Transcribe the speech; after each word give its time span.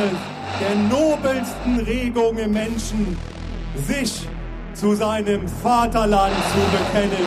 eines 0.00 0.18
der 0.60 0.74
nobelsten 0.74 1.80
Regungen 1.80 2.38
im 2.38 2.52
Menschen, 2.52 3.16
sich 3.86 4.26
zu 4.74 4.94
seinem 4.94 5.46
Vaterland 5.48 6.34
zu 6.52 6.58
bekennen. 6.76 7.26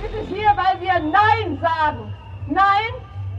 Wir 0.00 0.10
sind 0.10 0.28
hier, 0.28 0.52
weil 0.56 0.80
wir 0.80 1.10
Nein 1.10 1.58
sagen. 1.60 2.14
Nein 2.48 2.94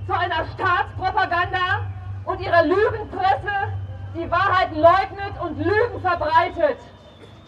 zu 0.08 0.14
einer 0.14 0.46
Staatspropaganda 0.54 1.86
und 2.26 2.40
ihrer 2.40 2.64
Lügenpresse, 2.64 3.74
die 4.16 4.30
Wahrheit 4.32 4.74
leugnet 4.74 5.34
und 5.44 5.58
Lügen 5.58 6.02
verbreitet. 6.02 6.78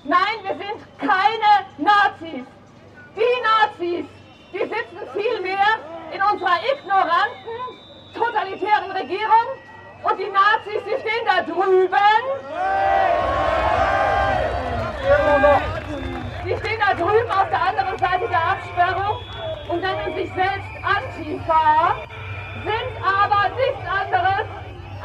Nein, 0.04 0.38
wir 0.44 0.56
sind 0.56 1.00
keine 1.00 1.66
Nazis. 1.78 2.46
Die 3.16 3.42
Nazis, 3.44 4.06
die 4.52 4.60
sitzen 4.60 5.00
vielmehr 5.14 5.78
in 6.12 6.22
unserer 6.22 6.58
ignoranten, 6.74 7.60
totalitären 8.14 8.92
Regierung 8.92 9.48
und 10.04 10.20
die 10.20 10.30
Nazis, 10.30 10.82
die 10.84 11.00
stehen 11.00 11.26
da 11.26 11.42
drüben. 11.44 11.94
Die 16.46 16.58
stehen 16.58 16.80
da 16.80 16.94
drüben 16.94 17.32
auf 17.32 17.50
der 17.50 17.62
anderen 17.62 17.98
Seite 18.00 18.28
der 18.28 18.44
Absperrung 18.52 19.18
und 19.68 19.82
nennen 19.82 20.16
sich 20.16 20.30
selbst 20.34 20.72
Antifa, 20.82 21.96
sind 22.64 22.94
aber 23.04 23.50
nichts 23.56 23.86
anderes 23.88 24.48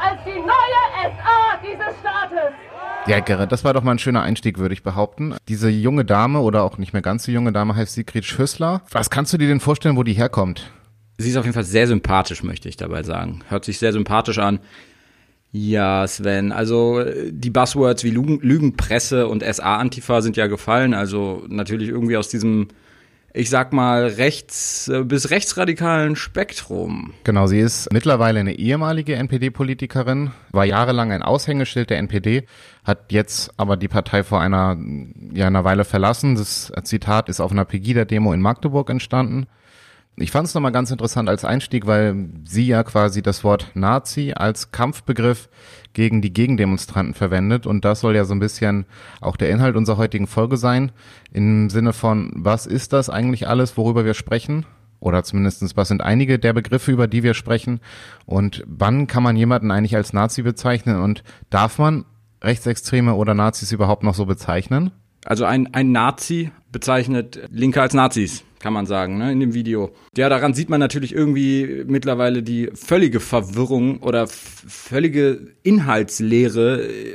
als 0.01 0.23
die 0.25 0.39
neue 0.39 0.81
SA 0.95 1.57
dieses 1.61 1.99
Staates. 1.99 2.68
Ja, 3.07 3.19
Gerrit, 3.21 3.51
das 3.51 3.63
war 3.63 3.73
doch 3.73 3.81
mal 3.81 3.91
ein 3.91 3.99
schöner 3.99 4.21
Einstieg, 4.21 4.59
würde 4.59 4.73
ich 4.73 4.83
behaupten. 4.83 5.35
Diese 5.47 5.69
junge 5.69 6.05
Dame 6.05 6.41
oder 6.41 6.63
auch 6.63 6.77
nicht 6.77 6.93
mehr 6.93 7.01
ganz 7.01 7.23
so 7.23 7.31
junge 7.31 7.51
Dame 7.51 7.75
heißt 7.75 7.93
Sigrid 7.93 8.25
Schüssler. 8.25 8.81
Was 8.91 9.09
kannst 9.09 9.33
du 9.33 9.37
dir 9.37 9.47
denn 9.47 9.59
vorstellen, 9.59 9.95
wo 9.95 10.03
die 10.03 10.13
herkommt? 10.13 10.71
Sie 11.17 11.29
ist 11.29 11.37
auf 11.37 11.45
jeden 11.45 11.55
Fall 11.55 11.63
sehr 11.63 11.87
sympathisch, 11.87 12.43
möchte 12.43 12.69
ich 12.69 12.77
dabei 12.77 13.03
sagen. 13.03 13.41
Hört 13.49 13.65
sich 13.65 13.79
sehr 13.79 13.93
sympathisch 13.93 14.37
an. 14.37 14.59
Ja, 15.51 16.07
Sven, 16.07 16.51
also 16.51 17.03
die 17.31 17.49
Buzzwords 17.49 18.03
wie 18.03 18.11
Lügen, 18.11 18.39
Lügenpresse 18.41 19.27
und 19.27 19.43
SA-Antifa 19.43 20.21
sind 20.21 20.37
ja 20.37 20.45
gefallen. 20.45 20.93
Also 20.93 21.43
natürlich 21.47 21.89
irgendwie 21.89 22.17
aus 22.17 22.29
diesem 22.29 22.67
ich 23.33 23.49
sag 23.49 23.73
mal, 23.73 24.07
rechts 24.07 24.87
äh, 24.87 25.03
bis 25.03 25.29
rechtsradikalen 25.29 26.15
Spektrum. 26.15 27.13
Genau, 27.23 27.47
sie 27.47 27.59
ist 27.59 27.91
mittlerweile 27.93 28.39
eine 28.39 28.53
ehemalige 28.53 29.15
NPD-Politikerin, 29.15 30.31
war 30.51 30.65
jahrelang 30.65 31.11
ein 31.11 31.23
Aushängeschild 31.23 31.89
der 31.89 31.99
NPD, 31.99 32.45
hat 32.83 33.11
jetzt 33.11 33.51
aber 33.57 33.77
die 33.77 33.87
Partei 33.87 34.23
vor 34.23 34.41
einer, 34.41 34.77
ja, 35.33 35.47
einer 35.47 35.63
Weile 35.63 35.85
verlassen. 35.85 36.35
Das 36.35 36.71
Zitat 36.83 37.29
ist 37.29 37.39
auf 37.39 37.51
einer 37.51 37.65
Pegida-Demo 37.65 38.33
in 38.33 38.41
Magdeburg 38.41 38.89
entstanden. 38.89 39.47
Ich 40.21 40.31
fand 40.31 40.47
es 40.47 40.53
nochmal 40.53 40.73
ganz 40.73 40.91
interessant 40.91 41.29
als 41.29 41.45
Einstieg, 41.45 41.87
weil 41.87 42.29
sie 42.43 42.67
ja 42.67 42.83
quasi 42.83 43.21
das 43.21 43.45
Wort 43.45 43.71
Nazi 43.73 44.33
als 44.35 44.71
Kampfbegriff 44.71 45.47
gegen 45.99 46.21
die 46.21 46.31
Gegendemonstranten 46.31 47.13
verwendet. 47.13 47.67
Und 47.67 47.83
das 47.83 47.99
soll 47.99 48.15
ja 48.15 48.23
so 48.23 48.33
ein 48.33 48.39
bisschen 48.39 48.85
auch 49.19 49.35
der 49.35 49.49
Inhalt 49.49 49.75
unserer 49.75 49.97
heutigen 49.97 50.27
Folge 50.27 50.55
sein. 50.55 50.93
Im 51.33 51.69
Sinne 51.69 51.91
von, 51.91 52.31
was 52.33 52.65
ist 52.65 52.93
das 52.93 53.09
eigentlich 53.09 53.49
alles, 53.49 53.75
worüber 53.75 54.05
wir 54.05 54.13
sprechen? 54.13 54.65
Oder 55.01 55.25
zumindestens, 55.25 55.75
was 55.75 55.89
sind 55.89 56.01
einige 56.01 56.39
der 56.39 56.53
Begriffe, 56.53 56.93
über 56.93 57.07
die 57.07 57.21
wir 57.21 57.33
sprechen? 57.33 57.81
Und 58.25 58.63
wann 58.65 59.07
kann 59.07 59.23
man 59.23 59.35
jemanden 59.35 59.71
eigentlich 59.71 59.97
als 59.97 60.13
Nazi 60.13 60.41
bezeichnen? 60.41 61.01
Und 61.01 61.21
darf 61.49 61.79
man 61.79 62.05
Rechtsextreme 62.41 63.15
oder 63.15 63.33
Nazis 63.33 63.73
überhaupt 63.73 64.03
noch 64.03 64.15
so 64.15 64.25
bezeichnen? 64.25 64.91
Also 65.25 65.43
ein, 65.43 65.73
ein 65.73 65.91
Nazi 65.91 66.51
bezeichnet 66.71 67.41
Linke 67.51 67.81
als 67.81 67.93
Nazis 67.93 68.45
kann 68.59 68.73
man 68.73 68.85
sagen, 68.85 69.17
ne, 69.17 69.31
in 69.31 69.39
dem 69.39 69.53
Video. 69.53 69.91
Ja, 70.15 70.29
daran 70.29 70.53
sieht 70.53 70.69
man 70.69 70.79
natürlich 70.79 71.13
irgendwie 71.15 71.83
mittlerweile 71.87 72.43
die 72.43 72.69
völlige 72.73 73.19
Verwirrung 73.19 73.99
oder 74.01 74.27
völlige 74.27 75.39
Inhaltslehre, 75.63 76.83
äh, 76.83 77.13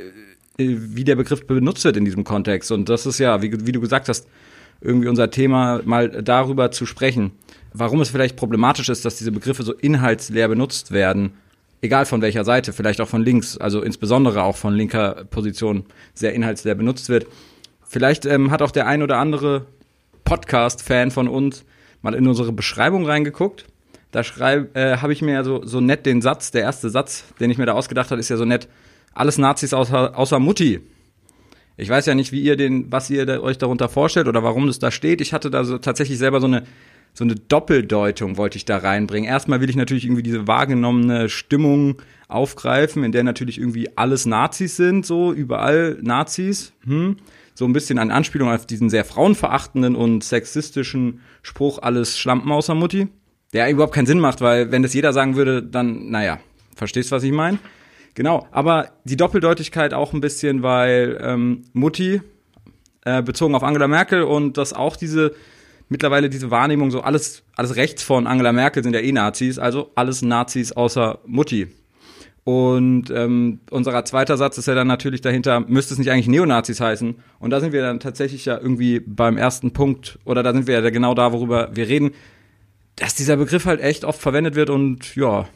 wie 0.57 1.03
der 1.03 1.15
Begriff 1.15 1.45
benutzt 1.45 1.85
wird 1.85 1.97
in 1.97 2.05
diesem 2.05 2.23
Kontext. 2.23 2.71
Und 2.71 2.89
das 2.89 3.05
ist 3.05 3.19
ja, 3.19 3.41
wie, 3.41 3.65
wie 3.65 3.71
du 3.71 3.81
gesagt 3.81 4.09
hast, 4.09 4.27
irgendwie 4.81 5.07
unser 5.07 5.29
Thema, 5.31 5.81
mal 5.85 6.09
darüber 6.09 6.71
zu 6.71 6.85
sprechen, 6.85 7.31
warum 7.73 8.01
es 8.01 8.09
vielleicht 8.09 8.35
problematisch 8.35 8.89
ist, 8.89 9.05
dass 9.05 9.17
diese 9.17 9.31
Begriffe 9.31 9.63
so 9.63 9.73
inhaltsleer 9.73 10.47
benutzt 10.47 10.91
werden, 10.91 11.33
egal 11.81 12.05
von 12.05 12.21
welcher 12.21 12.43
Seite, 12.43 12.73
vielleicht 12.73 13.01
auch 13.01 13.07
von 13.07 13.23
links, 13.23 13.57
also 13.57 13.81
insbesondere 13.81 14.43
auch 14.43 14.57
von 14.57 14.73
linker 14.73 15.25
Position 15.29 15.85
sehr 16.13 16.33
inhaltsleer 16.33 16.75
benutzt 16.75 17.09
wird. 17.09 17.27
Vielleicht 17.87 18.25
ähm, 18.25 18.51
hat 18.51 18.61
auch 18.61 18.71
der 18.71 18.87
ein 18.87 19.03
oder 19.03 19.17
andere 19.17 19.67
Podcast-Fan 20.25 21.11
von 21.11 21.27
uns 21.29 21.63
mal 22.01 22.13
in 22.13 22.27
unsere 22.27 22.51
Beschreibung 22.51 23.05
reingeguckt. 23.05 23.65
Da 24.11 24.21
äh, 24.21 24.97
habe 24.97 25.13
ich 25.13 25.21
mir 25.21 25.33
ja 25.33 25.43
so, 25.43 25.65
so 25.65 25.81
nett 25.81 26.05
den 26.05 26.21
Satz, 26.21 26.51
der 26.51 26.61
erste 26.61 26.89
Satz, 26.89 27.25
den 27.39 27.49
ich 27.51 27.57
mir 27.57 27.65
da 27.65 27.73
ausgedacht 27.73 28.11
habe, 28.11 28.19
ist 28.19 28.29
ja 28.29 28.37
so 28.37 28.45
nett, 28.45 28.67
alles 29.13 29.37
Nazis 29.37 29.73
außer, 29.73 30.17
außer 30.17 30.39
Mutti. 30.39 30.81
Ich 31.77 31.89
weiß 31.89 32.05
ja 32.05 32.15
nicht, 32.15 32.31
wie 32.31 32.41
ihr 32.41 32.55
den, 32.55 32.91
was 32.91 33.09
ihr 33.09 33.25
da, 33.25 33.39
euch 33.39 33.57
darunter 33.57 33.89
vorstellt 33.89 34.27
oder 34.27 34.43
warum 34.43 34.67
das 34.67 34.79
da 34.79 34.91
steht. 34.91 35.19
Ich 35.19 35.33
hatte 35.33 35.49
da 35.49 35.63
so 35.63 35.77
tatsächlich 35.77 36.17
selber 36.17 36.39
so 36.39 36.47
eine, 36.47 36.63
so 37.13 37.25
eine 37.25 37.35
Doppeldeutung 37.35 38.37
wollte 38.37 38.57
ich 38.57 38.65
da 38.65 38.77
reinbringen. 38.77 39.29
Erstmal 39.29 39.59
will 39.59 39.69
ich 39.69 39.75
natürlich 39.75 40.05
irgendwie 40.05 40.23
diese 40.23 40.47
wahrgenommene 40.47 41.27
Stimmung 41.27 42.01
aufgreifen, 42.29 43.03
in 43.03 43.11
der 43.11 43.23
natürlich 43.23 43.57
irgendwie 43.57 43.97
alles 43.97 44.25
Nazis 44.25 44.77
sind, 44.77 45.05
so 45.05 45.33
überall 45.33 45.97
Nazis. 46.01 46.71
Hm 46.85 47.17
so 47.55 47.65
ein 47.65 47.73
bisschen 47.73 47.97
an 47.97 48.11
Anspielung 48.11 48.49
auf 48.51 48.67
diesen 48.67 48.89
sehr 48.89 49.05
frauenverachtenden 49.05 49.95
und 49.95 50.23
sexistischen 50.23 51.21
Spruch, 51.41 51.79
alles 51.81 52.19
Schlampen 52.19 52.51
außer 52.51 52.75
Mutti. 52.75 53.07
Der 53.53 53.71
überhaupt 53.71 53.95
keinen 53.95 54.05
Sinn 54.05 54.19
macht, 54.19 54.41
weil 54.41 54.71
wenn 54.71 54.83
das 54.83 54.93
jeder 54.93 55.13
sagen 55.13 55.35
würde, 55.35 55.63
dann, 55.63 56.11
naja, 56.11 56.39
verstehst, 56.75 57.11
was 57.11 57.23
ich 57.23 57.31
meine? 57.31 57.57
Genau, 58.13 58.47
aber 58.51 58.89
die 59.05 59.17
Doppeldeutigkeit 59.17 59.93
auch 59.93 60.13
ein 60.13 60.21
bisschen, 60.21 60.61
weil 60.61 61.17
ähm, 61.21 61.63
Mutti 61.73 62.21
äh, 63.05 63.23
bezogen 63.23 63.55
auf 63.55 63.63
Angela 63.63 63.87
Merkel 63.87 64.23
und 64.23 64.57
das 64.57 64.73
auch 64.73 64.97
diese 64.97 65.33
mittlerweile 65.87 66.29
diese 66.29 66.51
Wahrnehmung 66.51 66.91
so 66.91 67.01
alles 67.01 67.43
alles 67.55 67.75
rechts 67.75 68.03
von 68.03 68.25
Angela 68.27 68.51
Merkel 68.51 68.83
sind 68.83 68.93
ja 68.93 68.99
eh 68.99 69.11
Nazis, 69.11 69.59
also 69.59 69.91
alles 69.95 70.21
Nazis 70.21 70.71
außer 70.71 71.19
Mutti. 71.25 71.67
Und 72.45 73.09
ähm, 73.09 73.59
unser 73.71 74.05
zweiter 74.05 74.37
Satz 74.37 74.59
ist 74.59 74.67
ja 74.67 74.75
dann 74.75 74.85
natürlich 74.85 75.21
dahinter, 75.21 75.61
müsste 75.61 75.95
es 75.95 75.97
nicht 75.97 76.11
eigentlich 76.11 76.27
Neonazis 76.27 76.79
heißen? 76.79 77.15
Und 77.39 77.49
da 77.49 77.59
sind 77.59 77.73
wir 77.73 77.81
dann 77.81 77.99
tatsächlich 77.99 78.45
ja 78.45 78.59
irgendwie 78.59 78.99
beim 78.99 79.35
ersten 79.35 79.73
Punkt, 79.73 80.19
oder 80.25 80.43
da 80.43 80.53
sind 80.53 80.67
wir 80.67 80.79
ja 80.79 80.89
genau 80.91 81.15
da, 81.15 81.33
worüber 81.33 81.75
wir 81.75 81.87
reden, 81.87 82.11
dass 82.97 83.15
dieser 83.15 83.37
Begriff 83.37 83.65
halt 83.65 83.81
echt 83.81 84.05
oft 84.05 84.21
verwendet 84.21 84.53
wird 84.53 84.69
und 84.69 85.15
ja, 85.15 85.47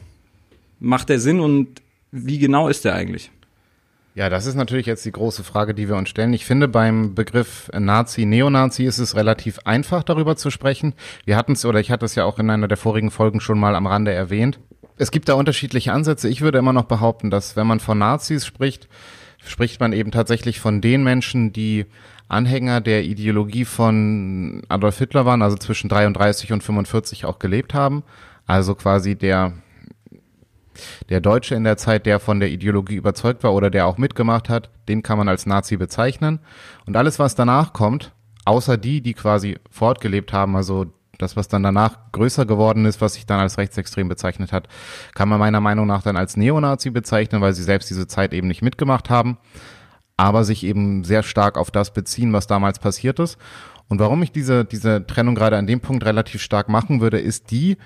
macht 0.80 1.10
der 1.10 1.20
Sinn 1.20 1.38
und 1.38 1.80
wie 2.10 2.38
genau 2.38 2.68
ist 2.68 2.84
der 2.84 2.96
eigentlich? 2.96 3.30
Ja, 4.16 4.28
das 4.28 4.46
ist 4.46 4.56
natürlich 4.56 4.86
jetzt 4.86 5.04
die 5.04 5.12
große 5.12 5.44
Frage, 5.44 5.74
die 5.74 5.88
wir 5.88 5.94
uns 5.94 6.08
stellen. 6.08 6.32
Ich 6.32 6.44
finde, 6.44 6.66
beim 6.66 7.14
Begriff 7.14 7.70
Nazi, 7.72 8.26
Neonazi 8.26 8.84
ist 8.84 8.98
es 8.98 9.14
relativ 9.14 9.60
einfach, 9.64 10.02
darüber 10.02 10.34
zu 10.34 10.50
sprechen. 10.50 10.94
Wir 11.24 11.36
hatten 11.36 11.52
es, 11.52 11.64
oder 11.64 11.78
ich 11.78 11.92
hatte 11.92 12.04
es 12.04 12.16
ja 12.16 12.24
auch 12.24 12.40
in 12.40 12.50
einer 12.50 12.66
der 12.66 12.76
vorigen 12.76 13.12
Folgen 13.12 13.40
schon 13.40 13.60
mal 13.60 13.76
am 13.76 13.86
Rande 13.86 14.12
erwähnt. 14.12 14.58
Es 15.00 15.10
gibt 15.10 15.30
da 15.30 15.34
unterschiedliche 15.34 15.94
Ansätze. 15.94 16.28
Ich 16.28 16.42
würde 16.42 16.58
immer 16.58 16.74
noch 16.74 16.84
behaupten, 16.84 17.30
dass 17.30 17.56
wenn 17.56 17.66
man 17.66 17.80
von 17.80 17.96
Nazis 17.96 18.44
spricht, 18.44 18.86
spricht 19.42 19.80
man 19.80 19.94
eben 19.94 20.10
tatsächlich 20.10 20.60
von 20.60 20.82
den 20.82 21.02
Menschen, 21.02 21.54
die 21.54 21.86
Anhänger 22.28 22.82
der 22.82 23.04
Ideologie 23.04 23.64
von 23.64 24.60
Adolf 24.68 24.98
Hitler 24.98 25.24
waren, 25.24 25.40
also 25.40 25.56
zwischen 25.56 25.88
33 25.88 26.52
und 26.52 26.62
45 26.62 27.24
auch 27.24 27.38
gelebt 27.38 27.72
haben. 27.72 28.02
Also 28.44 28.74
quasi 28.74 29.16
der, 29.16 29.54
der 31.08 31.22
Deutsche 31.22 31.54
in 31.54 31.64
der 31.64 31.78
Zeit, 31.78 32.04
der 32.04 32.20
von 32.20 32.38
der 32.38 32.50
Ideologie 32.50 32.96
überzeugt 32.96 33.42
war 33.42 33.54
oder 33.54 33.70
der 33.70 33.86
auch 33.86 33.96
mitgemacht 33.96 34.50
hat, 34.50 34.68
den 34.86 35.02
kann 35.02 35.16
man 35.16 35.30
als 35.30 35.46
Nazi 35.46 35.78
bezeichnen. 35.78 36.40
Und 36.84 36.98
alles, 36.98 37.18
was 37.18 37.34
danach 37.34 37.72
kommt, 37.72 38.12
außer 38.44 38.76
die, 38.76 39.00
die 39.00 39.14
quasi 39.14 39.56
fortgelebt 39.70 40.34
haben, 40.34 40.56
also 40.56 40.92
das, 41.22 41.36
was 41.36 41.48
dann 41.48 41.62
danach 41.62 42.12
größer 42.12 42.46
geworden 42.46 42.84
ist, 42.86 43.00
was 43.00 43.14
sich 43.14 43.26
dann 43.26 43.40
als 43.40 43.58
rechtsextrem 43.58 44.08
bezeichnet 44.08 44.52
hat, 44.52 44.68
kann 45.14 45.28
man 45.28 45.38
meiner 45.38 45.60
Meinung 45.60 45.86
nach 45.86 46.02
dann 46.02 46.16
als 46.16 46.36
Neonazi 46.36 46.90
bezeichnen, 46.90 47.40
weil 47.40 47.52
sie 47.52 47.62
selbst 47.62 47.90
diese 47.90 48.06
Zeit 48.06 48.32
eben 48.32 48.48
nicht 48.48 48.62
mitgemacht 48.62 49.10
haben, 49.10 49.38
aber 50.16 50.44
sich 50.44 50.64
eben 50.64 51.04
sehr 51.04 51.22
stark 51.22 51.56
auf 51.56 51.70
das 51.70 51.92
beziehen, 51.92 52.32
was 52.32 52.46
damals 52.46 52.78
passiert 52.78 53.18
ist. 53.18 53.38
Und 53.88 53.98
warum 53.98 54.22
ich 54.22 54.32
diese, 54.32 54.64
diese 54.64 55.06
Trennung 55.06 55.34
gerade 55.34 55.56
an 55.56 55.66
dem 55.66 55.80
Punkt 55.80 56.04
relativ 56.04 56.42
stark 56.42 56.68
machen 56.68 57.00
würde, 57.00 57.18
ist 57.18 57.50
die, 57.50 57.76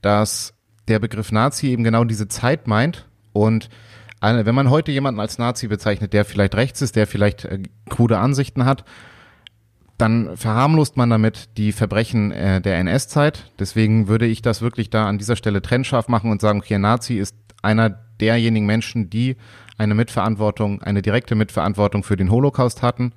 dass 0.00 0.54
der 0.88 0.98
Begriff 0.98 1.32
Nazi 1.32 1.68
eben 1.68 1.84
genau 1.84 2.04
diese 2.04 2.28
Zeit 2.28 2.66
meint 2.66 3.06
und 3.32 3.68
wenn 4.20 4.54
man 4.54 4.68
heute 4.68 4.92
jemanden 4.92 5.20
als 5.20 5.38
Nazi 5.38 5.66
bezeichnet, 5.66 6.12
der 6.12 6.24
vielleicht 6.24 6.54
rechts 6.54 6.82
ist, 6.82 6.94
der 6.94 7.06
vielleicht 7.06 7.46
äh, 7.46 7.62
krude 7.88 8.18
Ansichten 8.18 8.66
hat, 8.66 8.84
dann 10.00 10.36
verharmlost 10.36 10.96
man 10.96 11.10
damit 11.10 11.56
die 11.56 11.72
Verbrechen 11.72 12.32
äh, 12.32 12.60
der 12.60 12.78
NS-Zeit. 12.78 13.50
Deswegen 13.58 14.08
würde 14.08 14.26
ich 14.26 14.42
das 14.42 14.62
wirklich 14.62 14.90
da 14.90 15.06
an 15.06 15.18
dieser 15.18 15.36
Stelle 15.36 15.62
trennscharf 15.62 16.08
machen 16.08 16.30
und 16.30 16.40
sagen, 16.40 16.60
okay, 16.60 16.78
Nazi 16.78 17.16
ist 17.16 17.34
einer 17.62 17.90
derjenigen 18.20 18.66
Menschen, 18.66 19.10
die 19.10 19.36
eine 19.76 19.94
Mitverantwortung, 19.94 20.82
eine 20.82 21.02
direkte 21.02 21.34
Mitverantwortung 21.34 22.02
für 22.02 22.16
den 22.16 22.30
Holocaust 22.30 22.82
hatten. 22.82 23.12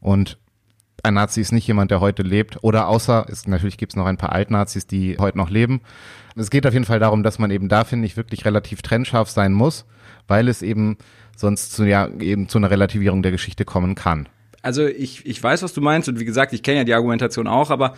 Und 0.00 0.38
ein 1.02 1.14
Nazi 1.14 1.40
ist 1.40 1.52
nicht 1.52 1.66
jemand, 1.66 1.90
der 1.90 2.00
heute 2.00 2.22
lebt. 2.22 2.62
Oder 2.62 2.88
außer, 2.88 3.26
es, 3.28 3.46
natürlich 3.46 3.76
gibt 3.76 3.92
es 3.92 3.96
noch 3.96 4.06
ein 4.06 4.16
paar 4.16 4.32
Altnazis, 4.32 4.86
die 4.86 5.16
heute 5.18 5.38
noch 5.38 5.50
leben. 5.50 5.82
Es 6.36 6.50
geht 6.50 6.66
auf 6.66 6.72
jeden 6.72 6.86
Fall 6.86 6.98
darum, 6.98 7.22
dass 7.22 7.38
man 7.38 7.50
eben 7.50 7.68
da, 7.68 7.84
finde 7.84 8.06
ich, 8.06 8.16
wirklich 8.16 8.44
relativ 8.44 8.82
trennscharf 8.82 9.28
sein 9.28 9.52
muss, 9.52 9.84
weil 10.26 10.48
es 10.48 10.62
eben 10.62 10.96
sonst 11.36 11.72
zu, 11.72 11.84
ja, 11.84 12.08
eben 12.20 12.48
zu 12.48 12.58
einer 12.58 12.70
Relativierung 12.70 13.22
der 13.22 13.32
Geschichte 13.32 13.64
kommen 13.64 13.94
kann. 13.94 14.28
Also 14.64 14.86
ich, 14.86 15.26
ich 15.26 15.42
weiß, 15.42 15.62
was 15.62 15.74
du 15.74 15.80
meinst 15.80 16.08
und 16.08 16.18
wie 16.18 16.24
gesagt, 16.24 16.52
ich 16.52 16.62
kenne 16.62 16.78
ja 16.78 16.84
die 16.84 16.94
Argumentation 16.94 17.46
auch, 17.46 17.70
aber 17.70 17.94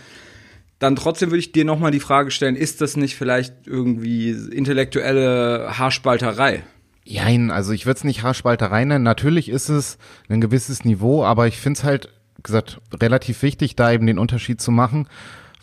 dann 0.78 0.96
trotzdem 0.96 1.30
würde 1.30 1.38
ich 1.38 1.52
dir 1.52 1.64
nochmal 1.64 1.92
die 1.92 2.00
Frage 2.00 2.30
stellen, 2.30 2.56
ist 2.56 2.80
das 2.80 2.96
nicht 2.96 3.14
vielleicht 3.16 3.66
irgendwie 3.66 4.30
intellektuelle 4.30 5.78
Haarspalterei? 5.78 6.64
Jein, 7.04 7.52
also 7.52 7.72
ich 7.72 7.86
würde 7.86 7.98
es 7.98 8.04
nicht 8.04 8.24
Haarspalterei 8.24 8.84
nennen. 8.84 9.04
Natürlich 9.04 9.48
ist 9.48 9.68
es 9.68 9.96
ein 10.28 10.40
gewisses 10.40 10.84
Niveau, 10.84 11.24
aber 11.24 11.46
ich 11.46 11.58
finde 11.58 11.78
es 11.78 11.84
halt, 11.84 12.08
gesagt, 12.42 12.80
relativ 12.92 13.42
wichtig, 13.42 13.76
da 13.76 13.92
eben 13.92 14.06
den 14.06 14.18
Unterschied 14.18 14.60
zu 14.60 14.72
machen, 14.72 15.08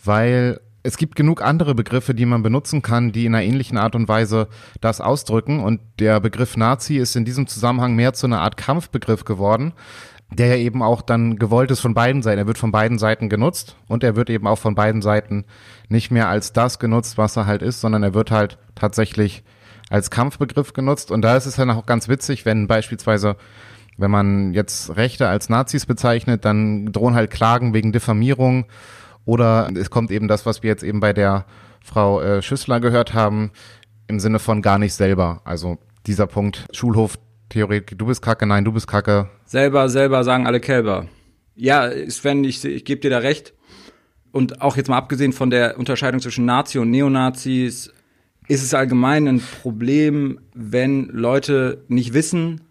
weil 0.03 0.59
es 0.83 0.97
gibt 0.97 1.15
genug 1.15 1.41
andere 1.41 1.75
Begriffe, 1.75 2.13
die 2.13 2.25
man 2.25 2.43
benutzen 2.43 2.81
kann, 2.81 3.11
die 3.11 3.25
in 3.25 3.35
einer 3.35 3.43
ähnlichen 3.43 3.77
Art 3.77 3.95
und 3.95 4.07
Weise 4.07 4.47
das 4.81 4.99
ausdrücken. 4.99 5.61
Und 5.61 5.79
der 5.99 6.19
Begriff 6.19 6.57
Nazi 6.57 6.97
ist 6.97 7.15
in 7.15 7.23
diesem 7.25 7.47
Zusammenhang 7.47 7.95
mehr 7.95 8.13
zu 8.13 8.25
einer 8.25 8.41
Art 8.41 8.57
Kampfbegriff 8.57 9.23
geworden, 9.23 9.73
der 10.33 10.47
ja 10.47 10.55
eben 10.55 10.81
auch 10.81 11.01
dann 11.01 11.37
gewollt 11.37 11.71
ist 11.71 11.79
von 11.79 11.93
beiden 11.93 12.21
Seiten. 12.21 12.39
Er 12.39 12.47
wird 12.47 12.57
von 12.57 12.71
beiden 12.71 12.97
Seiten 12.99 13.29
genutzt 13.29 13.75
und 13.87 14.03
er 14.03 14.15
wird 14.15 14.29
eben 14.29 14.47
auch 14.47 14.57
von 14.57 14.75
beiden 14.75 15.01
Seiten 15.01 15.45
nicht 15.89 16.11
mehr 16.11 16.29
als 16.29 16.53
das 16.53 16.79
genutzt, 16.79 17.17
was 17.17 17.35
er 17.35 17.45
halt 17.45 17.61
ist, 17.61 17.81
sondern 17.81 18.03
er 18.03 18.13
wird 18.13 18.31
halt 18.31 18.57
tatsächlich 18.75 19.43
als 19.89 20.09
Kampfbegriff 20.09 20.73
genutzt. 20.73 21.11
Und 21.11 21.21
da 21.21 21.37
ist 21.37 21.45
es 21.45 21.55
dann 21.55 21.69
auch 21.69 21.85
ganz 21.85 22.07
witzig, 22.07 22.45
wenn 22.45 22.67
beispielsweise, 22.67 23.35
wenn 23.97 24.11
man 24.11 24.53
jetzt 24.53 24.95
Rechte 24.95 25.27
als 25.27 25.49
Nazis 25.49 25.85
bezeichnet, 25.85 26.45
dann 26.45 26.91
drohen 26.91 27.15
halt 27.15 27.29
Klagen 27.29 27.73
wegen 27.73 27.91
Diffamierung 27.91 28.65
oder 29.25 29.69
es 29.75 29.89
kommt 29.89 30.11
eben 30.11 30.27
das, 30.27 30.45
was 30.45 30.63
wir 30.63 30.69
jetzt 30.69 30.83
eben 30.83 30.99
bei 30.99 31.13
der 31.13 31.45
Frau 31.81 32.21
äh, 32.21 32.41
Schüssler 32.41 32.79
gehört 32.79 33.13
haben, 33.13 33.51
im 34.07 34.19
Sinne 34.19 34.39
von 34.39 34.61
gar 34.61 34.79
nicht 34.79 34.93
selber. 34.93 35.41
Also 35.45 35.77
dieser 36.07 36.27
Punkt, 36.27 36.65
Schulhof, 36.71 37.17
Theoretik, 37.53 37.97
du 37.99 38.07
bist 38.07 38.21
kacke, 38.21 38.47
nein, 38.47 38.65
du 38.65 38.71
bist 38.71 38.87
kacke. 38.87 39.29
Selber, 39.45 39.87
selber 39.87 40.23
sagen 40.23 40.47
alle 40.47 40.59
Kälber. 40.59 41.07
Ja, 41.55 41.91
Sven, 42.09 42.43
ich, 42.43 42.65
ich 42.65 42.83
gebe 42.83 42.99
dir 42.99 43.11
da 43.11 43.19
recht. 43.19 43.53
Und 44.31 44.61
auch 44.61 44.75
jetzt 44.75 44.89
mal 44.89 44.97
abgesehen 44.97 45.33
von 45.33 45.51
der 45.51 45.77
Unterscheidung 45.77 46.19
zwischen 46.19 46.45
Nazi 46.45 46.79
und 46.79 46.89
Neonazis, 46.89 47.93
ist 48.47 48.63
es 48.63 48.73
allgemein 48.73 49.27
ein 49.27 49.39
Problem, 49.61 50.39
wenn 50.55 51.05
Leute 51.09 51.83
nicht 51.87 52.15
wissen, 52.15 52.61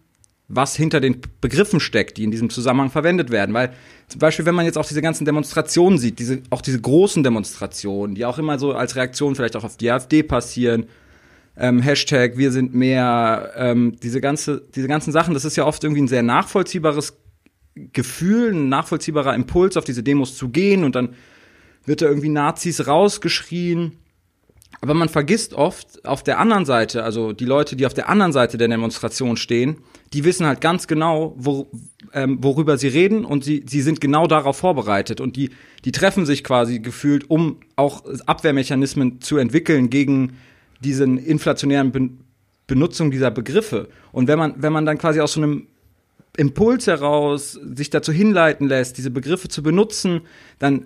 was 0.49 0.75
hinter 0.75 0.99
den 0.99 1.21
Begriffen 1.39 1.79
steckt, 1.79 2.17
die 2.17 2.25
in 2.25 2.31
diesem 2.31 2.49
Zusammenhang 2.49 2.91
verwendet 2.91 3.31
werden. 3.31 3.55
Weil 3.55 3.73
zum 4.09 4.19
Beispiel, 4.19 4.45
wenn 4.45 4.53
man 4.53 4.65
jetzt 4.65 4.77
auch 4.77 4.85
diese 4.85 5.01
ganzen 5.01 5.23
Demonstrationen 5.23 5.97
sieht, 5.97 6.19
diese, 6.19 6.41
auch 6.49 6.61
diese 6.61 6.81
großen 6.81 7.23
Demonstrationen, 7.23 8.15
die 8.15 8.25
auch 8.25 8.37
immer 8.37 8.59
so 8.59 8.73
als 8.73 8.97
Reaktion 8.97 9.35
vielleicht 9.35 9.55
auch 9.55 9.63
auf 9.63 9.77
die 9.77 9.89
AfD 9.89 10.23
passieren, 10.23 10.87
ähm, 11.55 11.81
Hashtag 11.81 12.37
wir 12.37 12.51
sind 12.51 12.73
mehr, 12.73 13.53
ähm, 13.55 13.95
diese, 14.01 14.21
ganze, 14.21 14.63
diese 14.75 14.87
ganzen 14.87 15.11
Sachen, 15.11 15.33
das 15.33 15.45
ist 15.45 15.55
ja 15.55 15.65
oft 15.65 15.83
irgendwie 15.83 16.01
ein 16.01 16.07
sehr 16.07 16.23
nachvollziehbares 16.23 17.17
Gefühl, 17.75 18.53
ein 18.53 18.69
nachvollziehbarer 18.69 19.35
Impuls, 19.35 19.77
auf 19.77 19.83
diese 19.83 20.03
Demos 20.03 20.35
zu 20.35 20.49
gehen 20.49 20.83
und 20.83 20.95
dann 20.95 21.15
wird 21.85 22.01
da 22.01 22.07
irgendwie 22.07 22.29
Nazis 22.29 22.87
rausgeschrien. 22.87 23.97
Aber 24.81 24.93
man 24.93 25.09
vergisst 25.09 25.53
oft 25.53 26.05
auf 26.05 26.23
der 26.23 26.39
anderen 26.39 26.65
Seite, 26.65 27.03
also 27.03 27.31
die 27.31 27.45
Leute, 27.45 27.75
die 27.75 27.85
auf 27.85 27.93
der 27.93 28.09
anderen 28.09 28.33
Seite 28.33 28.57
der 28.57 28.67
Demonstration 28.67 29.37
stehen, 29.37 29.77
die 30.13 30.25
wissen 30.25 30.45
halt 30.45 30.61
ganz 30.61 30.87
genau, 30.87 31.35
wo, 31.37 31.67
ähm, 32.13 32.39
worüber 32.41 32.77
sie 32.77 32.89
reden 32.89 33.23
und 33.23 33.43
sie, 33.43 33.63
sie 33.67 33.81
sind 33.81 34.01
genau 34.01 34.27
darauf 34.27 34.57
vorbereitet 34.57 35.21
und 35.21 35.35
die, 35.35 35.51
die 35.85 35.91
treffen 35.91 36.25
sich 36.25 36.43
quasi 36.43 36.79
gefühlt, 36.79 37.29
um 37.29 37.57
auch 37.75 38.03
Abwehrmechanismen 38.25 39.21
zu 39.21 39.37
entwickeln 39.37 39.89
gegen 39.89 40.37
diesen 40.83 41.17
inflationären 41.17 41.91
ben 41.91 42.19
Benutzung 42.65 43.11
dieser 43.11 43.29
Begriffe. 43.29 43.89
Und 44.13 44.29
wenn 44.29 44.39
man, 44.39 44.53
wenn 44.57 44.71
man 44.71 44.85
dann 44.85 44.97
quasi 44.97 45.19
aus 45.19 45.33
so 45.33 45.41
einem 45.41 45.67
Impuls 46.37 46.87
heraus 46.87 47.59
sich 47.75 47.89
dazu 47.89 48.13
hinleiten 48.13 48.67
lässt, 48.67 48.97
diese 48.97 49.11
Begriffe 49.11 49.49
zu 49.49 49.61
benutzen, 49.61 50.21
dann 50.59 50.85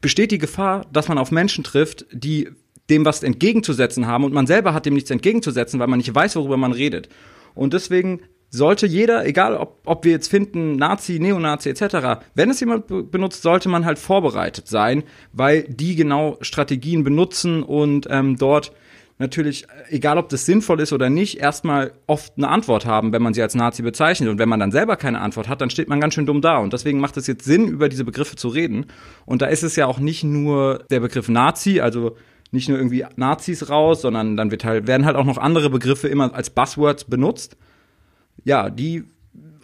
besteht 0.00 0.32
die 0.32 0.38
Gefahr, 0.38 0.84
dass 0.92 1.08
man 1.08 1.18
auf 1.18 1.30
Menschen 1.30 1.62
trifft, 1.62 2.06
die 2.12 2.48
dem 2.90 3.04
was 3.04 3.22
entgegenzusetzen 3.22 4.06
haben 4.06 4.24
und 4.24 4.34
man 4.34 4.46
selber 4.46 4.74
hat 4.74 4.84
dem 4.84 4.94
nichts 4.94 5.10
entgegenzusetzen, 5.10 5.78
weil 5.78 5.86
man 5.86 5.98
nicht 5.98 6.14
weiß, 6.14 6.36
worüber 6.36 6.56
man 6.56 6.72
redet. 6.72 7.08
Und 7.54 7.72
deswegen 7.72 8.20
sollte 8.50 8.86
jeder, 8.86 9.24
egal 9.24 9.56
ob, 9.56 9.80
ob 9.86 10.04
wir 10.04 10.12
jetzt 10.12 10.28
finden, 10.28 10.76
Nazi, 10.76 11.18
Neonazi 11.18 11.70
etc., 11.70 12.22
wenn 12.34 12.50
es 12.50 12.60
jemand 12.60 12.86
benutzt, 13.10 13.40
sollte 13.40 13.70
man 13.70 13.86
halt 13.86 13.98
vorbereitet 13.98 14.68
sein, 14.68 15.04
weil 15.32 15.62
die 15.62 15.96
genau 15.96 16.36
Strategien 16.42 17.02
benutzen 17.02 17.62
und 17.62 18.08
ähm, 18.10 18.36
dort 18.36 18.72
natürlich, 19.18 19.66
egal 19.88 20.18
ob 20.18 20.28
das 20.28 20.46
sinnvoll 20.46 20.80
ist 20.80 20.92
oder 20.92 21.10
nicht, 21.10 21.38
erstmal 21.38 21.92
oft 22.06 22.34
eine 22.36 22.48
Antwort 22.48 22.86
haben, 22.86 23.12
wenn 23.12 23.22
man 23.22 23.34
sie 23.34 23.42
als 23.42 23.54
Nazi 23.54 23.82
bezeichnet. 23.82 24.28
Und 24.28 24.38
wenn 24.38 24.48
man 24.48 24.60
dann 24.60 24.72
selber 24.72 24.96
keine 24.96 25.20
Antwort 25.20 25.48
hat, 25.48 25.60
dann 25.60 25.70
steht 25.70 25.88
man 25.88 26.00
ganz 26.00 26.14
schön 26.14 26.26
dumm 26.26 26.40
da. 26.40 26.58
Und 26.58 26.72
deswegen 26.72 27.00
macht 27.00 27.16
es 27.16 27.26
jetzt 27.26 27.44
Sinn, 27.44 27.68
über 27.68 27.88
diese 27.88 28.04
Begriffe 28.04 28.36
zu 28.36 28.48
reden. 28.48 28.86
Und 29.24 29.42
da 29.42 29.46
ist 29.46 29.62
es 29.62 29.76
ja 29.76 29.86
auch 29.86 29.98
nicht 29.98 30.24
nur 30.24 30.84
der 30.90 31.00
Begriff 31.00 31.28
Nazi, 31.28 31.80
also 31.80 32.16
nicht 32.50 32.68
nur 32.68 32.78
irgendwie 32.78 33.04
Nazis 33.16 33.70
raus, 33.70 34.02
sondern 34.02 34.36
dann 34.36 34.50
wird 34.50 34.64
halt, 34.64 34.86
werden 34.86 35.06
halt 35.06 35.16
auch 35.16 35.24
noch 35.24 35.38
andere 35.38 35.70
Begriffe 35.70 36.08
immer 36.08 36.34
als 36.34 36.50
Buzzwords 36.50 37.04
benutzt. 37.04 37.56
Ja, 38.44 38.70
die 38.70 39.04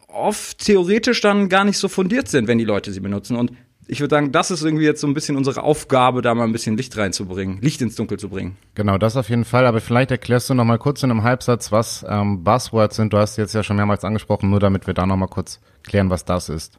oft 0.08 0.58
theoretisch 0.58 1.20
dann 1.20 1.48
gar 1.48 1.64
nicht 1.64 1.78
so 1.78 1.88
fundiert 1.88 2.28
sind, 2.28 2.48
wenn 2.48 2.58
die 2.58 2.64
Leute 2.64 2.92
sie 2.92 3.00
benutzen. 3.00 3.36
Und 3.36 3.52
ich 3.88 4.00
würde 4.00 4.14
sagen, 4.14 4.32
das 4.32 4.50
ist 4.50 4.62
irgendwie 4.62 4.84
jetzt 4.84 5.00
so 5.00 5.06
ein 5.06 5.14
bisschen 5.14 5.36
unsere 5.36 5.62
Aufgabe, 5.62 6.20
da 6.20 6.34
mal 6.34 6.44
ein 6.44 6.52
bisschen 6.52 6.76
Licht 6.76 6.96
reinzubringen, 6.96 7.60
Licht 7.62 7.80
ins 7.80 7.96
Dunkel 7.96 8.18
zu 8.18 8.28
bringen. 8.28 8.56
Genau, 8.74 8.98
das 8.98 9.16
auf 9.16 9.30
jeden 9.30 9.46
Fall. 9.46 9.66
Aber 9.66 9.80
vielleicht 9.80 10.10
erklärst 10.10 10.50
du 10.50 10.54
noch 10.54 10.66
mal 10.66 10.78
kurz 10.78 11.02
in 11.02 11.10
einem 11.10 11.22
Halbsatz, 11.22 11.72
was 11.72 12.04
ähm, 12.08 12.44
Buzzwords 12.44 12.96
sind. 12.96 13.14
Du 13.14 13.18
hast 13.18 13.38
jetzt 13.38 13.54
ja 13.54 13.62
schon 13.62 13.76
mehrmals 13.76 14.04
angesprochen, 14.04 14.50
nur 14.50 14.60
damit 14.60 14.86
wir 14.86 14.94
da 14.94 15.06
noch 15.06 15.16
mal 15.16 15.26
kurz 15.26 15.60
klären, 15.84 16.10
was 16.10 16.26
das 16.26 16.50
ist. 16.50 16.78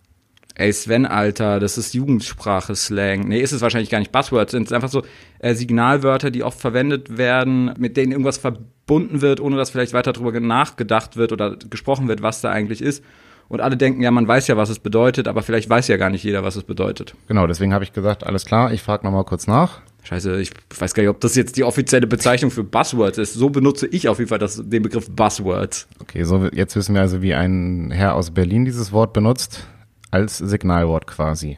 Ey, 0.53 0.71
Sven, 0.71 1.05
Alter, 1.05 1.59
das 1.59 1.77
ist 1.77 1.93
Jugendsprache, 1.93 2.75
Slang. 2.75 3.27
Nee, 3.27 3.39
ist 3.39 3.53
es 3.53 3.61
wahrscheinlich 3.61 3.89
gar 3.89 3.99
nicht. 3.99 4.11
Buzzwords 4.11 4.51
sind 4.51 4.71
einfach 4.71 4.89
so 4.89 5.03
äh, 5.39 5.55
Signalwörter, 5.55 6.29
die 6.31 6.43
oft 6.43 6.59
verwendet 6.59 7.17
werden, 7.17 7.73
mit 7.79 7.97
denen 7.97 8.11
irgendwas 8.11 8.37
verbunden 8.37 9.21
wird, 9.21 9.39
ohne 9.39 9.55
dass 9.55 9.71
vielleicht 9.71 9.93
weiter 9.93 10.13
darüber 10.13 10.37
nachgedacht 10.39 11.17
wird 11.17 11.31
oder 11.31 11.55
gesprochen 11.55 12.07
wird, 12.07 12.21
was 12.21 12.41
da 12.41 12.51
eigentlich 12.51 12.81
ist. 12.81 13.03
Und 13.49 13.61
alle 13.61 13.75
denken, 13.75 14.01
ja, 14.01 14.11
man 14.11 14.27
weiß 14.27 14.47
ja, 14.47 14.57
was 14.57 14.69
es 14.69 14.79
bedeutet, 14.79 15.27
aber 15.27 15.41
vielleicht 15.41 15.69
weiß 15.69 15.87
ja 15.87 15.97
gar 15.97 16.11
nicht 16.11 16.23
jeder, 16.23 16.43
was 16.43 16.55
es 16.55 16.63
bedeutet. 16.63 17.15
Genau, 17.27 17.47
deswegen 17.47 17.73
habe 17.73 17.83
ich 17.83 17.91
gesagt, 17.91 18.23
alles 18.23 18.45
klar, 18.45 18.71
ich 18.71 18.83
frage 18.83 19.05
nochmal 19.05 19.25
kurz 19.25 19.47
nach. 19.47 19.81
Scheiße, 20.03 20.39
ich 20.39 20.51
weiß 20.77 20.93
gar 20.93 21.03
nicht, 21.03 21.09
ob 21.09 21.19
das 21.19 21.35
jetzt 21.35 21.57
die 21.57 21.63
offizielle 21.63 22.07
Bezeichnung 22.07 22.51
für 22.51 22.63
Buzzwords 22.63 23.17
ist. 23.17 23.33
So 23.33 23.49
benutze 23.49 23.87
ich 23.87 24.07
auf 24.07 24.19
jeden 24.19 24.29
Fall 24.29 24.39
das, 24.39 24.61
den 24.63 24.83
Begriff 24.83 25.09
Buzzwords. 25.09 25.87
Okay, 25.99 26.23
so 26.23 26.47
jetzt 26.53 26.75
wissen 26.75 26.93
wir 26.93 27.01
also, 27.01 27.21
wie 27.21 27.33
ein 27.33 27.91
Herr 27.91 28.15
aus 28.15 28.31
Berlin 28.31 28.65
dieses 28.65 28.91
Wort 28.91 29.13
benutzt 29.13 29.67
als 30.11 30.37
Signalwort 30.37 31.07
quasi. 31.07 31.57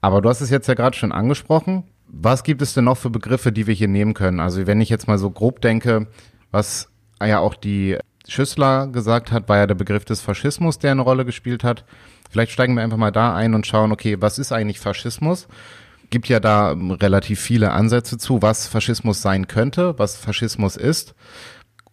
Aber 0.00 0.22
du 0.22 0.28
hast 0.28 0.40
es 0.40 0.50
jetzt 0.50 0.68
ja 0.68 0.74
gerade 0.74 0.96
schon 0.96 1.12
angesprochen. 1.12 1.84
Was 2.06 2.42
gibt 2.42 2.62
es 2.62 2.74
denn 2.74 2.84
noch 2.84 2.96
für 2.96 3.10
Begriffe, 3.10 3.52
die 3.52 3.66
wir 3.66 3.74
hier 3.74 3.88
nehmen 3.88 4.14
können? 4.14 4.40
Also 4.40 4.66
wenn 4.66 4.80
ich 4.80 4.88
jetzt 4.88 5.08
mal 5.08 5.18
so 5.18 5.30
grob 5.30 5.60
denke, 5.60 6.06
was 6.50 6.88
ja 7.22 7.40
auch 7.40 7.54
die 7.54 7.98
Schüssler 8.28 8.86
gesagt 8.86 9.32
hat, 9.32 9.48
war 9.48 9.56
ja 9.56 9.66
der 9.66 9.74
Begriff 9.74 10.04
des 10.04 10.20
Faschismus, 10.20 10.78
der 10.78 10.92
eine 10.92 11.02
Rolle 11.02 11.24
gespielt 11.24 11.64
hat. 11.64 11.84
Vielleicht 12.30 12.52
steigen 12.52 12.74
wir 12.74 12.82
einfach 12.82 12.96
mal 12.96 13.10
da 13.10 13.34
ein 13.34 13.54
und 13.54 13.66
schauen, 13.66 13.90
okay, 13.90 14.16
was 14.20 14.38
ist 14.38 14.52
eigentlich 14.52 14.80
Faschismus? 14.80 15.48
Gibt 16.10 16.28
ja 16.28 16.40
da 16.40 16.72
relativ 16.72 17.40
viele 17.40 17.72
Ansätze 17.72 18.18
zu, 18.18 18.40
was 18.42 18.66
Faschismus 18.66 19.22
sein 19.22 19.46
könnte, 19.46 19.98
was 19.98 20.16
Faschismus 20.16 20.76
ist 20.76 21.14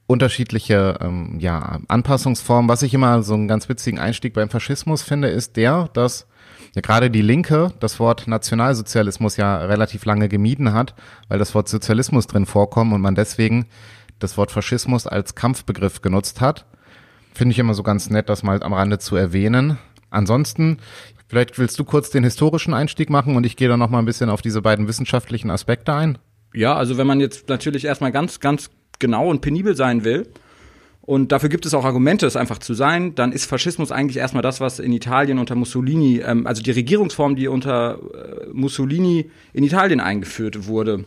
unterschiedliche 0.08 0.98
ähm, 1.02 1.38
ja, 1.40 1.80
Anpassungsformen. 1.88 2.70
Was 2.70 2.84
ich 2.84 2.94
immer 2.94 3.24
so 3.24 3.34
einen 3.34 3.48
ganz 3.48 3.70
witzigen 3.70 4.00
Einstieg 4.00 4.34
beim 4.34 4.50
Faschismus 4.50 5.02
finde, 5.02 5.30
ist 5.30 5.58
der, 5.58 5.90
dass 5.94 6.28
ja 6.76 6.82
gerade 6.82 7.10
die 7.10 7.22
Linke 7.22 7.72
das 7.80 8.00
Wort 8.00 8.28
Nationalsozialismus 8.28 9.38
ja 9.38 9.58
relativ 9.58 10.06
lange 10.06 10.30
gemieden 10.30 10.74
hat, 10.74 10.94
weil 11.28 11.40
das 11.40 11.56
Wort 11.56 11.70
Sozialismus 11.70 12.28
drin 12.28 12.46
vorkommt 12.46 12.94
und 12.94 13.02
man 13.02 13.16
deswegen 13.16 13.66
das 14.20 14.38
Wort 14.38 14.52
Faschismus 14.52 15.08
als 15.08 15.36
Kampfbegriff 15.36 16.02
genutzt 16.02 16.42
hat. 16.42 16.66
Finde 17.34 17.52
ich 17.52 17.60
immer 17.60 17.74
so 17.74 17.84
ganz 17.84 18.10
nett, 18.10 18.30
das 18.30 18.44
mal 18.44 18.62
am 18.64 18.74
Rande 18.74 19.00
zu 19.00 19.16
erwähnen. 19.16 19.78
Ansonsten, 20.10 20.78
vielleicht 21.28 21.60
willst 21.60 21.78
du 21.80 21.84
kurz 21.84 22.10
den 22.10 22.24
historischen 22.24 22.74
Einstieg 22.74 23.10
machen 23.10 23.36
und 23.36 23.46
ich 23.46 23.58
gehe 23.58 23.68
dann 23.68 23.80
noch 23.80 23.90
mal 23.90 24.00
ein 24.00 24.06
bisschen 24.06 24.30
auf 24.30 24.42
diese 24.42 24.62
beiden 24.62 24.88
wissenschaftlichen 24.88 25.52
Aspekte 25.52 25.94
ein. 25.94 26.18
Ja, 26.54 26.76
also 26.76 26.98
wenn 26.98 27.08
man 27.08 27.20
jetzt 27.20 27.50
natürlich 27.50 27.84
erstmal 27.84 28.12
ganz, 28.12 28.40
ganz 28.40 28.70
genau 29.00 29.30
und 29.30 29.42
penibel 29.42 29.76
sein 29.76 30.04
will, 30.06 30.28
und 31.06 31.32
dafür 31.32 31.50
gibt 31.50 31.68
es 31.68 31.74
auch 31.76 31.86
Argumente, 31.86 32.26
es 32.26 32.36
einfach 32.36 32.58
zu 32.58 32.74
sein, 32.74 33.14
dann 33.14 33.32
ist 33.32 33.46
Faschismus 33.46 33.92
eigentlich 33.92 34.18
erstmal 34.18 34.42
das, 34.42 34.60
was 34.60 34.80
in 34.80 34.92
Italien 34.92 35.38
unter 35.38 35.54
Mussolini, 35.54 36.20
ähm, 36.26 36.48
also 36.48 36.64
die 36.64 36.72
Regierungsform, 36.72 37.36
die 37.36 37.48
unter 37.48 38.00
äh, 38.00 38.48
Mussolini 38.52 39.30
in 39.54 39.64
Italien 39.64 40.00
eingeführt 40.00 40.66
wurde. 40.66 41.06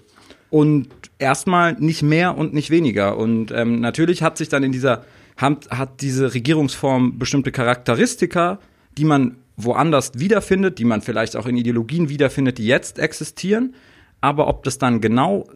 Und 0.50 0.88
erstmal 1.18 1.74
nicht 1.74 2.02
mehr 2.02 2.36
und 2.36 2.54
nicht 2.54 2.70
weniger. 2.70 3.16
Und 3.16 3.50
ähm, 3.50 3.80
natürlich 3.80 4.22
hat 4.22 4.38
sich 4.38 4.48
dann 4.48 4.62
in 4.62 4.72
dieser, 4.72 5.04
hat, 5.36 5.70
hat 5.70 6.00
diese 6.00 6.32
Regierungsform 6.32 7.18
bestimmte 7.18 7.52
Charakteristika, 7.52 8.58
die 8.96 9.04
man 9.04 9.36
woanders 9.56 10.12
wiederfindet, 10.14 10.78
die 10.78 10.84
man 10.84 11.02
vielleicht 11.02 11.36
auch 11.36 11.46
in 11.46 11.56
Ideologien 11.56 12.08
wiederfindet, 12.08 12.58
die 12.58 12.66
jetzt 12.66 12.98
existieren. 12.98 13.74
Aber 14.20 14.48
ob 14.48 14.64
das 14.64 14.78
dann 14.78 15.00
genau 15.00 15.46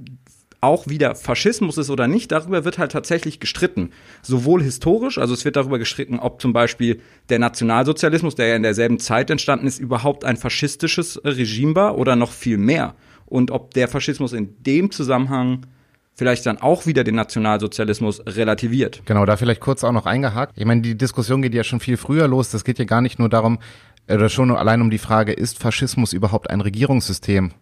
auch 0.63 0.87
wieder 0.87 1.17
Faschismus 1.17 1.77
ist 1.77 1.91
oder 1.91 2.07
nicht, 2.07 2.31
darüber 2.31 2.65
wird 2.65 2.79
halt 2.79 2.93
tatsächlich 2.93 3.41
gestritten. 3.41 3.91
Sowohl 4.23 4.63
historisch, 4.63 5.19
also 5.19 5.35
es 5.35 5.45
wird 5.45 5.57
darüber 5.57 5.79
gestritten, 5.79 6.21
ob 6.21 6.41
zum 6.41 6.53
Beispiel 6.53 7.01
der 7.31 7.41
Nationalsozialismus, 7.41 8.37
der 8.37 8.47
ja 8.47 8.57
in 8.57 8.63
derselben 8.63 9.01
Zeit 9.01 9.29
entstanden 9.31 9.67
ist, 9.67 9.81
überhaupt 9.81 10.25
ein 10.25 10.37
faschistisches 10.37 11.21
Regime 11.25 11.75
war 11.75 11.99
oder 11.99 12.15
noch 12.15 12.31
viel 12.31 12.59
mehr. 12.59 12.95
Und 13.33 13.51
ob 13.51 13.73
der 13.73 13.89
Faschismus 13.89 14.35
in 14.35 14.63
dem 14.63 14.91
Zusammenhang 14.91 15.65
vielleicht 16.13 16.45
dann 16.45 16.59
auch 16.59 16.85
wieder 16.85 17.03
den 17.03 17.15
Nationalsozialismus 17.15 18.21
relativiert. 18.27 19.01
Genau, 19.07 19.25
da 19.25 19.39
vielleicht 19.39 19.63
kurz 19.63 19.85
auch 19.85 19.93
noch 19.93 20.05
eingehakt. 20.05 20.53
Ich 20.55 20.67
meine, 20.67 20.83
die 20.83 20.99
Diskussion 20.99 21.41
geht 21.41 21.55
ja 21.55 21.65
schon 21.65 21.81
viel 21.81 21.97
früher 21.97 22.29
los. 22.29 22.51
Das 22.51 22.63
geht 22.63 22.79
ja 22.79 22.85
gar 22.85 23.01
nicht 23.01 23.19
nur 23.19 23.31
darum, 23.31 23.59
oder 24.07 24.29
schon 24.29 24.51
allein 24.51 24.83
um 24.83 24.91
die 24.91 24.99
Frage, 24.99 25.33
ist 25.33 25.59
Faschismus 25.59 26.13
überhaupt 26.13 26.51
ein 26.51 26.61
Regierungssystem? 26.61 27.53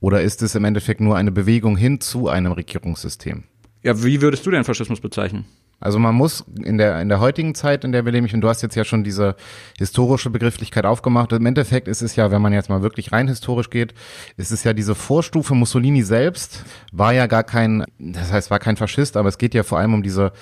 Oder 0.00 0.22
ist 0.22 0.42
es 0.42 0.56
im 0.56 0.64
Endeffekt 0.64 1.00
nur 1.00 1.16
eine 1.16 1.30
Bewegung 1.30 1.76
hin 1.76 2.00
zu 2.00 2.28
einem 2.28 2.50
Regierungssystem? 2.50 3.44
Ja, 3.84 4.02
wie 4.02 4.20
würdest 4.20 4.44
du 4.44 4.50
den 4.50 4.64
Faschismus 4.64 5.00
bezeichnen? 5.00 5.44
Also 5.84 5.98
man 5.98 6.14
muss 6.14 6.44
in 6.64 6.78
der, 6.78 7.00
in 7.02 7.10
der 7.10 7.20
heutigen 7.20 7.54
Zeit, 7.54 7.84
in 7.84 7.92
der 7.92 8.06
wir 8.06 8.12
leben, 8.12 8.26
und 8.32 8.40
du 8.40 8.48
hast 8.48 8.62
jetzt 8.62 8.74
ja 8.74 8.84
schon 8.84 9.04
diese 9.04 9.36
historische 9.78 10.30
Begrifflichkeit 10.30 10.86
aufgemacht, 10.86 11.30
im 11.32 11.44
Endeffekt 11.44 11.88
ist 11.88 12.00
es 12.00 12.16
ja, 12.16 12.30
wenn 12.30 12.40
man 12.40 12.54
jetzt 12.54 12.70
mal 12.70 12.80
wirklich 12.80 13.12
rein 13.12 13.28
historisch 13.28 13.68
geht, 13.68 13.92
ist 14.38 14.50
es 14.50 14.64
ja 14.64 14.72
diese 14.72 14.94
Vorstufe, 14.94 15.54
Mussolini 15.54 16.02
selbst 16.02 16.64
war 16.90 17.12
ja 17.12 17.26
gar 17.26 17.44
kein, 17.44 17.84
das 17.98 18.32
heißt, 18.32 18.50
war 18.50 18.60
kein 18.60 18.78
Faschist, 18.78 19.18
aber 19.18 19.28
es 19.28 19.36
geht 19.36 19.52
ja 19.52 19.62
vor 19.62 19.78
allem 19.78 19.92
um 19.92 20.02
diese, 20.02 20.32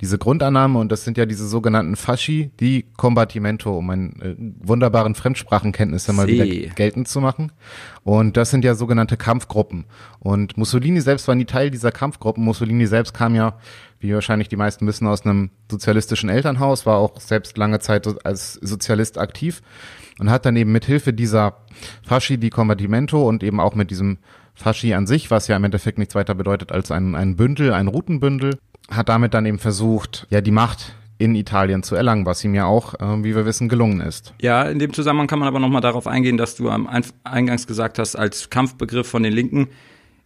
diese 0.00 0.18
Grundannahme 0.18 0.78
und 0.78 0.92
das 0.92 1.02
sind 1.02 1.18
ja 1.18 1.26
diese 1.26 1.48
sogenannten 1.48 1.96
Fasci, 1.96 2.52
die 2.60 2.86
Combattimento, 2.96 3.76
um 3.76 3.90
einen 3.90 4.22
äh, 4.22 4.36
wunderbaren 4.66 5.16
Fremdsprachenkenntnisse 5.16 6.12
mal 6.12 6.28
wieder 6.28 6.46
geltend 6.46 7.08
zu 7.08 7.20
machen. 7.20 7.50
Und 8.04 8.36
das 8.36 8.50
sind 8.50 8.64
ja 8.64 8.74
sogenannte 8.74 9.16
Kampfgruppen. 9.16 9.84
Und 10.22 10.56
Mussolini 10.56 11.00
selbst 11.00 11.26
war 11.26 11.34
nie 11.34 11.46
Teil 11.46 11.70
dieser 11.70 11.90
Kampfgruppen. 11.90 12.44
Mussolini 12.44 12.86
selbst 12.86 13.12
kam 13.12 13.34
ja 13.34 13.58
wie 14.02 14.12
wahrscheinlich 14.12 14.48
die 14.48 14.56
meisten 14.56 14.86
wissen, 14.86 15.06
aus 15.06 15.24
einem 15.24 15.50
sozialistischen 15.70 16.28
Elternhaus, 16.28 16.84
war 16.86 16.98
auch 16.98 17.20
selbst 17.20 17.56
lange 17.56 17.78
Zeit 17.78 18.06
als 18.26 18.54
Sozialist 18.54 19.16
aktiv 19.16 19.62
und 20.18 20.28
hat 20.28 20.44
dann 20.44 20.56
eben 20.56 20.72
mit 20.72 20.84
Hilfe 20.84 21.12
dieser 21.12 21.64
Fasci 22.02 22.36
di 22.36 22.50
Combattimento 22.50 23.26
und 23.26 23.42
eben 23.42 23.60
auch 23.60 23.74
mit 23.74 23.90
diesem 23.90 24.18
Fasci 24.54 24.92
an 24.92 25.06
sich, 25.06 25.30
was 25.30 25.48
ja 25.48 25.56
im 25.56 25.64
Endeffekt 25.64 25.98
nichts 25.98 26.14
weiter 26.14 26.34
bedeutet 26.34 26.72
als 26.72 26.90
ein, 26.90 27.14
ein 27.14 27.36
Bündel, 27.36 27.72
ein 27.72 27.88
Routenbündel, 27.88 28.58
hat 28.90 29.08
damit 29.08 29.34
dann 29.34 29.46
eben 29.46 29.58
versucht, 29.58 30.26
ja, 30.30 30.40
die 30.40 30.50
Macht 30.50 30.94
in 31.18 31.36
Italien 31.36 31.84
zu 31.84 31.94
erlangen, 31.94 32.26
was 32.26 32.42
ihm 32.42 32.54
ja 32.54 32.64
auch, 32.64 32.94
äh, 32.94 33.22
wie 33.22 33.36
wir 33.36 33.46
wissen, 33.46 33.68
gelungen 33.68 34.00
ist. 34.00 34.34
Ja, 34.42 34.64
in 34.64 34.80
dem 34.80 34.92
Zusammenhang 34.92 35.28
kann 35.28 35.38
man 35.38 35.46
aber 35.46 35.60
nochmal 35.60 35.80
darauf 35.80 36.08
eingehen, 36.08 36.36
dass 36.36 36.56
du 36.56 36.68
am 36.68 36.88
Eingangs 37.22 37.68
gesagt 37.68 38.00
hast, 38.00 38.16
als 38.16 38.50
Kampfbegriff 38.50 39.08
von 39.08 39.22
den 39.22 39.32
Linken 39.32 39.68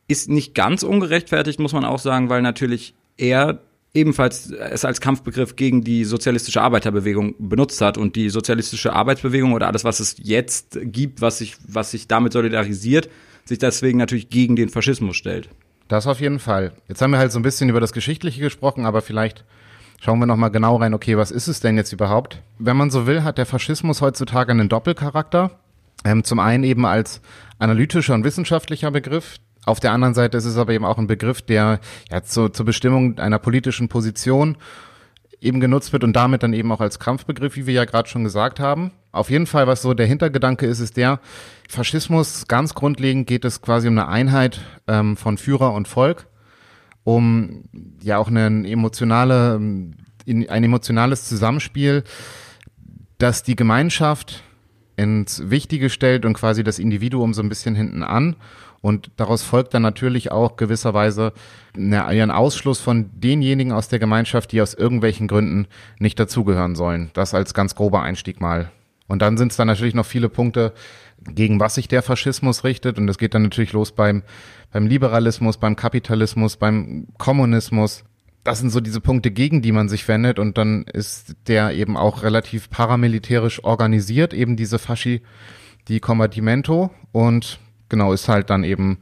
ist 0.08 0.28
nicht 0.28 0.54
ganz 0.54 0.82
ungerechtfertigt, 0.82 1.58
muss 1.58 1.72
man 1.72 1.84
auch 1.84 1.98
sagen, 1.98 2.28
weil 2.28 2.42
natürlich 2.42 2.94
er 3.16 3.60
ebenfalls 3.96 4.50
es 4.50 4.84
als 4.84 5.00
Kampfbegriff 5.00 5.56
gegen 5.56 5.82
die 5.82 6.04
sozialistische 6.04 6.60
Arbeiterbewegung 6.60 7.34
benutzt 7.38 7.80
hat 7.80 7.98
und 7.98 8.14
die 8.14 8.28
sozialistische 8.28 8.92
Arbeitsbewegung 8.92 9.52
oder 9.52 9.66
alles, 9.66 9.84
was 9.84 10.00
es 10.00 10.16
jetzt 10.18 10.78
gibt, 10.82 11.22
was 11.22 11.38
sich, 11.38 11.56
was 11.66 11.90
sich 11.90 12.06
damit 12.06 12.34
solidarisiert, 12.34 13.08
sich 13.44 13.58
deswegen 13.58 13.98
natürlich 13.98 14.28
gegen 14.28 14.54
den 14.54 14.68
Faschismus 14.68 15.16
stellt. 15.16 15.48
Das 15.88 16.06
auf 16.06 16.20
jeden 16.20 16.38
Fall. 16.38 16.72
Jetzt 16.88 17.00
haben 17.00 17.12
wir 17.12 17.18
halt 17.18 17.32
so 17.32 17.38
ein 17.38 17.42
bisschen 17.42 17.68
über 17.68 17.80
das 17.80 17.92
Geschichtliche 17.92 18.40
gesprochen, 18.40 18.84
aber 18.86 19.02
vielleicht 19.02 19.44
schauen 20.00 20.18
wir 20.18 20.26
nochmal 20.26 20.50
genau 20.50 20.76
rein, 20.76 20.94
okay, 20.94 21.16
was 21.16 21.30
ist 21.30 21.48
es 21.48 21.60
denn 21.60 21.76
jetzt 21.76 21.92
überhaupt? 21.92 22.42
Wenn 22.58 22.76
man 22.76 22.90
so 22.90 23.06
will, 23.06 23.22
hat 23.22 23.38
der 23.38 23.46
Faschismus 23.46 24.02
heutzutage 24.02 24.50
einen 24.50 24.68
Doppelcharakter. 24.68 25.58
Ähm, 26.04 26.24
zum 26.24 26.38
einen 26.38 26.62
eben 26.64 26.84
als 26.84 27.22
analytischer 27.58 28.14
und 28.14 28.24
wissenschaftlicher 28.24 28.90
Begriff, 28.90 29.38
auf 29.66 29.80
der 29.80 29.92
anderen 29.92 30.14
Seite 30.14 30.38
ist 30.38 30.44
es 30.44 30.56
aber 30.56 30.72
eben 30.72 30.84
auch 30.84 30.96
ein 30.96 31.08
Begriff, 31.08 31.42
der 31.42 31.80
ja 32.10 32.22
zu, 32.22 32.48
zur 32.48 32.64
Bestimmung 32.64 33.18
einer 33.18 33.38
politischen 33.38 33.88
Position 33.88 34.56
eben 35.40 35.60
genutzt 35.60 35.92
wird 35.92 36.04
und 36.04 36.14
damit 36.14 36.42
dann 36.42 36.54
eben 36.54 36.72
auch 36.72 36.80
als 36.80 36.98
Kampfbegriff, 36.98 37.56
wie 37.56 37.66
wir 37.66 37.74
ja 37.74 37.84
gerade 37.84 38.08
schon 38.08 38.24
gesagt 38.24 38.60
haben. 38.60 38.92
Auf 39.12 39.28
jeden 39.28 39.46
Fall, 39.46 39.66
was 39.66 39.82
so 39.82 39.92
der 39.92 40.06
Hintergedanke 40.06 40.66
ist, 40.66 40.80
ist 40.80 40.96
der, 40.96 41.20
Faschismus, 41.68 42.46
ganz 42.46 42.74
grundlegend 42.74 43.26
geht 43.26 43.44
es 43.44 43.60
quasi 43.60 43.88
um 43.88 43.98
eine 43.98 44.08
Einheit 44.08 44.60
ähm, 44.86 45.16
von 45.16 45.36
Führer 45.36 45.72
und 45.72 45.88
Volk, 45.88 46.26
um 47.04 47.64
ja 48.00 48.18
auch 48.18 48.28
eine 48.28 48.46
emotionale, 48.68 49.56
ein 49.56 49.96
emotionales 50.28 51.24
Zusammenspiel, 51.24 52.04
das 53.18 53.42
die 53.42 53.56
Gemeinschaft 53.56 54.44
ins 54.96 55.50
Wichtige 55.50 55.90
stellt 55.90 56.24
und 56.24 56.34
quasi 56.34 56.62
das 56.64 56.78
Individuum 56.78 57.34
so 57.34 57.42
ein 57.42 57.48
bisschen 57.48 57.74
hinten 57.74 58.02
an 58.02 58.36
und 58.80 59.10
daraus 59.16 59.42
folgt 59.42 59.74
dann 59.74 59.82
natürlich 59.82 60.32
auch 60.32 60.56
gewisserweise 60.56 61.32
ein 61.76 62.30
Ausschluss 62.30 62.80
von 62.80 63.10
denjenigen 63.14 63.72
aus 63.72 63.88
der 63.88 63.98
Gemeinschaft, 63.98 64.52
die 64.52 64.62
aus 64.62 64.74
irgendwelchen 64.74 65.28
Gründen 65.28 65.66
nicht 65.98 66.18
dazugehören 66.18 66.74
sollen. 66.74 67.10
Das 67.12 67.34
als 67.34 67.54
ganz 67.54 67.74
grober 67.74 68.02
Einstieg 68.02 68.40
mal. 68.40 68.70
Und 69.08 69.22
dann 69.22 69.36
sind 69.36 69.52
es 69.52 69.56
dann 69.56 69.68
natürlich 69.68 69.94
noch 69.94 70.06
viele 70.06 70.28
Punkte, 70.28 70.72
gegen 71.22 71.60
was 71.60 71.74
sich 71.74 71.88
der 71.88 72.02
Faschismus 72.02 72.64
richtet. 72.64 72.98
Und 72.98 73.08
es 73.08 73.18
geht 73.18 73.34
dann 73.34 73.42
natürlich 73.42 73.72
los 73.72 73.92
beim, 73.92 74.22
beim 74.72 74.86
Liberalismus, 74.86 75.58
beim 75.58 75.76
Kapitalismus, 75.76 76.56
beim 76.56 77.08
Kommunismus. 77.18 78.04
Das 78.44 78.60
sind 78.60 78.70
so 78.70 78.80
diese 78.80 79.00
Punkte, 79.00 79.30
gegen 79.30 79.62
die 79.62 79.72
man 79.72 79.88
sich 79.88 80.06
wendet. 80.08 80.38
Und 80.38 80.58
dann 80.58 80.84
ist 80.84 81.36
der 81.48 81.72
eben 81.72 81.96
auch 81.96 82.22
relativ 82.22 82.70
paramilitärisch 82.70 83.64
organisiert, 83.64 84.34
eben 84.34 84.56
diese 84.56 84.78
Fasci, 84.78 85.22
die 85.88 86.00
Combattimento. 86.00 86.90
Und 87.12 87.58
genau, 87.88 88.12
ist 88.12 88.28
halt 88.28 88.50
dann 88.50 88.64
eben 88.64 88.98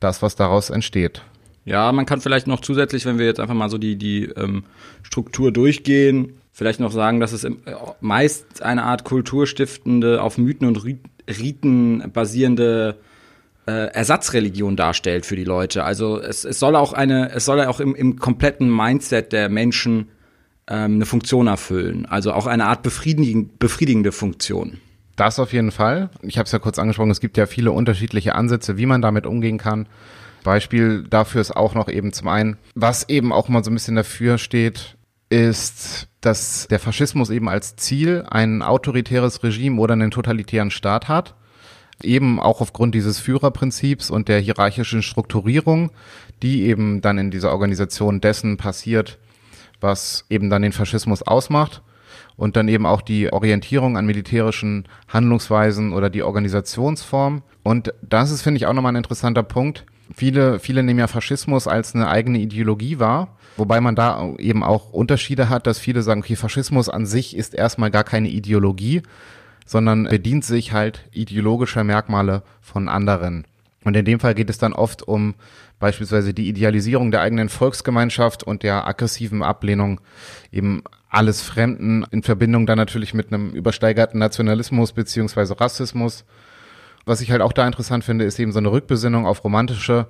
das, 0.00 0.22
was 0.22 0.36
daraus 0.36 0.70
entsteht. 0.70 1.22
Ja, 1.64 1.92
man 1.92 2.06
kann 2.06 2.20
vielleicht 2.20 2.46
noch 2.46 2.60
zusätzlich, 2.60 3.04
wenn 3.04 3.18
wir 3.18 3.26
jetzt 3.26 3.40
einfach 3.40 3.54
mal 3.54 3.68
so 3.68 3.76
die, 3.76 3.96
die 3.96 4.24
ähm, 4.24 4.64
Struktur 5.02 5.52
durchgehen, 5.52 6.34
vielleicht 6.52 6.80
noch 6.80 6.92
sagen, 6.92 7.20
dass 7.20 7.32
es 7.32 7.44
im, 7.44 7.58
äh, 7.66 7.74
meist 8.00 8.62
eine 8.62 8.84
Art 8.84 9.04
kulturstiftende, 9.04 10.22
auf 10.22 10.38
Mythen 10.38 10.66
und 10.66 10.82
Riten 11.28 12.10
basierende 12.12 12.96
äh, 13.66 13.92
Ersatzreligion 13.92 14.76
darstellt 14.76 15.26
für 15.26 15.36
die 15.36 15.44
Leute. 15.44 15.84
Also 15.84 16.18
es, 16.18 16.44
es 16.46 16.58
soll 16.58 16.74
auch 16.74 16.94
eine, 16.94 17.32
es 17.32 17.44
soll 17.44 17.60
auch 17.60 17.80
im, 17.80 17.94
im 17.94 18.18
kompletten 18.18 18.74
Mindset 18.74 19.32
der 19.32 19.50
Menschen 19.50 20.08
ähm, 20.68 20.94
eine 20.94 21.06
Funktion 21.06 21.48
erfüllen. 21.48 22.06
Also 22.06 22.32
auch 22.32 22.46
eine 22.46 22.64
Art 22.64 22.82
befriedigen, 22.82 23.50
befriedigende 23.58 24.10
Funktion. 24.10 24.78
Das 25.18 25.40
auf 25.40 25.52
jeden 25.52 25.72
Fall. 25.72 26.10
Ich 26.22 26.38
habe 26.38 26.46
es 26.46 26.52
ja 26.52 26.60
kurz 26.60 26.78
angesprochen, 26.78 27.10
es 27.10 27.18
gibt 27.18 27.36
ja 27.36 27.46
viele 27.46 27.72
unterschiedliche 27.72 28.36
Ansätze, 28.36 28.78
wie 28.78 28.86
man 28.86 29.02
damit 29.02 29.26
umgehen 29.26 29.58
kann. 29.58 29.88
Beispiel 30.44 31.02
dafür 31.10 31.40
ist 31.40 31.56
auch 31.56 31.74
noch 31.74 31.88
eben 31.88 32.12
zum 32.12 32.28
einen, 32.28 32.56
was 32.76 33.08
eben 33.08 33.32
auch 33.32 33.48
mal 33.48 33.64
so 33.64 33.70
ein 33.72 33.74
bisschen 33.74 33.96
dafür 33.96 34.38
steht, 34.38 34.96
ist, 35.28 36.06
dass 36.20 36.68
der 36.68 36.78
Faschismus 36.78 37.30
eben 37.30 37.48
als 37.48 37.74
Ziel 37.74 38.24
ein 38.30 38.62
autoritäres 38.62 39.42
Regime 39.42 39.80
oder 39.80 39.94
einen 39.94 40.12
totalitären 40.12 40.70
Staat 40.70 41.08
hat. 41.08 41.34
Eben 42.00 42.38
auch 42.38 42.60
aufgrund 42.60 42.94
dieses 42.94 43.18
Führerprinzips 43.18 44.10
und 44.12 44.28
der 44.28 44.38
hierarchischen 44.38 45.02
Strukturierung, 45.02 45.90
die 46.42 46.62
eben 46.62 47.00
dann 47.00 47.18
in 47.18 47.32
dieser 47.32 47.50
Organisation 47.50 48.20
dessen 48.20 48.56
passiert, 48.56 49.18
was 49.80 50.26
eben 50.30 50.48
dann 50.48 50.62
den 50.62 50.70
Faschismus 50.70 51.22
ausmacht 51.22 51.82
und 52.38 52.56
dann 52.56 52.68
eben 52.68 52.86
auch 52.86 53.02
die 53.02 53.30
Orientierung 53.30 53.98
an 53.98 54.06
militärischen 54.06 54.84
Handlungsweisen 55.08 55.92
oder 55.92 56.08
die 56.08 56.22
Organisationsform. 56.22 57.42
Und 57.64 57.92
das 58.00 58.30
ist, 58.30 58.42
finde 58.42 58.58
ich, 58.58 58.66
auch 58.66 58.72
nochmal 58.72 58.92
ein 58.92 58.96
interessanter 58.96 59.42
Punkt. 59.42 59.84
Viele, 60.14 60.60
viele 60.60 60.84
nehmen 60.84 61.00
ja 61.00 61.08
Faschismus 61.08 61.66
als 61.66 61.94
eine 61.94 62.08
eigene 62.08 62.38
Ideologie 62.38 63.00
wahr, 63.00 63.36
wobei 63.56 63.80
man 63.80 63.96
da 63.96 64.34
eben 64.38 64.62
auch 64.62 64.92
Unterschiede 64.92 65.48
hat, 65.48 65.66
dass 65.66 65.80
viele 65.80 66.02
sagen, 66.02 66.20
okay, 66.20 66.36
Faschismus 66.36 66.88
an 66.88 67.06
sich 67.06 67.36
ist 67.36 67.54
erstmal 67.54 67.90
gar 67.90 68.04
keine 68.04 68.28
Ideologie, 68.28 69.02
sondern 69.66 70.04
bedient 70.04 70.44
sich 70.44 70.72
halt 70.72 71.08
ideologischer 71.12 71.82
Merkmale 71.82 72.44
von 72.62 72.88
anderen. 72.88 73.46
Und 73.84 73.96
in 73.96 74.04
dem 74.04 74.20
Fall 74.20 74.34
geht 74.34 74.48
es 74.48 74.58
dann 74.58 74.72
oft 74.72 75.02
um 75.02 75.34
beispielsweise 75.80 76.32
die 76.34 76.48
Idealisierung 76.48 77.10
der 77.10 77.20
eigenen 77.20 77.48
Volksgemeinschaft 77.48 78.44
und 78.44 78.62
der 78.62 78.86
aggressiven 78.86 79.42
Ablehnung 79.42 80.00
eben 80.52 80.82
alles 81.08 81.42
Fremden 81.42 82.04
in 82.10 82.22
Verbindung 82.22 82.66
dann 82.66 82.78
natürlich 82.78 83.14
mit 83.14 83.32
einem 83.32 83.50
übersteigerten 83.50 84.18
Nationalismus 84.18 84.92
beziehungsweise 84.92 85.58
Rassismus. 85.58 86.24
Was 87.06 87.20
ich 87.20 87.30
halt 87.30 87.40
auch 87.40 87.52
da 87.52 87.66
interessant 87.66 88.04
finde, 88.04 88.24
ist 88.24 88.38
eben 88.38 88.52
so 88.52 88.58
eine 88.58 88.70
Rückbesinnung 88.70 89.26
auf 89.26 89.42
romantische 89.42 90.06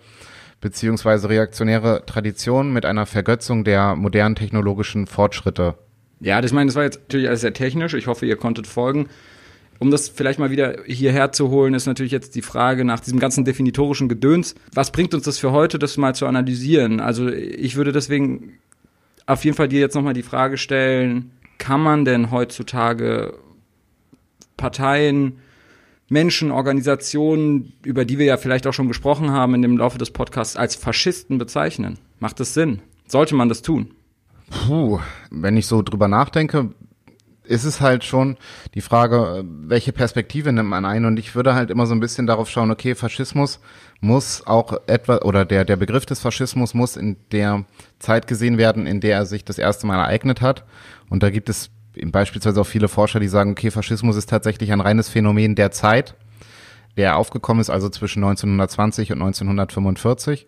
beziehungsweise 0.60 1.28
reaktionäre 1.28 2.02
Traditionen 2.04 2.72
mit 2.72 2.84
einer 2.84 3.06
Vergötzung 3.06 3.62
der 3.62 3.94
modernen 3.94 4.34
technologischen 4.34 5.06
Fortschritte. 5.06 5.76
Ja, 6.20 6.40
das, 6.40 6.50
ich 6.50 6.54
meine, 6.54 6.66
das 6.66 6.74
war 6.74 6.82
jetzt 6.82 7.00
natürlich 7.02 7.28
alles 7.28 7.42
sehr 7.42 7.52
technisch. 7.52 7.94
Ich 7.94 8.08
hoffe, 8.08 8.26
ihr 8.26 8.36
konntet 8.36 8.66
folgen. 8.66 9.06
Um 9.78 9.92
das 9.92 10.08
vielleicht 10.08 10.40
mal 10.40 10.50
wieder 10.50 10.78
hierher 10.86 11.30
zu 11.30 11.50
holen, 11.50 11.74
ist 11.74 11.86
natürlich 11.86 12.10
jetzt 12.10 12.34
die 12.34 12.42
Frage 12.42 12.84
nach 12.84 12.98
diesem 12.98 13.20
ganzen 13.20 13.44
definitorischen 13.44 14.08
Gedöns. 14.08 14.56
Was 14.74 14.90
bringt 14.90 15.14
uns 15.14 15.22
das 15.22 15.38
für 15.38 15.52
heute, 15.52 15.78
das 15.78 15.96
mal 15.96 16.16
zu 16.16 16.26
analysieren? 16.26 16.98
Also 16.98 17.28
ich 17.28 17.76
würde 17.76 17.92
deswegen 17.92 18.58
auf 19.28 19.44
jeden 19.44 19.56
Fall 19.56 19.68
dir 19.68 19.80
jetzt 19.80 19.94
nochmal 19.94 20.14
die 20.14 20.22
Frage 20.22 20.56
stellen, 20.56 21.30
kann 21.58 21.82
man 21.82 22.04
denn 22.04 22.30
heutzutage 22.30 23.34
Parteien, 24.56 25.38
Menschen, 26.08 26.50
Organisationen, 26.50 27.74
über 27.84 28.06
die 28.06 28.18
wir 28.18 28.24
ja 28.24 28.38
vielleicht 28.38 28.66
auch 28.66 28.72
schon 28.72 28.88
gesprochen 28.88 29.30
haben 29.30 29.54
in 29.54 29.60
dem 29.60 29.76
Laufe 29.76 29.98
des 29.98 30.10
Podcasts, 30.10 30.56
als 30.56 30.76
Faschisten 30.76 31.36
bezeichnen? 31.36 31.98
Macht 32.18 32.40
das 32.40 32.54
Sinn? 32.54 32.80
Sollte 33.06 33.34
man 33.34 33.50
das 33.50 33.60
tun? 33.60 33.90
Puh, 34.50 34.98
wenn 35.30 35.58
ich 35.58 35.66
so 35.66 35.82
drüber 35.82 36.08
nachdenke, 36.08 36.70
ist 37.44 37.64
es 37.64 37.82
halt 37.82 38.04
schon 38.04 38.38
die 38.74 38.80
Frage, 38.80 39.44
welche 39.44 39.92
Perspektive 39.92 40.52
nimmt 40.52 40.70
man 40.70 40.86
ein? 40.86 41.04
Und 41.04 41.18
ich 41.18 41.34
würde 41.34 41.54
halt 41.54 41.70
immer 41.70 41.86
so 41.86 41.94
ein 41.94 42.00
bisschen 42.00 42.26
darauf 42.26 42.48
schauen, 42.48 42.70
okay, 42.70 42.94
Faschismus 42.94 43.60
muss 44.00 44.46
auch 44.46 44.74
etwa, 44.86 45.18
oder 45.18 45.44
der, 45.44 45.64
der 45.64 45.76
Begriff 45.76 46.06
des 46.06 46.20
Faschismus 46.20 46.74
muss 46.74 46.96
in 46.96 47.16
der 47.32 47.64
Zeit 47.98 48.26
gesehen 48.26 48.58
werden, 48.58 48.86
in 48.86 49.00
der 49.00 49.16
er 49.16 49.26
sich 49.26 49.44
das 49.44 49.58
erste 49.58 49.86
Mal 49.86 49.98
ereignet 49.98 50.40
hat. 50.40 50.64
Und 51.10 51.22
da 51.22 51.30
gibt 51.30 51.48
es 51.48 51.70
beispielsweise 52.04 52.60
auch 52.60 52.66
viele 52.66 52.88
Forscher, 52.88 53.18
die 53.18 53.28
sagen, 53.28 53.52
okay, 53.52 53.70
Faschismus 53.70 54.16
ist 54.16 54.30
tatsächlich 54.30 54.72
ein 54.72 54.80
reines 54.80 55.08
Phänomen 55.08 55.56
der 55.56 55.72
Zeit, 55.72 56.14
der 56.96 57.16
aufgekommen 57.16 57.60
ist, 57.60 57.70
also 57.70 57.88
zwischen 57.88 58.22
1920 58.22 59.12
und 59.12 59.22
1945 59.22 60.46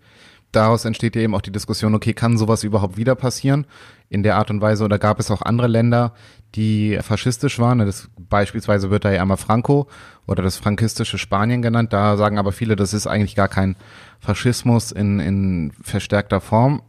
daraus 0.53 0.85
entsteht 0.85 1.17
ja 1.17 1.23
eben 1.23 1.35
auch 1.35 1.41
die 1.41 1.53
Diskussion, 1.53 1.95
okay, 1.95 2.13
kann 2.13 2.37
sowas 2.37 2.65
überhaupt 2.65 2.97
wieder 2.97 3.15
passieren 3.15 3.67
in 4.09 4.23
der 4.23 4.37
Art 4.37 4.51
und 4.51 4.61
Weise 4.61 4.85
oder 4.85 4.99
gab 4.99 5.21
es 5.21 5.31
auch 5.31 5.43
andere 5.43 5.69
Länder, 5.69 6.13
die 6.55 6.99
faschistisch 7.03 7.59
waren? 7.59 7.79
Das, 7.79 8.09
beispielsweise 8.19 8.91
wird 8.91 9.05
da 9.05 9.13
ja 9.13 9.23
einmal 9.23 9.37
Franco 9.37 9.89
oder 10.27 10.43
das 10.43 10.57
frankistische 10.57 11.19
Spanien 11.19 11.63
genannt. 11.63 11.93
Da 11.93 12.17
sagen 12.17 12.39
aber 12.39 12.53
viele, 12.53 12.77
das 12.77 12.95
ist 12.95 13.07
eigentlich 13.07 13.35
gar 13.35 13.49
kein 13.49 13.77
Faschismus 14.19 14.93
in, 14.93 15.21
in 15.21 15.73
verstärkter 15.83 16.41
Form. 16.41 16.83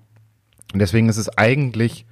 Und 0.74 0.80
deswegen 0.80 1.10
ist 1.10 1.18
es 1.18 1.30
eigentlich 1.38 2.06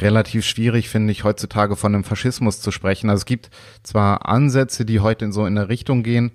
relativ 0.00 0.44
schwierig, 0.44 0.88
finde 0.88 1.12
ich, 1.12 1.24
heutzutage 1.24 1.76
von 1.76 1.94
einem 1.94 2.04
Faschismus 2.04 2.60
zu 2.60 2.70
sprechen. 2.70 3.10
Also 3.10 3.20
es 3.20 3.26
gibt 3.26 3.50
zwar 3.82 4.26
Ansätze, 4.26 4.84
die 4.84 5.00
heute 5.00 5.24
in 5.24 5.32
so 5.32 5.46
in 5.46 5.56
eine 5.56 5.68
Richtung 5.68 6.02
gehen, 6.02 6.32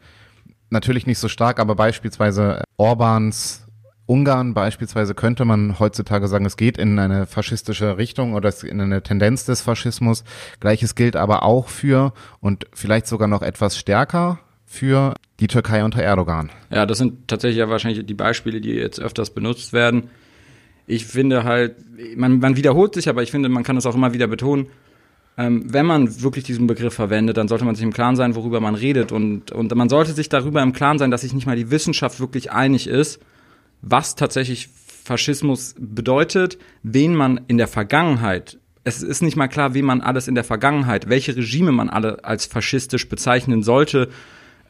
natürlich 0.70 1.08
nicht 1.08 1.20
so 1.20 1.28
stark, 1.28 1.60
aber 1.60 1.76
beispielsweise 1.76 2.64
Orbans 2.78 3.67
Ungarn 4.08 4.54
beispielsweise 4.54 5.14
könnte 5.14 5.44
man 5.46 5.80
heutzutage 5.80 6.28
sagen, 6.28 6.46
es 6.46 6.56
geht 6.56 6.78
in 6.78 6.98
eine 6.98 7.28
faschistische 7.28 7.98
Richtung 7.98 8.34
oder 8.34 8.52
in 8.64 8.80
eine 8.80 9.04
Tendenz 9.04 9.46
des 9.46 9.62
Faschismus. 9.62 10.24
Gleiches 10.62 10.96
gilt 10.96 11.18
aber 11.18 11.44
auch 11.44 11.68
für 11.68 12.14
und 12.40 12.66
vielleicht 12.74 13.06
sogar 13.06 13.28
noch 13.28 13.42
etwas 13.42 13.78
stärker 13.78 14.40
für 14.66 15.14
die 15.42 15.48
Türkei 15.48 15.84
unter 15.84 16.02
Erdogan. 16.02 16.50
Ja, 16.72 16.86
das 16.86 16.98
sind 16.98 17.28
tatsächlich 17.28 17.60
ja 17.60 17.70
wahrscheinlich 17.70 18.06
die 18.06 18.14
Beispiele, 18.14 18.62
die 18.62 18.72
jetzt 18.72 19.00
öfters 19.00 19.30
benutzt 19.30 19.74
werden. 19.74 20.10
Ich 20.88 21.06
finde 21.06 21.44
halt, 21.44 21.76
man, 22.16 22.40
man 22.40 22.56
wiederholt 22.56 22.94
sich, 22.94 23.10
aber 23.10 23.24
ich 23.24 23.32
finde, 23.32 23.50
man 23.50 23.64
kann 23.64 23.76
es 23.76 23.86
auch 23.86 23.96
immer 23.96 24.14
wieder 24.14 24.28
betonen. 24.28 24.68
Ähm, 25.38 25.66
wenn 25.72 25.86
man 25.86 26.22
wirklich 26.22 26.46
diesen 26.46 26.66
Begriff 26.66 26.94
verwendet, 26.94 27.36
dann 27.36 27.50
sollte 27.50 27.66
man 27.66 27.76
sich 27.76 27.84
im 27.84 27.94
Klaren 27.94 28.16
sein, 28.16 28.36
worüber 28.36 28.62
man 28.62 28.74
redet. 28.74 29.12
Und, 29.12 29.52
und 29.52 29.76
man 29.76 29.90
sollte 29.90 30.14
sich 30.14 30.30
darüber 30.30 30.64
im 30.64 30.72
Klaren 30.72 30.98
sein, 30.98 31.12
dass 31.12 31.22
sich 31.22 31.34
nicht 31.34 31.46
mal 31.46 31.58
die 31.58 31.70
Wissenschaft 31.72 32.22
wirklich 32.22 32.54
einig 32.54 32.88
ist 32.88 33.20
was 33.82 34.16
tatsächlich 34.16 34.70
Faschismus 35.04 35.76
bedeutet, 35.80 36.58
wen 36.84 37.16
man 37.16 37.42
in 37.48 37.58
der 37.58 37.68
Vergangenheit 37.68 38.60
es 38.88 39.04
ist 39.04 39.22
nicht 39.22 39.36
mal 39.36 39.50
klar, 39.50 39.74
wie 39.74 39.82
man 39.82 40.00
alles 40.00 40.30
in 40.30 40.36
der 40.36 40.46
Vergangenheit, 40.46 41.10
welche 41.10 41.36
Regime 41.36 41.74
man 41.74 41.90
alle 41.90 42.24
als 42.24 42.46
faschistisch 42.46 43.10
bezeichnen 43.10 43.62
sollte. 43.62 44.08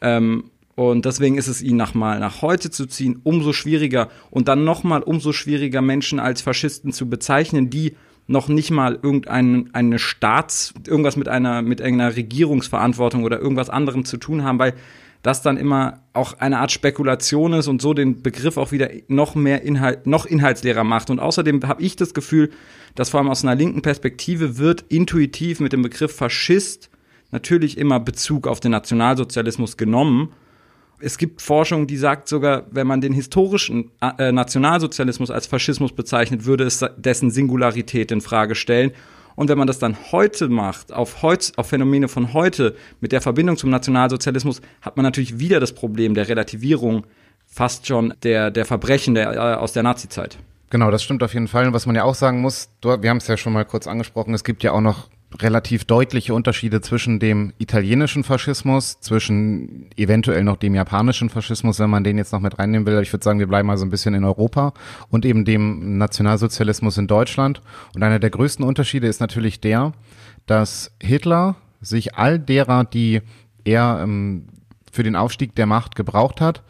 Ähm, 0.00 0.50
und 0.74 1.04
deswegen 1.04 1.38
ist 1.38 1.46
es 1.46 1.62
ihn 1.62 1.76
nochmal 1.76 2.18
nach 2.18 2.42
heute 2.42 2.68
zu 2.70 2.86
ziehen, 2.86 3.20
umso 3.22 3.52
schwieriger 3.52 4.08
und 4.30 4.48
dann 4.48 4.64
nochmal 4.64 5.02
umso 5.02 5.32
schwieriger, 5.32 5.82
Menschen 5.82 6.18
als 6.18 6.42
Faschisten 6.42 6.92
zu 6.92 7.08
bezeichnen, 7.08 7.70
die 7.70 7.94
noch 8.26 8.48
nicht 8.48 8.72
mal 8.72 8.98
irgendeine 9.00 9.66
eine 9.72 10.00
Staats, 10.00 10.74
irgendwas 10.84 11.16
mit 11.16 11.28
einer, 11.28 11.62
mit 11.62 11.80
einer 11.80 12.16
Regierungsverantwortung 12.16 13.22
oder 13.22 13.38
irgendwas 13.38 13.70
anderem 13.70 14.04
zu 14.04 14.16
tun 14.16 14.42
haben, 14.42 14.58
weil 14.58 14.74
das 15.22 15.42
dann 15.42 15.56
immer 15.56 16.00
auch 16.12 16.34
eine 16.34 16.58
Art 16.58 16.70
Spekulation 16.72 17.52
ist 17.52 17.68
und 17.68 17.82
so 17.82 17.92
den 17.92 18.22
Begriff 18.22 18.56
auch 18.56 18.72
wieder 18.72 18.90
noch 19.08 19.34
mehr 19.34 19.62
Inhalt, 19.62 20.06
noch 20.06 20.26
inhaltsleerer 20.26 20.84
macht. 20.84 21.10
Und 21.10 21.18
außerdem 21.18 21.66
habe 21.66 21.82
ich 21.82 21.96
das 21.96 22.14
Gefühl, 22.14 22.50
dass 22.94 23.10
vor 23.10 23.20
allem 23.20 23.28
aus 23.28 23.44
einer 23.44 23.54
linken 23.54 23.82
Perspektive 23.82 24.58
wird 24.58 24.84
intuitiv 24.88 25.60
mit 25.60 25.72
dem 25.72 25.82
Begriff 25.82 26.14
Faschist 26.14 26.90
natürlich 27.30 27.78
immer 27.78 28.00
Bezug 28.00 28.46
auf 28.46 28.60
den 28.60 28.70
Nationalsozialismus 28.72 29.76
genommen. 29.76 30.32
Es 31.00 31.18
gibt 31.18 31.42
Forschung, 31.42 31.86
die 31.86 31.96
sagt 31.96 32.26
sogar, 32.28 32.66
wenn 32.70 32.86
man 32.86 33.00
den 33.00 33.12
historischen 33.12 33.90
äh, 34.00 34.32
Nationalsozialismus 34.32 35.30
als 35.30 35.46
Faschismus 35.46 35.92
bezeichnet, 35.92 36.44
würde 36.44 36.64
es 36.64 36.84
dessen 36.96 37.30
Singularität 37.30 38.10
in 38.10 38.20
Frage 38.20 38.54
stellen. 38.54 38.92
Und 39.38 39.48
wenn 39.48 39.56
man 39.56 39.68
das 39.68 39.78
dann 39.78 39.96
heute 40.10 40.48
macht, 40.48 40.92
auf, 40.92 41.22
heut, 41.22 41.52
auf 41.54 41.68
Phänomene 41.68 42.08
von 42.08 42.32
heute, 42.32 42.74
mit 43.00 43.12
der 43.12 43.20
Verbindung 43.20 43.56
zum 43.56 43.70
Nationalsozialismus, 43.70 44.60
hat 44.82 44.96
man 44.96 45.04
natürlich 45.04 45.38
wieder 45.38 45.60
das 45.60 45.72
Problem 45.72 46.14
der 46.14 46.26
Relativierung 46.26 47.06
fast 47.46 47.86
schon 47.86 48.14
der, 48.24 48.50
der 48.50 48.64
Verbrechen 48.64 49.14
der, 49.14 49.32
äh, 49.32 49.54
aus 49.54 49.72
der 49.72 49.84
Nazizeit. 49.84 50.38
Genau, 50.70 50.90
das 50.90 51.04
stimmt 51.04 51.22
auf 51.22 51.34
jeden 51.34 51.46
Fall. 51.46 51.68
Und 51.68 51.72
was 51.72 51.86
man 51.86 51.94
ja 51.94 52.02
auch 52.02 52.16
sagen 52.16 52.40
muss, 52.40 52.68
wir 52.82 53.08
haben 53.08 53.18
es 53.18 53.28
ja 53.28 53.36
schon 53.36 53.52
mal 53.52 53.64
kurz 53.64 53.86
angesprochen, 53.86 54.34
es 54.34 54.42
gibt 54.42 54.64
ja 54.64 54.72
auch 54.72 54.80
noch 54.80 55.08
relativ 55.40 55.84
deutliche 55.84 56.32
Unterschiede 56.32 56.80
zwischen 56.80 57.20
dem 57.20 57.52
italienischen 57.58 58.24
Faschismus, 58.24 59.00
zwischen 59.00 59.90
eventuell 59.96 60.42
noch 60.42 60.56
dem 60.56 60.74
japanischen 60.74 61.28
Faschismus, 61.28 61.78
wenn 61.78 61.90
man 61.90 62.02
den 62.02 62.16
jetzt 62.16 62.32
noch 62.32 62.40
mit 62.40 62.58
reinnehmen 62.58 62.86
will. 62.86 63.00
Ich 63.02 63.12
würde 63.12 63.24
sagen, 63.24 63.38
wir 63.38 63.46
bleiben 63.46 63.66
mal 63.66 63.76
so 63.76 63.84
ein 63.84 63.90
bisschen 63.90 64.14
in 64.14 64.24
Europa 64.24 64.72
und 65.10 65.26
eben 65.26 65.44
dem 65.44 65.98
Nationalsozialismus 65.98 66.96
in 66.96 67.06
Deutschland. 67.06 67.60
Und 67.94 68.02
einer 68.02 68.18
der 68.18 68.30
größten 68.30 68.64
Unterschiede 68.64 69.06
ist 69.06 69.20
natürlich 69.20 69.60
der, 69.60 69.92
dass 70.46 70.92
Hitler 71.00 71.56
sich 71.80 72.14
all 72.14 72.38
derer, 72.38 72.84
die 72.84 73.20
er 73.64 74.00
ähm, 74.02 74.46
für 74.90 75.02
den 75.02 75.14
Aufstieg 75.14 75.54
der 75.54 75.66
Macht 75.66 75.94
gebraucht 75.94 76.40
hat, 76.40 76.62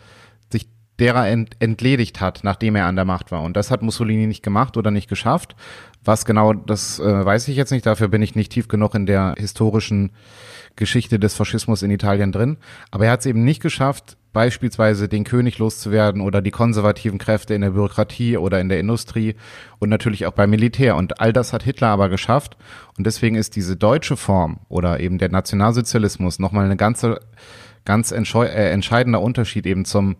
derer 0.98 1.28
ent 1.28 1.50
entledigt 1.60 2.20
hat, 2.20 2.40
nachdem 2.42 2.76
er 2.76 2.86
an 2.86 2.96
der 2.96 3.04
Macht 3.04 3.30
war. 3.30 3.42
Und 3.42 3.56
das 3.56 3.70
hat 3.70 3.82
Mussolini 3.82 4.26
nicht 4.26 4.42
gemacht 4.42 4.76
oder 4.76 4.90
nicht 4.90 5.08
geschafft. 5.08 5.54
Was 6.04 6.24
genau, 6.24 6.52
das 6.52 6.98
äh, 6.98 7.24
weiß 7.24 7.48
ich 7.48 7.56
jetzt 7.56 7.70
nicht. 7.70 7.86
Dafür 7.86 8.08
bin 8.08 8.22
ich 8.22 8.34
nicht 8.34 8.52
tief 8.52 8.68
genug 8.68 8.94
in 8.94 9.06
der 9.06 9.34
historischen 9.38 10.10
Geschichte 10.76 11.18
des 11.18 11.34
Faschismus 11.34 11.82
in 11.82 11.90
Italien 11.90 12.32
drin. 12.32 12.56
Aber 12.90 13.06
er 13.06 13.12
hat 13.12 13.20
es 13.20 13.26
eben 13.26 13.44
nicht 13.44 13.60
geschafft, 13.60 14.16
beispielsweise 14.32 15.08
den 15.08 15.24
König 15.24 15.58
loszuwerden 15.58 16.20
oder 16.20 16.40
die 16.40 16.50
konservativen 16.50 17.18
Kräfte 17.18 17.54
in 17.54 17.60
der 17.60 17.70
Bürokratie 17.70 18.36
oder 18.36 18.60
in 18.60 18.68
der 18.68 18.80
Industrie 18.80 19.34
und 19.78 19.88
natürlich 19.88 20.26
auch 20.26 20.32
beim 20.32 20.50
Militär. 20.50 20.96
Und 20.96 21.20
all 21.20 21.32
das 21.32 21.52
hat 21.52 21.62
Hitler 21.62 21.88
aber 21.88 22.08
geschafft. 22.08 22.56
Und 22.96 23.06
deswegen 23.06 23.36
ist 23.36 23.56
diese 23.56 23.76
deutsche 23.76 24.16
Form 24.16 24.60
oder 24.68 25.00
eben 25.00 25.18
der 25.18 25.30
Nationalsozialismus 25.30 26.38
nochmal 26.38 26.64
eine 26.64 26.76
ganze, 26.76 27.20
ganz 27.84 28.12
äh, 28.12 28.70
entscheidender 28.70 29.20
Unterschied 29.20 29.66
eben 29.66 29.84
zum 29.84 30.16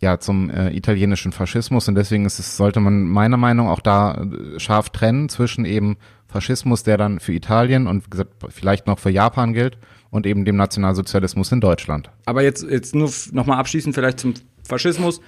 ja 0.00 0.18
zum 0.18 0.50
äh, 0.50 0.70
italienischen 0.70 1.32
Faschismus 1.32 1.88
und 1.88 1.94
deswegen 1.94 2.24
ist 2.24 2.38
es, 2.38 2.56
sollte 2.56 2.80
man 2.80 3.02
meiner 3.02 3.36
Meinung 3.36 3.66
nach 3.66 3.72
auch 3.74 3.80
da 3.80 4.22
äh, 4.22 4.60
scharf 4.60 4.90
trennen 4.90 5.28
zwischen 5.28 5.64
eben 5.64 5.96
Faschismus, 6.28 6.82
der 6.82 6.96
dann 6.96 7.20
für 7.20 7.32
Italien 7.32 7.86
und 7.86 8.06
wie 8.06 8.10
gesagt, 8.10 8.32
vielleicht 8.50 8.86
noch 8.86 8.98
für 8.98 9.10
Japan 9.10 9.54
gilt 9.54 9.78
und 10.10 10.26
eben 10.26 10.44
dem 10.44 10.56
Nationalsozialismus 10.56 11.52
in 11.52 11.60
Deutschland. 11.60 12.10
Aber 12.26 12.42
jetzt, 12.42 12.62
jetzt 12.62 12.94
nur 12.94 13.10
nochmal 13.32 13.58
abschließend 13.58 13.94
vielleicht 13.94 14.20
zum 14.20 14.34
Faschismus. 14.62 15.20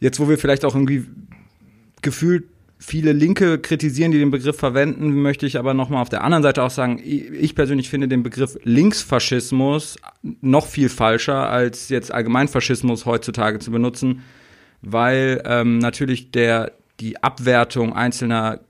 Jetzt, 0.00 0.20
wo 0.20 0.28
wir 0.28 0.38
vielleicht 0.38 0.64
auch 0.64 0.74
irgendwie 0.74 1.06
gefühlt 2.02 2.44
viele 2.78 3.12
Linke 3.12 3.58
kritisieren, 3.58 4.12
die 4.12 4.18
den 4.18 4.30
Begriff 4.30 4.56
verwenden, 4.56 5.20
möchte 5.20 5.46
ich 5.46 5.58
aber 5.58 5.74
nochmal 5.74 6.00
auf 6.00 6.08
der 6.08 6.22
anderen 6.22 6.42
Seite 6.42 6.62
auch 6.62 6.70
sagen, 6.70 7.00
ich 7.02 7.54
persönlich 7.54 7.90
finde 7.90 8.08
den 8.08 8.22
Begriff 8.22 8.56
Linksfaschismus 8.62 9.96
noch 10.22 10.66
viel 10.66 10.88
falscher, 10.88 11.50
als 11.50 11.88
jetzt 11.88 12.12
Allgemeinfaschismus 12.12 13.04
heutzutage 13.04 13.58
zu 13.58 13.72
benutzen, 13.72 14.22
weil 14.80 15.42
ähm, 15.44 15.78
natürlich 15.78 16.30
der, 16.30 16.72
die 17.00 17.22
Abwertung 17.22 17.94
einzelner 17.94 18.60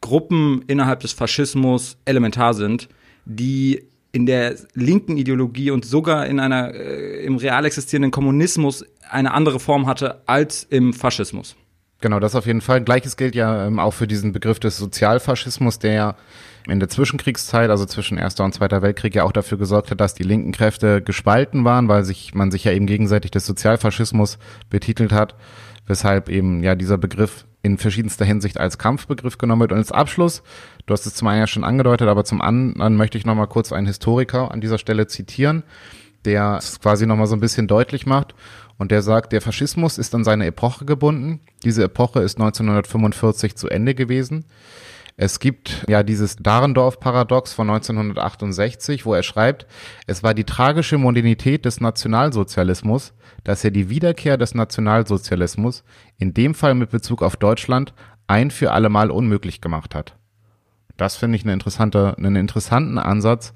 Gruppen 0.00 0.62
innerhalb 0.66 1.00
des 1.00 1.12
Faschismus 1.12 1.98
elementar 2.06 2.54
sind, 2.54 2.88
die 3.26 3.82
in 4.12 4.24
der 4.24 4.56
linken 4.74 5.18
Ideologie 5.18 5.70
und 5.70 5.84
sogar 5.84 6.26
in 6.26 6.40
einer 6.40 6.74
äh, 6.74 7.24
im 7.24 7.36
real 7.36 7.66
existierenden 7.66 8.10
Kommunismus 8.10 8.84
eine 9.10 9.34
andere 9.34 9.60
Form 9.60 9.86
hatte 9.86 10.22
als 10.26 10.64
im 10.64 10.94
Faschismus. 10.94 11.56
Genau, 12.00 12.20
das 12.20 12.36
auf 12.36 12.46
jeden 12.46 12.60
Fall. 12.60 12.80
Gleiches 12.82 13.16
gilt 13.16 13.34
ja 13.34 13.66
ähm, 13.66 13.80
auch 13.80 13.90
für 13.90 14.06
diesen 14.06 14.30
Begriff 14.32 14.60
des 14.60 14.76
Sozialfaschismus, 14.76 15.80
der 15.80 15.92
ja 15.92 16.14
in 16.68 16.78
der 16.78 16.88
Zwischenkriegszeit, 16.88 17.70
also 17.70 17.86
zwischen 17.86 18.18
Erster 18.18 18.44
und 18.44 18.54
Zweiter 18.54 18.82
Weltkrieg, 18.82 19.16
ja 19.16 19.24
auch 19.24 19.32
dafür 19.32 19.58
gesorgt 19.58 19.90
hat, 19.90 20.00
dass 20.00 20.14
die 20.14 20.22
linken 20.22 20.52
Kräfte 20.52 21.02
gespalten 21.02 21.64
waren, 21.64 21.88
weil 21.88 22.04
sich 22.04 22.34
man 22.34 22.52
sich 22.52 22.62
ja 22.64 22.72
eben 22.72 22.86
gegenseitig 22.86 23.32
des 23.32 23.46
Sozialfaschismus 23.46 24.38
betitelt 24.70 25.12
hat, 25.12 25.34
weshalb 25.86 26.28
eben 26.28 26.62
ja 26.62 26.76
dieser 26.76 26.98
Begriff 26.98 27.46
in 27.62 27.78
verschiedenster 27.78 28.24
Hinsicht 28.24 28.60
als 28.60 28.78
Kampfbegriff 28.78 29.38
genommen 29.38 29.62
wird. 29.62 29.72
Und 29.72 29.78
als 29.78 29.90
Abschluss, 29.90 30.44
du 30.86 30.92
hast 30.92 31.04
es 31.04 31.14
zum 31.14 31.26
einen 31.26 31.40
ja 31.40 31.46
schon 31.48 31.64
angedeutet, 31.64 32.06
aber 32.06 32.24
zum 32.24 32.40
anderen 32.40 32.94
möchte 32.94 33.18
ich 33.18 33.26
nochmal 33.26 33.48
kurz 33.48 33.72
einen 33.72 33.88
Historiker 33.88 34.52
an 34.52 34.60
dieser 34.60 34.78
Stelle 34.78 35.08
zitieren, 35.08 35.64
der 36.24 36.58
es 36.58 36.78
quasi 36.78 37.06
nochmal 37.06 37.26
so 37.26 37.34
ein 37.34 37.40
bisschen 37.40 37.66
deutlich 37.66 38.06
macht 38.06 38.34
und 38.78 38.90
der 38.90 39.02
sagt, 39.02 39.32
der 39.32 39.42
Faschismus 39.42 39.98
ist 39.98 40.14
an 40.14 40.24
seine 40.24 40.46
Epoche 40.46 40.84
gebunden. 40.84 41.40
Diese 41.64 41.84
Epoche 41.84 42.20
ist 42.20 42.38
1945 42.38 43.56
zu 43.56 43.68
Ende 43.68 43.94
gewesen. 43.94 44.44
Es 45.20 45.40
gibt 45.40 45.84
ja 45.88 46.04
dieses 46.04 46.36
Dahrendorf-Paradox 46.36 47.52
von 47.52 47.68
1968, 47.68 49.04
wo 49.04 49.14
er 49.14 49.24
schreibt, 49.24 49.66
es 50.06 50.22
war 50.22 50.32
die 50.32 50.44
tragische 50.44 50.96
Modernität 50.96 51.64
des 51.64 51.80
Nationalsozialismus, 51.80 53.14
dass 53.42 53.64
er 53.64 53.72
die 53.72 53.90
Wiederkehr 53.90 54.36
des 54.36 54.54
Nationalsozialismus, 54.54 55.82
in 56.18 56.34
dem 56.34 56.54
Fall 56.54 56.76
mit 56.76 56.90
Bezug 56.90 57.22
auf 57.22 57.34
Deutschland, 57.34 57.94
ein 58.28 58.52
für 58.52 58.70
allemal 58.70 59.10
unmöglich 59.10 59.60
gemacht 59.60 59.96
hat. 59.96 60.14
Das 60.96 61.16
finde 61.16 61.36
ich 61.36 61.42
eine 61.42 61.52
interessante, 61.52 62.14
einen 62.16 62.36
interessanten 62.36 62.98
Ansatz, 62.98 63.54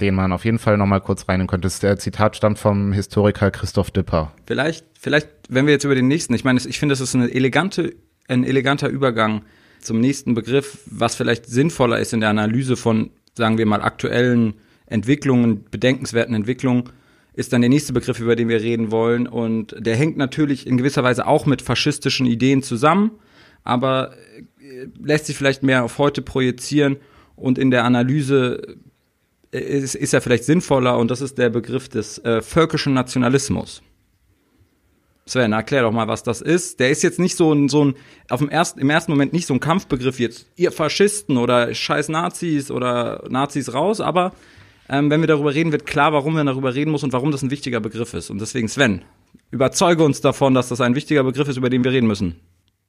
den 0.00 0.14
man 0.14 0.32
auf 0.32 0.44
jeden 0.44 0.58
Fall 0.58 0.76
nochmal 0.76 1.00
kurz 1.00 1.28
reinnehmen 1.28 1.48
könnte. 1.48 1.68
Der 1.82 1.98
Zitat 1.98 2.36
stammt 2.36 2.58
vom 2.58 2.92
Historiker 2.92 3.50
Christoph 3.50 3.90
Dipper. 3.90 4.32
Vielleicht, 4.46 4.84
vielleicht, 4.98 5.28
wenn 5.48 5.66
wir 5.66 5.72
jetzt 5.72 5.84
über 5.84 5.94
den 5.94 6.08
nächsten, 6.08 6.34
ich 6.34 6.44
meine, 6.44 6.60
ich 6.64 6.78
finde, 6.78 6.92
das 6.92 7.00
ist 7.00 7.14
eine 7.14 7.32
elegante, 7.32 7.94
ein 8.28 8.44
eleganter 8.44 8.88
Übergang 8.88 9.42
zum 9.80 10.00
nächsten 10.00 10.34
Begriff, 10.34 10.78
was 10.86 11.16
vielleicht 11.16 11.46
sinnvoller 11.46 11.98
ist 11.98 12.12
in 12.12 12.20
der 12.20 12.30
Analyse 12.30 12.76
von, 12.76 13.10
sagen 13.34 13.58
wir 13.58 13.66
mal, 13.66 13.82
aktuellen 13.82 14.54
Entwicklungen, 14.86 15.64
bedenkenswerten 15.70 16.34
Entwicklungen, 16.34 16.84
ist 17.32 17.52
dann 17.52 17.60
der 17.60 17.70
nächste 17.70 17.92
Begriff, 17.92 18.20
über 18.20 18.36
den 18.36 18.48
wir 18.48 18.60
reden 18.60 18.90
wollen. 18.90 19.26
Und 19.26 19.74
der 19.78 19.96
hängt 19.96 20.16
natürlich 20.16 20.66
in 20.66 20.76
gewisser 20.76 21.04
Weise 21.04 21.26
auch 21.26 21.46
mit 21.46 21.62
faschistischen 21.62 22.26
Ideen 22.26 22.62
zusammen, 22.62 23.12
aber 23.64 24.14
äh, 24.60 24.86
lässt 25.02 25.26
sich 25.26 25.36
vielleicht 25.36 25.62
mehr 25.62 25.84
auf 25.84 25.98
heute 25.98 26.22
projizieren 26.22 26.96
und 27.36 27.58
in 27.58 27.70
der 27.70 27.84
Analyse 27.84 28.76
ist, 29.50 29.94
ist 29.94 30.14
er 30.14 30.20
vielleicht 30.20 30.44
sinnvoller 30.44 30.98
und 30.98 31.10
das 31.10 31.20
ist 31.20 31.38
der 31.38 31.50
Begriff 31.50 31.88
des 31.88 32.18
äh, 32.18 32.40
völkischen 32.42 32.94
Nationalismus. 32.94 33.82
Sven, 35.26 35.52
erklär 35.52 35.82
doch 35.82 35.92
mal, 35.92 36.08
was 36.08 36.22
das 36.22 36.40
ist. 36.40 36.80
Der 36.80 36.90
ist 36.90 37.02
jetzt 37.02 37.20
nicht 37.20 37.36
so 37.36 37.52
ein, 37.52 37.68
so 37.68 37.84
ein, 37.84 37.94
auf 38.28 38.40
dem 38.40 38.48
ersten, 38.48 38.80
im 38.80 38.90
ersten 38.90 39.12
Moment 39.12 39.32
nicht 39.32 39.46
so 39.46 39.54
ein 39.54 39.60
Kampfbegriff 39.60 40.18
jetzt, 40.18 40.46
ihr 40.56 40.72
Faschisten 40.72 41.36
oder 41.36 41.72
scheiß 41.72 42.08
Nazis 42.08 42.70
oder 42.70 43.24
Nazis 43.28 43.72
raus, 43.72 44.00
aber 44.00 44.32
ähm, 44.88 45.08
wenn 45.08 45.20
wir 45.20 45.28
darüber 45.28 45.54
reden, 45.54 45.70
wird 45.70 45.86
klar, 45.86 46.12
warum 46.12 46.34
wir 46.34 46.42
darüber 46.42 46.74
reden 46.74 46.90
muss 46.90 47.04
und 47.04 47.12
warum 47.12 47.30
das 47.30 47.42
ein 47.42 47.50
wichtiger 47.50 47.78
Begriff 47.80 48.12
ist. 48.12 48.30
Und 48.30 48.40
deswegen, 48.40 48.66
Sven, 48.66 49.02
überzeuge 49.52 50.02
uns 50.02 50.20
davon, 50.20 50.54
dass 50.54 50.68
das 50.68 50.80
ein 50.80 50.96
wichtiger 50.96 51.22
Begriff 51.22 51.48
ist, 51.48 51.56
über 51.56 51.70
den 51.70 51.84
wir 51.84 51.92
reden 51.92 52.08
müssen. 52.08 52.40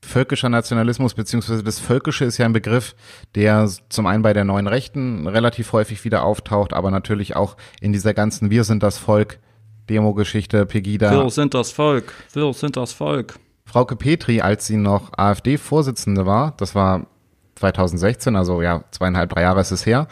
Völkischer 0.03 0.49
Nationalismus 0.49 1.13
beziehungsweise 1.13 1.63
das 1.63 1.79
Völkische 1.79 2.25
ist 2.25 2.37
ja 2.37 2.45
ein 2.45 2.53
Begriff, 2.53 2.95
der 3.35 3.69
zum 3.89 4.07
einen 4.07 4.23
bei 4.23 4.33
der 4.33 4.43
neuen 4.43 4.67
Rechten 4.67 5.27
relativ 5.27 5.73
häufig 5.73 6.03
wieder 6.03 6.23
auftaucht, 6.23 6.73
aber 6.73 6.91
natürlich 6.91 7.35
auch 7.35 7.55
in 7.79 7.93
dieser 7.93 8.13
ganzen 8.13 8.49
Wir 8.49 8.63
sind 8.63 8.83
das 8.83 8.97
Volk 8.97 9.39
Demo-Geschichte, 9.89 10.65
Pegida. 10.65 11.11
Wir 11.11 11.29
sind 11.29 11.53
das 11.53 11.71
Volk, 11.71 12.13
wir 12.33 12.53
sind 12.53 12.77
das 12.77 12.93
Volk. 12.93 13.35
Frauke 13.65 13.95
Petri, 13.95 14.41
als 14.41 14.65
sie 14.65 14.77
noch 14.77 15.11
AfD-Vorsitzende 15.17 16.25
war, 16.25 16.53
das 16.57 16.75
war 16.75 17.07
2016, 17.55 18.35
also 18.35 18.61
ja, 18.61 18.83
zweieinhalb, 18.91 19.29
drei 19.29 19.43
Jahre 19.43 19.61
ist 19.61 19.71
es 19.71 19.85
her, 19.85 20.07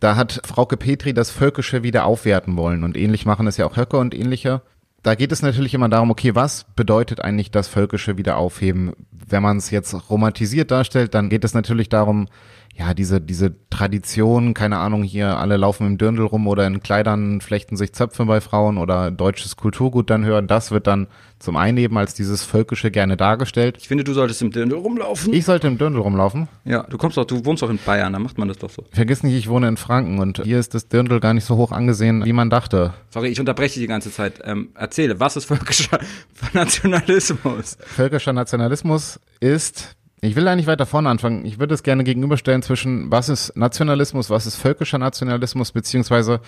da 0.00 0.16
hat 0.16 0.40
Frauke 0.44 0.76
Petri 0.76 1.14
das 1.14 1.30
Völkische 1.30 1.82
wieder 1.84 2.04
aufwerten 2.04 2.56
wollen 2.56 2.82
und 2.82 2.96
ähnlich 2.96 3.24
machen 3.24 3.46
es 3.46 3.56
ja 3.56 3.66
auch 3.66 3.76
Höcke 3.76 3.98
und 3.98 4.14
ähnliche. 4.14 4.62
Da 5.02 5.14
geht 5.14 5.32
es 5.32 5.42
natürlich 5.42 5.74
immer 5.74 5.88
darum, 5.88 6.10
okay, 6.10 6.34
was 6.34 6.64
bedeutet 6.76 7.20
eigentlich 7.20 7.50
das 7.50 7.68
Völkische 7.68 8.18
wieder 8.18 8.36
aufheben? 8.36 8.92
Wenn 9.28 9.42
man 9.42 9.58
es 9.58 9.70
jetzt 9.70 10.10
romantisiert 10.10 10.70
darstellt, 10.70 11.14
dann 11.14 11.28
geht 11.28 11.44
es 11.44 11.54
natürlich 11.54 11.88
darum, 11.88 12.28
ja, 12.74 12.94
diese, 12.94 13.20
diese 13.20 13.54
Tradition, 13.68 14.54
keine 14.54 14.78
Ahnung, 14.78 15.02
hier 15.02 15.36
alle 15.36 15.58
laufen 15.58 15.86
im 15.86 15.98
Dirndl 15.98 16.24
rum 16.24 16.46
oder 16.46 16.66
in 16.66 16.82
Kleidern 16.82 17.42
flechten 17.42 17.76
sich 17.76 17.92
Zöpfe 17.92 18.24
bei 18.24 18.40
Frauen 18.40 18.78
oder 18.78 19.10
deutsches 19.10 19.56
Kulturgut 19.56 20.08
dann 20.08 20.24
hören, 20.24 20.46
das 20.46 20.70
wird 20.70 20.86
dann 20.86 21.06
zum 21.38 21.56
einen 21.56 21.76
eben 21.76 21.98
als 21.98 22.14
dieses 22.14 22.44
Völkische 22.44 22.90
gerne 22.90 23.16
dargestellt. 23.16 23.76
Ich 23.78 23.88
finde, 23.88 24.04
du 24.04 24.14
solltest 24.14 24.40
im 24.42 24.52
Dirndl 24.52 24.76
rumlaufen. 24.76 25.34
Ich 25.34 25.44
sollte 25.44 25.66
im 25.66 25.76
Dirndl 25.76 26.00
rumlaufen. 26.00 26.48
Ja, 26.64 26.84
du 26.84 26.96
kommst 26.96 27.16
doch, 27.16 27.24
du 27.24 27.44
wohnst 27.44 27.62
doch 27.62 27.68
in 27.68 27.78
Bayern, 27.84 28.12
da 28.12 28.18
macht 28.18 28.38
man 28.38 28.48
das 28.48 28.58
doch 28.58 28.70
so. 28.70 28.84
Vergiss 28.90 29.22
nicht, 29.22 29.34
ich 29.34 29.48
wohne 29.48 29.68
in 29.68 29.76
Franken 29.76 30.18
und 30.18 30.42
hier 30.42 30.58
ist 30.58 30.72
das 30.74 30.88
Dirndl 30.88 31.20
gar 31.20 31.34
nicht 31.34 31.44
so 31.44 31.56
hoch 31.56 31.72
angesehen, 31.72 32.24
wie 32.24 32.32
man 32.32 32.48
dachte. 32.48 32.94
Sorry, 33.10 33.28
ich 33.28 33.40
unterbreche 33.40 33.80
die 33.80 33.86
ganze 33.86 34.10
Zeit. 34.10 34.40
Ähm, 34.44 34.70
erzähle, 34.74 35.20
was 35.20 35.36
ist 35.36 35.44
völkischer 35.44 35.98
Nationalismus? 36.54 37.76
Völkischer 37.80 38.32
Nationalismus 38.32 39.11
ist 39.40 39.96
ich 40.24 40.36
will 40.36 40.44
da 40.44 40.54
nicht 40.54 40.68
weiter 40.68 40.86
vorne 40.86 41.08
anfangen. 41.08 41.44
Ich 41.44 41.58
würde 41.58 41.74
es 41.74 41.82
gerne 41.82 42.04
gegenüberstellen 42.04 42.62
zwischen, 42.62 43.10
was 43.10 43.28
ist 43.28 43.56
Nationalismus, 43.56 44.30
was 44.30 44.46
ist 44.46 44.54
völkischer 44.54 44.98
Nationalismus, 44.98 45.72
beziehungsweise 45.72 46.40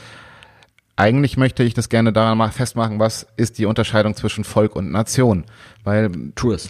eigentlich 0.94 1.37
möchte 1.37 1.64
ich 1.64 1.74
das 1.74 1.88
gerne 1.88 2.12
daran 2.12 2.53
festmachen, 2.53 3.00
was 3.00 3.27
ist 3.37 3.59
die 3.59 3.66
Unterscheidung 3.66 4.14
zwischen 4.14 4.44
Volk 4.44 4.77
und 4.77 4.92
Nation. 4.92 5.44
Weil 5.83 6.12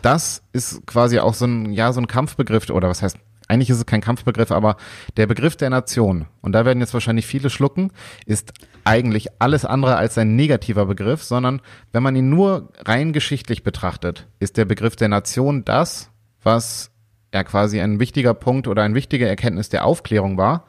das 0.01 0.43
ist 0.55 0.87
quasi 0.87 1.19
auch 1.19 1.35
so 1.35 1.45
ein, 1.45 1.73
ja, 1.75 1.93
so 1.93 2.01
ein 2.01 2.07
Kampfbegriff, 2.07 2.71
oder 2.71 2.89
was 2.89 3.03
heißt, 3.03 3.19
eigentlich 3.49 3.69
ist 3.69 3.77
es 3.77 3.87
kein 3.87 4.01
Kampfbegriff, 4.01 4.51
aber 4.51 4.79
der 5.19 5.27
Begriff 5.27 5.57
der 5.57 5.69
Nation, 5.69 6.25
und 6.41 6.53
da 6.53 6.65
werden 6.65 6.81
jetzt 6.81 6.95
wahrscheinlich 6.95 7.27
viele 7.27 7.51
schlucken, 7.51 7.91
ist 8.25 8.55
eigentlich 8.85 9.29
alles 9.39 9.65
andere 9.65 9.97
als 9.97 10.19
ein 10.19 10.37
negativer 10.37 10.87
Begriff, 10.87 11.23
sondern 11.23 11.61
wenn 11.93 12.03
man 12.03 12.17
ihn 12.17 12.31
nur 12.31 12.73
rein 12.85 13.13
geschichtlich 13.13 13.63
betrachtet, 13.63 14.27
ist 14.39 14.57
der 14.57 14.65
Begriff 14.65 14.97
der 14.97 15.09
Nation 15.09 15.65
das, 15.65 16.11
was 16.43 16.91
ja 17.33 17.43
quasi 17.45 17.81
ein 17.81 17.99
wichtiger 17.99 18.35
Punkt 18.35 18.69
oder 18.69 18.83
ein 18.83 18.95
wichtiger 18.95 19.29
Erkenntnis 19.29 19.69
der 19.69 19.85
Aufklärung 19.85 20.37
war, 20.37 20.67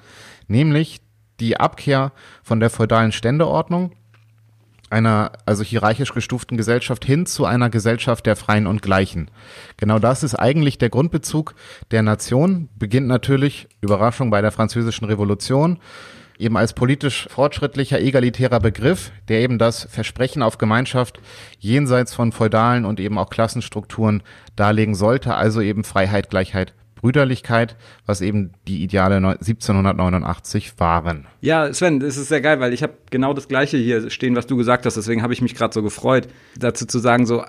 nämlich 0.48 1.02
die 1.40 1.58
Abkehr 1.58 2.12
von 2.44 2.60
der 2.60 2.70
feudalen 2.70 3.12
Ständeordnung 3.12 3.92
einer 4.90 5.32
also 5.46 5.64
hierarchisch 5.64 6.14
gestuften 6.14 6.58
Gesellschaft 6.58 7.06
hin 7.06 7.26
zu 7.26 7.46
einer 7.46 7.70
Gesellschaft 7.70 8.26
der 8.26 8.36
Freien 8.36 8.68
und 8.68 8.82
Gleichen. 8.82 9.30
Genau 9.78 10.00
das 10.00 10.24
ist 10.24 10.36
eigentlich 10.36 10.78
der 10.78 10.90
Grundbezug 10.90 11.56
der 11.92 12.04
Nation, 12.04 12.70
beginnt 12.78 13.08
natürlich, 13.08 13.68
Überraschung, 13.82 14.30
bei 14.30 14.42
der 14.42 14.52
Französischen 14.52 15.06
Revolution, 15.06 15.80
eben 16.38 16.58
als 16.58 16.74
politisch 16.74 17.28
fortschrittlicher, 17.30 18.00
egalitärer 18.00 18.60
Begriff, 18.60 19.12
der 19.28 19.42
eben 19.42 19.58
das 19.58 19.84
Versprechen 19.90 20.42
auf 20.42 20.58
Gemeinschaft 20.58 21.20
jenseits 21.60 22.14
von 22.14 22.32
feudalen 22.32 22.86
und 22.86 23.00
eben 23.00 23.18
auch 23.18 23.30
Klassenstrukturen 23.30 24.24
darlegen 24.56 24.96
sollte, 24.96 25.36
also 25.36 25.62
eben 25.62 25.84
Freiheit, 25.84 26.30
Gleichheit, 26.30 26.74
Brüderlichkeit, 26.96 27.76
was 28.06 28.22
eben 28.22 28.52
die 28.68 28.84
Ideale 28.84 29.18
1789 29.18 30.74
waren. 30.80 31.28
Ja, 31.42 31.72
Sven, 31.74 32.00
das 32.00 32.18
ist 32.18 32.30
sehr 32.30 32.42
geil, 32.42 32.60
weil 32.60 32.74
ich 32.74 32.84
habe 32.84 32.94
genau 33.12 33.34
das 33.34 33.48
Gleiche 33.48 33.78
hier 33.78 34.10
stehen, 34.10 34.36
was 34.36 34.48
du 34.48 34.58
gesagt 34.58 34.86
hast. 34.86 34.98
Deswegen 34.98 35.22
habe 35.22 35.34
ich 35.34 35.42
mich 35.42 35.56
gerade 35.56 35.74
so 35.74 35.84
gefreut, 35.84 36.28
dazu 36.58 36.86
zu 36.86 37.00
sagen, 37.00 37.26
so 37.26 37.44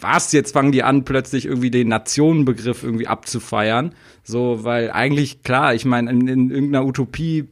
was, 0.00 0.32
jetzt 0.32 0.52
fangen 0.52 0.72
die 0.72 0.82
an, 0.82 1.04
plötzlich 1.04 1.46
irgendwie 1.46 1.70
den 1.70 1.88
Nationenbegriff 1.88 2.82
irgendwie 2.82 3.06
abzufeiern. 3.06 3.94
So, 4.22 4.64
weil 4.64 4.90
eigentlich, 4.90 5.42
klar, 5.42 5.74
ich 5.74 5.84
meine, 5.84 6.10
in, 6.10 6.28
in 6.28 6.50
irgendeiner 6.50 6.84
Utopie 6.84 7.48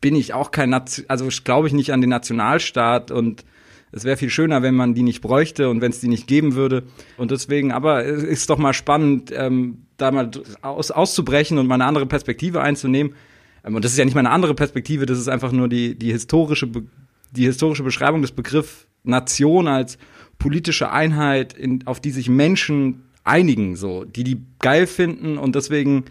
bin 0.00 0.14
ich 0.14 0.32
auch 0.34 0.50
kein, 0.50 0.70
Nation, 0.70 1.06
also 1.08 1.28
glaube 1.44 1.66
ich 1.68 1.72
nicht 1.72 1.92
an 1.92 2.00
den 2.00 2.10
Nationalstaat 2.10 3.10
und 3.10 3.44
es 3.92 4.04
wäre 4.04 4.16
viel 4.16 4.30
schöner, 4.30 4.62
wenn 4.62 4.74
man 4.74 4.94
die 4.94 5.02
nicht 5.02 5.20
bräuchte 5.20 5.68
und 5.68 5.80
wenn 5.80 5.90
es 5.90 6.00
die 6.00 6.08
nicht 6.08 6.26
geben 6.26 6.54
würde. 6.54 6.84
Und 7.16 7.32
deswegen, 7.32 7.72
aber 7.72 8.04
es 8.04 8.22
ist 8.22 8.48
doch 8.48 8.58
mal 8.58 8.72
spannend, 8.72 9.32
ähm, 9.34 9.86
da 9.96 10.12
mal 10.12 10.30
aus, 10.62 10.90
auszubrechen 10.90 11.58
und 11.58 11.66
mal 11.66 11.74
eine 11.74 11.86
andere 11.86 12.06
Perspektive 12.06 12.60
einzunehmen. 12.60 13.14
Ähm, 13.64 13.74
und 13.74 13.84
das 13.84 13.92
ist 13.92 13.98
ja 13.98 14.04
nicht 14.04 14.14
mal 14.14 14.20
eine 14.20 14.30
andere 14.30 14.54
Perspektive, 14.54 15.06
das 15.06 15.18
ist 15.18 15.28
einfach 15.28 15.52
nur 15.52 15.68
die, 15.68 15.98
die, 15.98 16.12
historische, 16.12 16.68
die 17.32 17.44
historische 17.44 17.82
Beschreibung 17.82 18.22
des 18.22 18.32
Begriffs 18.32 18.86
Nation 19.02 19.66
als 19.66 19.98
politische 20.38 20.90
Einheit, 20.92 21.52
in, 21.52 21.86
auf 21.86 22.00
die 22.00 22.10
sich 22.10 22.28
Menschen 22.28 23.04
einigen, 23.24 23.76
so, 23.76 24.04
die 24.04 24.24
die 24.24 24.42
geil 24.60 24.86
finden 24.86 25.38
und 25.38 25.54
deswegen 25.54 26.04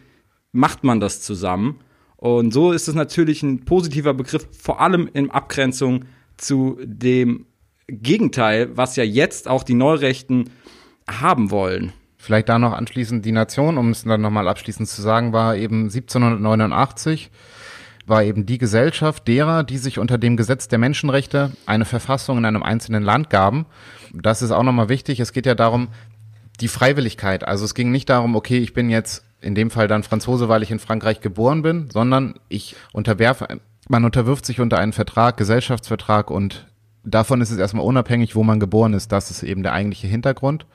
macht 0.52 0.84
man 0.84 1.00
das 1.00 1.22
zusammen. 1.22 1.80
Und 2.20 2.54
so 2.54 2.74
ist 2.74 2.90
es 2.90 2.96
natürlich 2.96 3.44
ein 3.44 3.64
positiver 3.64 4.14
Begriff, 4.14 4.46
vor 4.52 4.82
allem 4.82 5.10
in 5.14 5.32
Abgrenzung 5.32 6.04
zu 6.36 6.78
dem 6.84 7.46
Gegenteil, 7.88 8.76
was 8.76 8.98
ja 8.98 9.06
jetzt 9.06 9.48
auch 9.48 9.64
die 9.64 9.74
Neurechten 9.74 10.50
haben 11.10 11.50
wollen. 11.50 11.94
Vielleicht 12.18 12.50
da 12.50 12.60
noch 12.60 12.74
anschließend 12.74 13.24
die 13.24 13.32
Nation, 13.32 13.78
um 13.78 13.92
es 13.92 14.04
dann 14.04 14.20
nochmal 14.20 14.50
abschließend 14.50 14.90
zu 14.90 15.02
sagen, 15.02 15.32
war 15.32 15.56
eben 15.56 15.84
1789 15.84 17.32
war 18.06 18.24
eben 18.24 18.46
die 18.46 18.58
Gesellschaft 18.58 19.28
derer, 19.28 19.64
die 19.64 19.78
sich 19.78 20.00
unter 20.00 20.18
dem 20.18 20.36
Gesetz 20.36 20.68
der 20.68 20.80
Menschenrechte 20.80 21.52
eine 21.68 21.86
Verfassung 21.86 22.40
in 22.40 22.46
einem 22.46 22.64
einzelnen 22.64 23.04
Land 23.04 23.30
gaben. 23.30 23.68
Das 24.12 24.42
ist 24.42 24.50
auch 24.50 24.64
nochmal 24.64 24.90
wichtig. 24.90 25.20
Es 25.20 25.32
geht 25.32 25.46
ja 25.46 25.54
darum, 25.54 25.90
die 26.60 26.68
Freiwilligkeit. 26.68 27.48
Also 27.48 27.66
es 27.66 27.76
ging 27.76 27.92
nicht 27.92 28.10
darum, 28.10 28.36
okay, 28.36 28.58
ich 28.58 28.74
bin 28.74 28.90
jetzt 28.90 29.24
in 29.42 29.56
dem 29.56 29.72
Fall 29.72 29.88
dann 29.88 30.04
Franzose, 30.04 30.50
weil 30.50 30.64
ich 30.64 30.72
in 30.72 30.80
Frankreich 30.80 31.22
geboren 31.22 31.62
bin, 31.62 31.90
sondern 31.92 32.36
ich 32.50 32.76
unterwerfe, 32.92 33.48
man 33.88 34.06
unterwirft 34.06 34.46
sich 34.46 34.60
unter 34.60 34.78
einen 34.78 34.94
Vertrag, 34.94 35.38
Gesellschaftsvertrag 35.38 36.30
und 36.30 36.68
davon 37.04 37.42
ist 37.42 37.52
es 37.52 37.58
erstmal 37.58 37.86
unabhängig, 37.86 38.36
wo 38.36 38.44
man 38.44 38.60
geboren 38.60 38.94
ist. 38.94 39.12
Das 39.12 39.32
ist 39.32 39.44
eben 39.44 39.64
der 39.64 39.74
eigentliche 39.74 40.08
Hintergrund. 40.08 40.66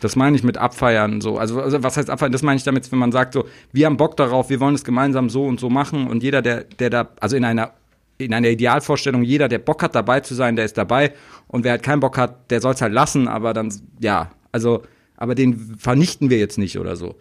Das 0.00 0.14
meine 0.14 0.36
ich 0.36 0.42
mit 0.42 0.58
abfeiern 0.58 1.20
so. 1.20 1.38
Also, 1.38 1.60
also 1.60 1.82
was 1.82 1.96
heißt 1.96 2.10
abfeiern? 2.10 2.32
Das 2.32 2.42
meine 2.42 2.58
ich 2.58 2.64
damit, 2.64 2.90
wenn 2.92 2.98
man 2.98 3.12
sagt 3.12 3.32
so, 3.32 3.46
wir 3.72 3.86
haben 3.86 3.96
Bock 3.96 4.16
darauf, 4.16 4.50
wir 4.50 4.60
wollen 4.60 4.74
es 4.74 4.84
gemeinsam 4.84 5.30
so 5.30 5.44
und 5.44 5.58
so 5.58 5.70
machen 5.70 6.06
und 6.08 6.22
jeder, 6.22 6.42
der, 6.42 6.64
der 6.64 6.90
da, 6.90 7.08
also 7.20 7.36
in 7.36 7.44
einer 7.44 7.72
in 8.18 8.32
einer 8.32 8.48
Idealvorstellung, 8.48 9.22
jeder, 9.22 9.48
der 9.48 9.58
Bock 9.58 9.82
hat, 9.82 9.94
dabei 9.94 10.20
zu 10.20 10.34
sein, 10.34 10.56
der 10.56 10.64
ist 10.64 10.78
dabei. 10.78 11.12
Und 11.48 11.64
wer 11.64 11.72
halt 11.72 11.82
keinen 11.82 12.00
Bock 12.00 12.16
hat, 12.16 12.50
der 12.50 12.60
soll 12.60 12.74
es 12.74 12.80
halt 12.80 12.92
lassen, 12.92 13.28
aber 13.28 13.52
dann, 13.52 13.72
ja, 14.00 14.30
also, 14.52 14.82
aber 15.16 15.34
den 15.34 15.76
vernichten 15.78 16.30
wir 16.30 16.38
jetzt 16.38 16.58
nicht 16.58 16.78
oder 16.78 16.96
so. 16.96 17.16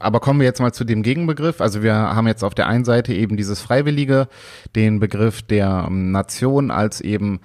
Aber 0.00 0.20
kommen 0.20 0.40
wir 0.40 0.46
jetzt 0.46 0.60
mal 0.60 0.72
zu 0.72 0.84
dem 0.84 1.02
Gegenbegriff. 1.02 1.60
Also 1.60 1.82
wir 1.82 1.94
haben 1.94 2.26
jetzt 2.26 2.44
auf 2.44 2.54
der 2.54 2.66
einen 2.66 2.84
Seite 2.84 3.14
eben 3.14 3.36
dieses 3.36 3.60
Freiwillige, 3.60 4.28
den 4.74 5.00
Begriff 5.00 5.42
der 5.42 5.86
ähm, 5.88 6.10
Nation 6.10 6.70
als 6.70 7.00
eben 7.00 7.40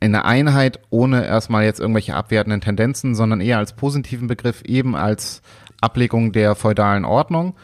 eine 0.00 0.24
Einheit 0.24 0.80
ohne 0.90 1.24
erstmal 1.24 1.64
jetzt 1.64 1.80
irgendwelche 1.80 2.14
abwertenden 2.14 2.60
Tendenzen, 2.60 3.14
sondern 3.14 3.40
eher 3.40 3.58
als 3.58 3.74
positiven 3.74 4.26
Begriff, 4.26 4.62
eben 4.64 4.96
als 4.96 5.42
Ablegung 5.80 6.32
der 6.32 6.54
feudalen 6.54 7.04
Ordnung. 7.04 7.54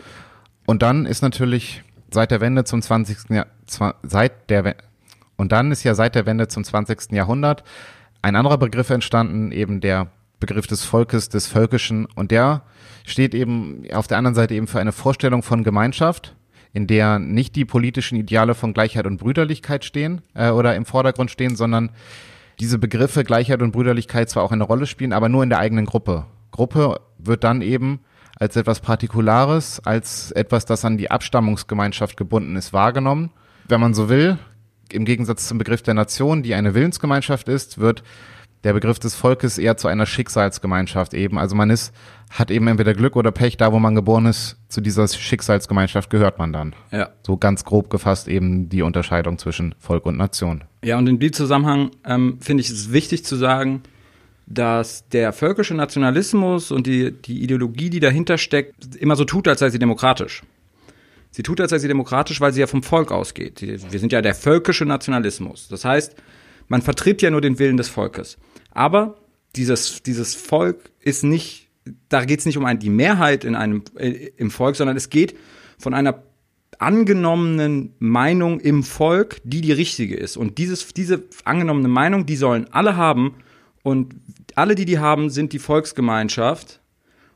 Und 0.67 0.83
dann 0.83 1.07
ist 1.07 1.23
natürlich 1.23 1.83
seit 2.11 2.31
der 2.31 2.41
Wende 2.41 2.65
zum 2.65 2.81
20. 2.81 3.31
Jahr, 3.31 3.47
seit 4.03 4.51
der, 4.51 4.77
und 5.37 5.53
dann 5.53 5.73
ist 5.73 5.83
ja 5.83 5.95
seit 5.95 6.15
der 6.15 6.27
Wende 6.27 6.49
zum 6.49 6.65
20. 6.65 7.13
Jahrhundert 7.13 7.65
ein 8.23 8.37
anderer 8.37 8.59
Begriff 8.59 8.91
entstanden, 8.91 9.53
eben 9.53 9.81
der 9.81 10.09
Begriff 10.41 10.67
des 10.67 10.85
Volkes, 10.85 11.29
des 11.29 11.47
Völkischen. 11.47 12.07
Und 12.15 12.31
der 12.31 12.63
steht 13.05 13.35
eben 13.35 13.85
auf 13.93 14.07
der 14.07 14.19
anderen 14.19 14.35
Seite 14.35 14.55
eben 14.55 14.67
für 14.67 14.81
eine 14.81 14.93
Vorstellung 14.93 15.43
von 15.43 15.65
Gemeinschaft, 15.65 16.37
in 16.73 16.87
der 16.87 17.19
nicht 17.19 17.57
die 17.57 17.65
politischen 17.65 18.17
Ideale 18.17 18.55
von 18.55 18.75
Gleichheit 18.75 19.07
und 19.07 19.19
Brüderlichkeit 19.19 19.85
stehen 19.85 20.23
äh, 20.35 20.51
oder 20.51 20.77
im 20.77 20.85
Vordergrund 20.85 21.31
stehen, 21.31 21.57
sondern 21.57 21.91
diese 22.61 22.79
Begriffe 22.79 23.25
Gleichheit 23.25 23.63
und 23.63 23.73
Brüderlichkeit 23.73 24.29
zwar 24.31 24.43
auch 24.43 24.53
eine 24.53 24.65
Rolle 24.65 24.87
spielen, 24.87 25.13
aber 25.13 25.29
nur 25.29 25.43
in 25.43 25.49
der 25.49 25.59
eigenen 25.59 25.87
Gruppe. 25.87 26.27
Gruppe 26.51 27.01
wird 27.19 27.45
dann 27.45 27.63
eben 27.63 28.01
als 28.39 28.57
etwas 28.57 28.81
Partikulares, 28.81 29.81
als 29.85 30.31
etwas, 30.33 30.65
das 30.65 30.85
an 30.85 30.97
die 30.97 31.11
Abstammungsgemeinschaft 31.11 32.17
gebunden 32.17 32.57
ist, 32.57 32.73
wahrgenommen. 32.73 33.31
Wenn 33.67 33.81
man 33.81 33.95
so 33.95 34.09
will, 34.09 34.39
im 34.91 35.05
Gegensatz 35.05 35.49
zum 35.49 35.59
Begriff 35.59 35.83
der 35.83 35.95
Nation, 35.95 36.43
die 36.43 36.55
eine 36.55 36.75
Willensgemeinschaft 36.75 37.49
ist, 37.49 37.79
wird 37.79 38.03
der 38.65 38.73
Begriff 38.73 38.99
des 38.99 39.15
Volkes 39.15 39.59
eher 39.59 39.77
zu 39.77 39.89
einer 39.89 40.07
Schicksalsgemeinschaft 40.07 41.15
eben. 41.15 41.39
Also 41.39 41.55
man 41.55 41.71
ist, 41.71 41.95
hat 42.31 42.51
eben 42.51 42.67
entweder 42.67 42.95
Glück 42.95 43.17
oder 43.17 43.31
Pech, 43.31 43.57
da 43.57 43.73
wo 43.73 43.79
man 43.79 43.95
geboren 43.95 44.27
ist, 44.27 44.57
zu 44.69 44.81
dieser 44.81 45.07
Schicksalsgemeinschaft 45.07 46.11
gehört 46.11 46.39
man 46.39 46.53
dann. 46.53 46.75
Ja. 46.91 47.11
So 47.25 47.37
ganz 47.37 47.65
grob 47.65 47.91
gefasst 47.91 48.29
eben 48.29 48.69
die 48.69 48.83
Unterscheidung 48.83 49.39
zwischen 49.39 49.75
Volk 49.79 50.07
und 50.07 50.17
Nation. 50.17 50.65
Ja, 50.83 50.99
und 50.99 51.09
in 51.09 51.19
diesem 51.19 51.35
Zusammenhang 51.35 51.91
ähm, 52.05 52.39
finde 52.41 52.63
ich 52.63 52.71
es 52.71 52.93
wichtig 52.93 53.25
zu 53.25 53.37
sagen, 53.37 53.83
dass 54.47 55.09
der 55.09 55.33
völkische 55.33 55.75
Nationalismus 55.75 56.71
und 56.71 56.87
die, 56.87 57.13
die 57.13 57.43
Ideologie, 57.43 57.91
die 57.91 58.01
dahinter 58.01 58.39
steckt, 58.39 58.97
immer 58.97 59.15
so 59.15 59.25
tut, 59.25 59.47
als 59.47 59.61
sei 59.61 59.71
sie 59.71 59.79
demokratisch. 59.79 60.43
Sie 61.31 61.43
tut, 61.43 61.61
als 61.61 61.71
sei 61.71 61.79
sie 61.79 61.89
demokratisch, 61.89 62.41
weil 62.41 62.53
sie 62.53 62.61
ja 62.61 62.67
vom 62.67 62.83
Volk 62.83 63.13
ausgeht. 63.13 63.61
Wir 63.61 64.01
sind 64.01 64.13
ja 64.13 64.23
der 64.23 64.35
völkische 64.35 64.87
Nationalismus. 64.87 65.69
Das 65.69 65.85
heißt, 65.85 66.17
man 66.69 66.83
vertritt 66.83 67.21
ja 67.21 67.31
nur 67.31 67.41
den 67.41 67.59
Willen 67.59 67.77
des 67.77 67.89
Volkes. 67.89 68.39
Aber 68.71 69.17
dieses, 69.57 70.03
dieses 70.03 70.35
Volk 70.35 70.91
ist 71.01 71.25
nicht, 71.25 71.69
da 72.09 72.25
geht 72.25 72.41
es 72.41 72.47
nicht 72.47 72.59
um 72.59 72.65
ein, 72.65 72.79
die 72.79 72.91
Mehrheit 72.91 73.45
in 73.45 73.55
einem, 73.55 73.83
äh, 73.97 74.31
im 74.37 74.51
Volk, 74.51 74.77
sondern 74.77 74.97
es 74.97 75.11
geht 75.11 75.37
von 75.79 75.95
einer 75.95 76.23
angenommenen 76.79 77.95
Meinung 77.99 78.61
im 78.61 78.83
Volk, 78.85 79.41
die 79.45 79.61
die 79.61 79.73
richtige 79.73 80.17
ist. 80.17 80.37
Und 80.37 80.59
dieses, 80.59 80.87
diese 80.95 81.25
angenommene 81.45 81.89
Meinung, 81.89 82.27
die 82.27 82.37
sollen 82.37 82.67
alle 82.73 82.97
haben. 82.97 83.35
Und 83.83 84.15
alle, 84.55 84.75
die 84.75 84.85
die 84.85 84.99
haben, 84.99 85.31
sind 85.31 85.53
die 85.53 85.59
Volksgemeinschaft. 85.59 86.81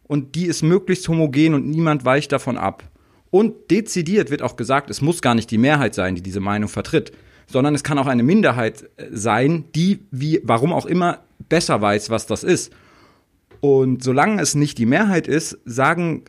Und 0.04 0.34
die 0.34 0.46
ist 0.46 0.62
möglichst 0.62 1.08
homogen 1.08 1.54
und 1.54 1.66
niemand 1.66 2.04
weicht 2.04 2.32
davon 2.32 2.56
ab. 2.56 2.84
Und 3.30 3.70
dezidiert 3.70 4.30
wird 4.30 4.42
auch 4.42 4.56
gesagt, 4.56 4.90
es 4.90 5.00
muss 5.00 5.22
gar 5.22 5.34
nicht 5.34 5.50
die 5.50 5.58
Mehrheit 5.58 5.94
sein, 5.94 6.14
die 6.14 6.22
diese 6.22 6.40
Meinung 6.40 6.68
vertritt, 6.68 7.12
sondern 7.52 7.74
es 7.74 7.84
kann 7.84 7.98
auch 7.98 8.06
eine 8.06 8.22
Minderheit 8.22 8.88
äh, 8.96 9.06
sein, 9.10 9.64
die, 9.74 10.00
wie, 10.10 10.40
warum 10.42 10.72
auch 10.72 10.86
immer, 10.86 11.20
besser 11.48 11.80
weiß, 11.80 12.10
was 12.10 12.26
das 12.26 12.44
ist. 12.44 12.72
Und 13.60 14.02
solange 14.02 14.40
es 14.42 14.54
nicht 14.54 14.78
die 14.78 14.86
Mehrheit 14.86 15.28
ist, 15.28 15.58
sagen 15.64 16.24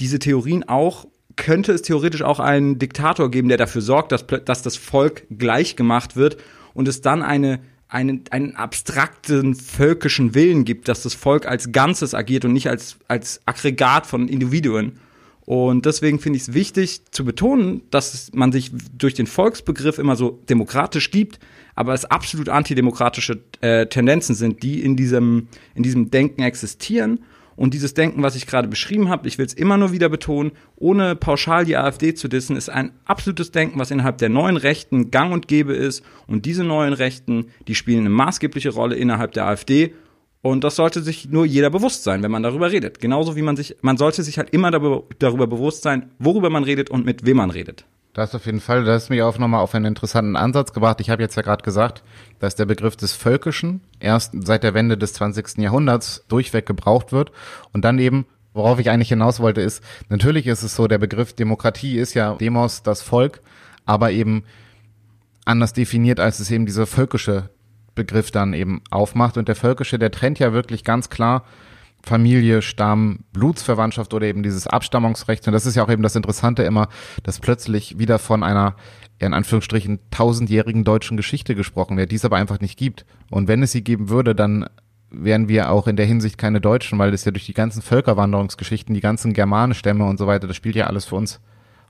diese 0.00 0.18
Theorien 0.18 0.68
auch, 0.68 1.06
könnte 1.36 1.72
es 1.72 1.82
theoretisch 1.82 2.22
auch 2.22 2.40
einen 2.40 2.78
Diktator 2.78 3.30
geben, 3.30 3.48
der 3.48 3.56
dafür 3.56 3.80
sorgt, 3.80 4.12
dass, 4.12 4.26
dass 4.26 4.62
das 4.62 4.76
Volk 4.76 5.26
gleich 5.30 5.76
gemacht 5.76 6.16
wird 6.16 6.36
und 6.74 6.88
es 6.88 7.00
dann 7.00 7.22
eine, 7.22 7.60
einen, 7.88 8.24
einen 8.30 8.56
abstrakten 8.56 9.54
völkischen 9.54 10.34
Willen 10.34 10.64
gibt, 10.64 10.88
dass 10.88 11.02
das 11.02 11.14
Volk 11.14 11.46
als 11.46 11.72
Ganzes 11.72 12.14
agiert 12.14 12.44
und 12.44 12.52
nicht 12.52 12.68
als, 12.68 12.98
als 13.08 13.40
Aggregat 13.46 14.06
von 14.06 14.28
Individuen. 14.28 14.98
Und 15.50 15.84
deswegen 15.84 16.20
finde 16.20 16.36
ich 16.36 16.44
es 16.44 16.54
wichtig 16.54 17.10
zu 17.10 17.24
betonen, 17.24 17.82
dass 17.90 18.30
man 18.32 18.52
sich 18.52 18.70
durch 18.96 19.14
den 19.14 19.26
Volksbegriff 19.26 19.98
immer 19.98 20.14
so 20.14 20.38
demokratisch 20.48 21.10
gibt, 21.10 21.40
aber 21.74 21.92
es 21.92 22.04
absolut 22.04 22.48
antidemokratische 22.48 23.40
äh, 23.60 23.86
Tendenzen 23.86 24.36
sind, 24.36 24.62
die 24.62 24.80
in 24.80 24.94
diesem, 24.94 25.48
in 25.74 25.82
diesem 25.82 26.08
Denken 26.12 26.42
existieren. 26.42 27.24
Und 27.56 27.74
dieses 27.74 27.94
Denken, 27.94 28.22
was 28.22 28.36
ich 28.36 28.46
gerade 28.46 28.68
beschrieben 28.68 29.08
habe, 29.08 29.26
ich 29.26 29.38
will 29.38 29.46
es 29.46 29.52
immer 29.52 29.76
nur 29.76 29.90
wieder 29.90 30.08
betonen, 30.08 30.52
ohne 30.76 31.16
pauschal 31.16 31.64
die 31.64 31.76
AfD 31.76 32.14
zu 32.14 32.28
dissen, 32.28 32.54
ist 32.54 32.70
ein 32.70 32.92
absolutes 33.04 33.50
Denken, 33.50 33.80
was 33.80 33.90
innerhalb 33.90 34.18
der 34.18 34.28
neuen 34.28 34.56
Rechten 34.56 35.10
gang 35.10 35.32
und 35.32 35.48
gäbe 35.48 35.74
ist. 35.74 36.04
Und 36.28 36.46
diese 36.46 36.62
neuen 36.62 36.92
Rechten, 36.92 37.46
die 37.66 37.74
spielen 37.74 38.06
eine 38.06 38.10
maßgebliche 38.10 38.70
Rolle 38.70 38.94
innerhalb 38.94 39.32
der 39.32 39.46
AfD. 39.46 39.94
Und 40.42 40.64
das 40.64 40.76
sollte 40.76 41.02
sich 41.02 41.28
nur 41.28 41.44
jeder 41.44 41.68
bewusst 41.68 42.02
sein, 42.02 42.22
wenn 42.22 42.30
man 42.30 42.42
darüber 42.42 42.72
redet. 42.72 42.98
Genauso 43.00 43.36
wie 43.36 43.42
man 43.42 43.56
sich, 43.56 43.76
man 43.82 43.98
sollte 43.98 44.22
sich 44.22 44.38
halt 44.38 44.50
immer 44.50 44.70
darüber, 44.70 45.02
darüber 45.18 45.46
bewusst 45.46 45.82
sein, 45.82 46.10
worüber 46.18 46.48
man 46.48 46.64
redet 46.64 46.88
und 46.88 47.04
mit 47.04 47.26
wem 47.26 47.36
man 47.36 47.50
redet. 47.50 47.84
Das 48.12 48.34
auf 48.34 48.46
jeden 48.46 48.60
Fall, 48.60 48.84
das 48.84 49.04
ist 49.04 49.10
mich 49.10 49.22
auch 49.22 49.38
nochmal 49.38 49.60
auf 49.60 49.74
einen 49.74 49.84
interessanten 49.84 50.34
Ansatz 50.36 50.72
gebracht. 50.72 51.00
Ich 51.00 51.10
habe 51.10 51.22
jetzt 51.22 51.36
ja 51.36 51.42
gerade 51.42 51.62
gesagt, 51.62 52.02
dass 52.40 52.56
der 52.56 52.66
Begriff 52.66 52.96
des 52.96 53.12
Völkischen 53.12 53.82
erst 54.00 54.32
seit 54.44 54.64
der 54.64 54.74
Wende 54.74 54.98
des 54.98 55.12
20. 55.12 55.58
Jahrhunderts 55.58 56.24
durchweg 56.28 56.66
gebraucht 56.66 57.12
wird 57.12 57.30
und 57.72 57.84
dann 57.84 57.98
eben, 57.98 58.26
worauf 58.52 58.80
ich 58.80 58.90
eigentlich 58.90 59.10
hinaus 59.10 59.38
wollte, 59.38 59.60
ist, 59.60 59.84
natürlich 60.08 60.48
ist 60.48 60.64
es 60.64 60.74
so, 60.74 60.88
der 60.88 60.98
Begriff 60.98 61.34
Demokratie 61.34 61.98
ist 61.98 62.14
ja 62.14 62.34
Demos, 62.34 62.82
das 62.82 63.00
Volk, 63.02 63.42
aber 63.84 64.10
eben 64.10 64.42
anders 65.44 65.72
definiert, 65.72 66.18
als 66.18 66.40
es 66.40 66.50
eben 66.50 66.66
diese 66.66 66.86
völkische 66.86 67.50
Begriff 68.00 68.30
dann 68.30 68.54
eben 68.54 68.80
aufmacht. 68.90 69.36
Und 69.36 69.48
der 69.48 69.56
Völkische, 69.56 69.98
der 69.98 70.10
trennt 70.10 70.38
ja 70.38 70.52
wirklich 70.52 70.84
ganz 70.84 71.10
klar 71.10 71.44
Familie, 72.02 72.62
Stamm, 72.62 73.24
Blutsverwandtschaft 73.34 74.14
oder 74.14 74.26
eben 74.26 74.42
dieses 74.42 74.66
Abstammungsrecht. 74.66 75.46
Und 75.46 75.52
das 75.52 75.66
ist 75.66 75.74
ja 75.74 75.84
auch 75.84 75.90
eben 75.90 76.02
das 76.02 76.16
Interessante 76.16 76.62
immer, 76.62 76.88
dass 77.24 77.40
plötzlich 77.40 77.98
wieder 77.98 78.18
von 78.18 78.42
einer, 78.42 78.74
in 79.18 79.34
Anführungsstrichen, 79.34 79.98
tausendjährigen 80.10 80.84
deutschen 80.84 81.18
Geschichte 81.18 81.54
gesprochen 81.54 81.98
wird, 81.98 82.10
die 82.10 82.16
es 82.16 82.24
aber 82.24 82.36
einfach 82.36 82.60
nicht 82.60 82.78
gibt. 82.78 83.04
Und 83.30 83.48
wenn 83.48 83.62
es 83.62 83.72
sie 83.72 83.84
geben 83.84 84.08
würde, 84.08 84.34
dann 84.34 84.66
wären 85.10 85.48
wir 85.48 85.70
auch 85.70 85.86
in 85.88 85.96
der 85.96 86.06
Hinsicht 86.06 86.38
keine 86.38 86.60
Deutschen, 86.60 86.98
weil 86.98 87.10
das 87.10 87.26
ja 87.26 87.32
durch 87.32 87.44
die 87.44 87.52
ganzen 87.52 87.82
Völkerwanderungsgeschichten, 87.82 88.94
die 88.94 89.00
ganzen 89.00 89.34
Germanenstämme 89.34 90.04
und 90.04 90.18
so 90.18 90.26
weiter, 90.26 90.46
das 90.46 90.56
spielt 90.56 90.76
ja 90.76 90.86
alles 90.86 91.04
für 91.04 91.16
uns 91.16 91.40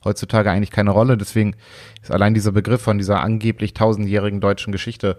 heutzutage 0.04 0.50
eigentlich 0.50 0.70
keine 0.70 0.90
Rolle. 0.90 1.16
Deswegen 1.16 1.54
ist 2.02 2.10
allein 2.10 2.34
dieser 2.34 2.52
Begriff 2.52 2.82
von 2.82 2.98
dieser 2.98 3.20
angeblich 3.20 3.74
tausendjährigen 3.74 4.40
deutschen 4.40 4.72
Geschichte 4.72 5.18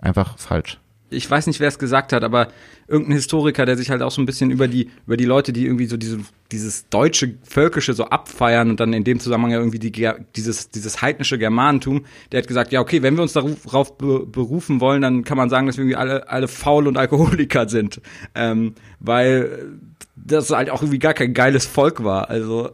einfach 0.00 0.38
falsch. 0.38 0.78
Ich 1.10 1.30
weiß 1.30 1.46
nicht, 1.46 1.58
wer 1.58 1.68
es 1.68 1.78
gesagt 1.78 2.12
hat, 2.12 2.22
aber 2.22 2.48
irgendein 2.86 3.14
Historiker, 3.14 3.64
der 3.64 3.78
sich 3.78 3.90
halt 3.90 4.02
auch 4.02 4.10
so 4.10 4.20
ein 4.20 4.26
bisschen 4.26 4.50
über 4.50 4.68
die, 4.68 4.90
über 5.06 5.16
die 5.16 5.24
Leute, 5.24 5.54
die 5.54 5.64
irgendwie 5.64 5.86
so 5.86 5.96
diese, 5.96 6.18
dieses 6.52 6.88
deutsche, 6.90 7.34
völkische 7.44 7.94
so 7.94 8.04
abfeiern 8.04 8.68
und 8.68 8.80
dann 8.80 8.92
in 8.92 9.04
dem 9.04 9.18
Zusammenhang 9.18 9.52
ja 9.52 9.58
irgendwie 9.58 9.78
die, 9.78 10.10
dieses, 10.36 10.68
dieses 10.68 11.00
heidnische 11.00 11.38
Germanentum, 11.38 12.04
der 12.30 12.42
hat 12.42 12.48
gesagt, 12.48 12.72
ja, 12.72 12.80
okay, 12.80 13.02
wenn 13.02 13.14
wir 13.16 13.22
uns 13.22 13.32
darauf 13.32 13.96
berufen 13.96 14.80
wollen, 14.82 15.00
dann 15.00 15.24
kann 15.24 15.38
man 15.38 15.48
sagen, 15.48 15.66
dass 15.66 15.78
wir 15.78 15.84
irgendwie 15.84 15.96
alle, 15.96 16.28
alle 16.28 16.48
faul 16.48 16.86
und 16.86 16.98
Alkoholiker 16.98 17.68
sind. 17.68 18.02
Ähm, 18.34 18.74
weil 19.00 19.78
das 20.14 20.50
halt 20.50 20.68
auch 20.68 20.82
irgendwie 20.82 20.98
gar 20.98 21.14
kein 21.14 21.32
geiles 21.32 21.64
Volk 21.64 22.04
war. 22.04 22.28
Also, 22.28 22.70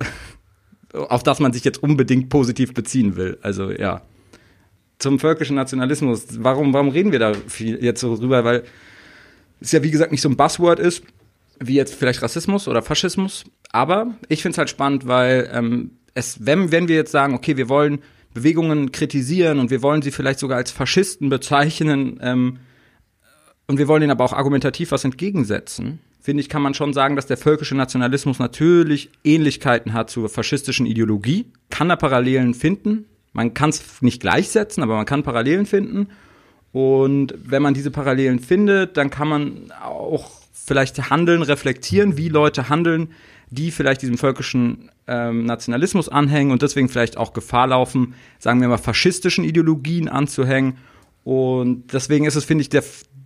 auf 0.92 1.22
das 1.22 1.38
man 1.38 1.52
sich 1.52 1.62
jetzt 1.62 1.82
unbedingt 1.82 2.30
positiv 2.30 2.74
beziehen 2.74 3.14
will. 3.14 3.38
Also, 3.42 3.70
ja 3.70 4.02
zum 4.98 5.18
völkischen 5.18 5.56
Nationalismus. 5.56 6.26
Warum, 6.38 6.72
warum 6.72 6.88
reden 6.88 7.12
wir 7.12 7.18
da 7.18 7.34
viel 7.34 7.82
jetzt 7.82 8.00
so 8.00 8.16
drüber? 8.16 8.44
Weil 8.44 8.64
es 9.60 9.72
ja, 9.72 9.82
wie 9.82 9.90
gesagt, 9.90 10.12
nicht 10.12 10.20
so 10.20 10.28
ein 10.28 10.36
Buzzword 10.36 10.78
ist, 10.78 11.02
wie 11.60 11.74
jetzt 11.74 11.94
vielleicht 11.94 12.22
Rassismus 12.22 12.68
oder 12.68 12.82
Faschismus. 12.82 13.44
Aber 13.70 14.14
ich 14.28 14.42
finde 14.42 14.54
es 14.54 14.58
halt 14.58 14.70
spannend, 14.70 15.06
weil 15.06 15.50
ähm, 15.52 15.92
es, 16.14 16.46
wenn, 16.46 16.72
wenn 16.72 16.88
wir 16.88 16.96
jetzt 16.96 17.12
sagen, 17.12 17.34
okay, 17.34 17.56
wir 17.56 17.68
wollen 17.68 18.00
Bewegungen 18.34 18.92
kritisieren 18.92 19.58
und 19.58 19.70
wir 19.70 19.82
wollen 19.82 20.02
sie 20.02 20.10
vielleicht 20.10 20.40
sogar 20.40 20.58
als 20.58 20.70
Faschisten 20.70 21.28
bezeichnen 21.28 22.18
ähm, 22.20 22.58
und 23.66 23.78
wir 23.78 23.88
wollen 23.88 24.02
ihnen 24.02 24.10
aber 24.10 24.24
auch 24.24 24.32
argumentativ 24.32 24.90
was 24.90 25.04
entgegensetzen, 25.04 26.00
finde 26.20 26.40
ich, 26.40 26.48
kann 26.48 26.62
man 26.62 26.74
schon 26.74 26.92
sagen, 26.92 27.16
dass 27.16 27.26
der 27.26 27.36
völkische 27.36 27.76
Nationalismus 27.76 28.38
natürlich 28.38 29.10
Ähnlichkeiten 29.22 29.92
hat 29.92 30.10
zur 30.10 30.28
faschistischen 30.28 30.86
Ideologie, 30.86 31.46
kann 31.70 31.88
da 31.88 31.96
Parallelen 31.96 32.54
finden, 32.54 33.06
man 33.34 33.52
kann 33.52 33.70
es 33.70 34.00
nicht 34.00 34.20
gleichsetzen, 34.20 34.82
aber 34.82 34.96
man 34.96 35.04
kann 35.04 35.22
Parallelen 35.22 35.66
finden. 35.66 36.08
Und 36.72 37.34
wenn 37.36 37.62
man 37.62 37.74
diese 37.74 37.90
Parallelen 37.90 38.38
findet, 38.38 38.96
dann 38.96 39.10
kann 39.10 39.28
man 39.28 39.72
auch 39.82 40.30
vielleicht 40.52 41.10
handeln, 41.10 41.42
reflektieren, 41.42 42.16
wie 42.16 42.28
Leute 42.28 42.68
handeln, 42.68 43.08
die 43.50 43.70
vielleicht 43.70 44.02
diesem 44.02 44.16
völkischen 44.16 44.90
ähm, 45.06 45.44
Nationalismus 45.44 46.08
anhängen 46.08 46.52
und 46.52 46.62
deswegen 46.62 46.88
vielleicht 46.88 47.16
auch 47.16 47.32
Gefahr 47.32 47.66
laufen, 47.66 48.14
sagen 48.38 48.60
wir 48.60 48.68
mal, 48.68 48.78
faschistischen 48.78 49.44
Ideologien 49.44 50.08
anzuhängen. 50.08 50.78
Und 51.24 51.92
deswegen 51.92 52.24
ist 52.24 52.36
es, 52.36 52.44
finde 52.44 52.62
ich, 52.62 52.68
der, 52.70 52.84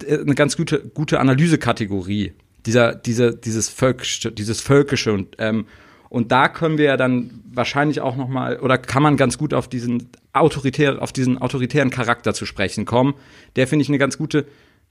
eine 0.08 0.34
ganz 0.34 0.56
gute, 0.56 0.80
gute 0.80 1.20
Analysekategorie, 1.20 2.32
dieser, 2.66 2.94
dieser, 2.94 3.32
dieses 3.32 3.68
Völkische, 3.68 4.32
dieses 4.32 4.60
Völkische. 4.60 5.12
Und, 5.12 5.36
ähm, 5.38 5.66
Und 6.08 6.32
da 6.32 6.48
können 6.48 6.78
wir 6.78 6.86
ja 6.86 6.96
dann 6.96 7.42
wahrscheinlich 7.52 8.00
auch 8.00 8.16
noch 8.16 8.28
mal 8.28 8.58
oder 8.60 8.78
kann 8.78 9.02
man 9.02 9.16
ganz 9.16 9.38
gut 9.38 9.52
auf 9.54 9.68
diesen 9.68 10.08
autoritär 10.32 11.02
auf 11.02 11.12
diesen 11.12 11.38
autoritären 11.38 11.90
Charakter 11.90 12.34
zu 12.34 12.46
sprechen 12.46 12.84
kommen. 12.84 13.14
Der 13.56 13.66
finde 13.66 13.82
ich 13.82 13.88
eine 13.88 13.98
ganz 13.98 14.18
gute 14.18 14.46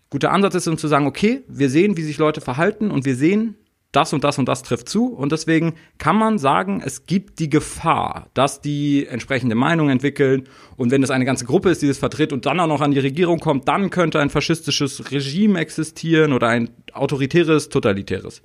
guter 0.09 0.31
Ansatz 0.31 0.55
ist, 0.55 0.67
um 0.67 0.77
zu 0.77 0.87
sagen, 0.87 1.05
okay, 1.05 1.43
wir 1.47 1.69
sehen, 1.69 1.97
wie 1.97 2.03
sich 2.03 2.17
Leute 2.17 2.41
verhalten 2.41 2.91
und 2.91 3.05
wir 3.05 3.15
sehen, 3.15 3.55
das 3.91 4.13
und 4.13 4.23
das 4.23 4.37
und 4.37 4.47
das 4.47 4.63
trifft 4.63 4.89
zu. 4.89 5.07
Und 5.07 5.31
deswegen 5.31 5.73
kann 5.97 6.17
man 6.17 6.37
sagen, 6.37 6.81
es 6.85 7.05
gibt 7.05 7.39
die 7.39 7.49
Gefahr, 7.49 8.27
dass 8.33 8.61
die 8.61 9.07
entsprechende 9.07 9.55
Meinung 9.55 9.89
entwickeln. 9.89 10.43
Und 10.75 10.91
wenn 10.91 11.03
es 11.03 11.09
eine 11.09 11.25
ganze 11.25 11.45
Gruppe 11.45 11.69
ist, 11.69 11.81
die 11.81 11.87
das 11.87 11.97
vertritt 11.97 12.33
und 12.33 12.45
dann 12.45 12.59
auch 12.59 12.67
noch 12.67 12.81
an 12.81 12.91
die 12.91 12.99
Regierung 12.99 13.39
kommt, 13.39 13.67
dann 13.67 13.89
könnte 13.89 14.19
ein 14.19 14.29
faschistisches 14.29 15.11
Regime 15.11 15.59
existieren 15.59 16.33
oder 16.33 16.49
ein 16.49 16.69
autoritäres, 16.93 17.69
totalitäres. 17.69 18.41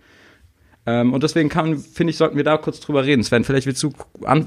Ähm, 0.87 1.12
und 1.12 1.23
deswegen 1.23 1.49
kann, 1.49 1.79
finde 1.79 2.11
ich, 2.11 2.16
sollten 2.16 2.37
wir 2.37 2.45
da 2.45 2.57
kurz 2.57 2.81
drüber 2.81 3.05
reden. 3.05 3.23
Sven, 3.23 3.45
vielleicht 3.45 3.66
willst 3.66 3.83
du 3.83 3.92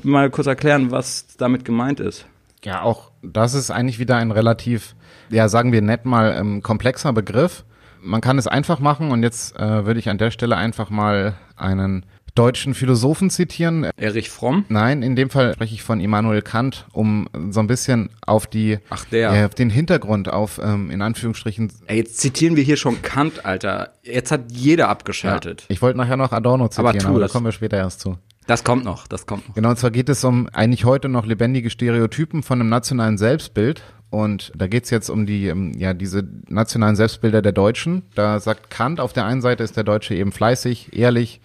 mal 0.04 0.30
kurz 0.30 0.48
erklären, 0.48 0.91
was 0.91 1.28
damit 1.38 1.65
gemeint 1.65 2.00
ist. 2.00 2.26
Ja, 2.63 2.82
auch 2.82 3.12
das 3.21 3.54
ist 3.54 3.71
eigentlich 3.71 4.00
wieder 4.00 4.17
ein 4.17 4.32
relativ, 4.32 4.95
ja, 5.30 5.48
sagen 5.48 5.71
wir 5.71 5.82
nett 5.82 6.06
mal, 6.06 6.36
ähm, 6.38 6.62
komplexer 6.62 7.13
Begriff 7.13 7.63
man 8.06 8.21
kann 8.21 8.38
es 8.38 8.48
einfach 8.48 8.80
machen 8.80 9.12
und 9.12 9.24
jetzt 9.24 9.58
äh, 9.58 9.86
würde 9.86 10.00
ich 10.00 10.10
an 10.10 10.17
der 10.17 10.32
Stelle 10.32 10.56
einfach 10.56 10.89
mal 10.89 11.34
einen 11.56 12.06
deutschen 12.36 12.74
Philosophen 12.74 13.30
zitieren. 13.30 13.89
Erich 13.98 14.30
Fromm? 14.30 14.65
Nein, 14.69 15.02
in 15.02 15.15
dem 15.15 15.30
Fall 15.30 15.54
spreche 15.54 15.74
ich 15.74 15.84
von 15.84 16.00
Immanuel 16.00 16.41
Kant, 16.41 16.86
um 16.91 17.28
so 17.50 17.62
ein 17.62 17.67
bisschen 17.67 18.10
auf 18.26 18.45
die, 18.45 18.80
Ach 18.89 19.06
der. 19.06 19.34
Äh, 19.34 19.45
auf 19.45 19.56
den 19.56 19.69
Hintergrund, 19.69 20.30
auf 20.30 20.60
ähm, 20.62 20.91
in 20.91 21.02
Anführungsstrichen. 21.02 21.71
Ey, 21.88 21.98
jetzt 21.98 22.19
zitieren 22.19 22.56
wir 22.56 22.63
hier 22.63 22.78
schon 22.78 23.02
Kant, 23.02 23.45
Alter. 23.45 23.93
Jetzt 24.04 24.32
hat 24.32 24.52
jeder 24.52 24.89
abgeschaltet. 24.89 25.62
Ja, 25.62 25.65
ich 25.69 25.82
wollte 25.82 25.98
nachher 25.98 26.17
noch 26.17 26.32
Adorno 26.32 26.67
zitieren, 26.67 27.00
aber, 27.00 27.10
aber 27.10 27.19
da 27.19 27.28
kommen 27.28 27.45
wir 27.45 27.52
später 27.54 27.78
erst 27.78 28.02
zu. 28.02 28.17
Das 28.48 28.63
kommt 28.63 28.86
noch, 28.86 29.08
das 29.08 29.26
kommt 29.26 29.48
noch. 29.48 29.56
Genau, 29.56 29.69
und 29.69 29.80
zwar 29.80 29.89
geht 29.89 30.08
es 30.08 30.24
um 30.24 30.48
eigentlich 30.50 30.86
heute 30.86 31.10
noch 31.10 31.26
lebendige 31.26 31.71
Stereotypen 31.71 32.43
von 32.43 32.60
einem 32.60 32.69
nationalen 32.69 33.17
Selbstbild 33.17 33.82
und 34.12 34.52
da 34.56 34.67
geht's 34.67 34.91
jetzt 34.91 35.10
um 35.10 35.26
die, 35.26 35.48
ähm, 35.48 35.74
ja, 35.78 35.93
diese 35.93 36.28
nationalen 36.48 36.95
Selbstbilder 36.95 37.41
der 37.41 37.54
Deutschen. 37.54 38.04
Da 38.13 38.39
sagt 38.39 38.69
Kant, 38.69 39.00
auf 39.00 39.13
der 39.13 39.26
einen 39.26 39.41
Seite 39.41 39.63
ist 39.63 39.78
der 39.78 39.84
Deutsche 39.84 40.13
eben 40.13 40.32
fleißig, 40.32 40.95
ehrlich, 40.95 41.41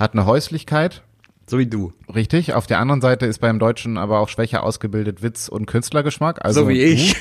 hat 0.00 0.14
eine 0.14 0.26
Häuslichkeit. 0.26 1.02
So 1.46 1.58
wie 1.58 1.66
du. 1.66 1.92
Richtig. 2.14 2.54
Auf 2.54 2.68
der 2.68 2.78
anderen 2.78 3.00
Seite 3.00 3.26
ist 3.26 3.40
beim 3.40 3.58
Deutschen 3.58 3.98
aber 3.98 4.20
auch 4.20 4.28
schwächer 4.28 4.62
ausgebildet 4.62 5.20
Witz 5.22 5.48
und 5.48 5.66
Künstlergeschmack. 5.66 6.44
Also 6.44 6.62
so 6.62 6.68
wie 6.68 6.80
ich. 6.80 7.16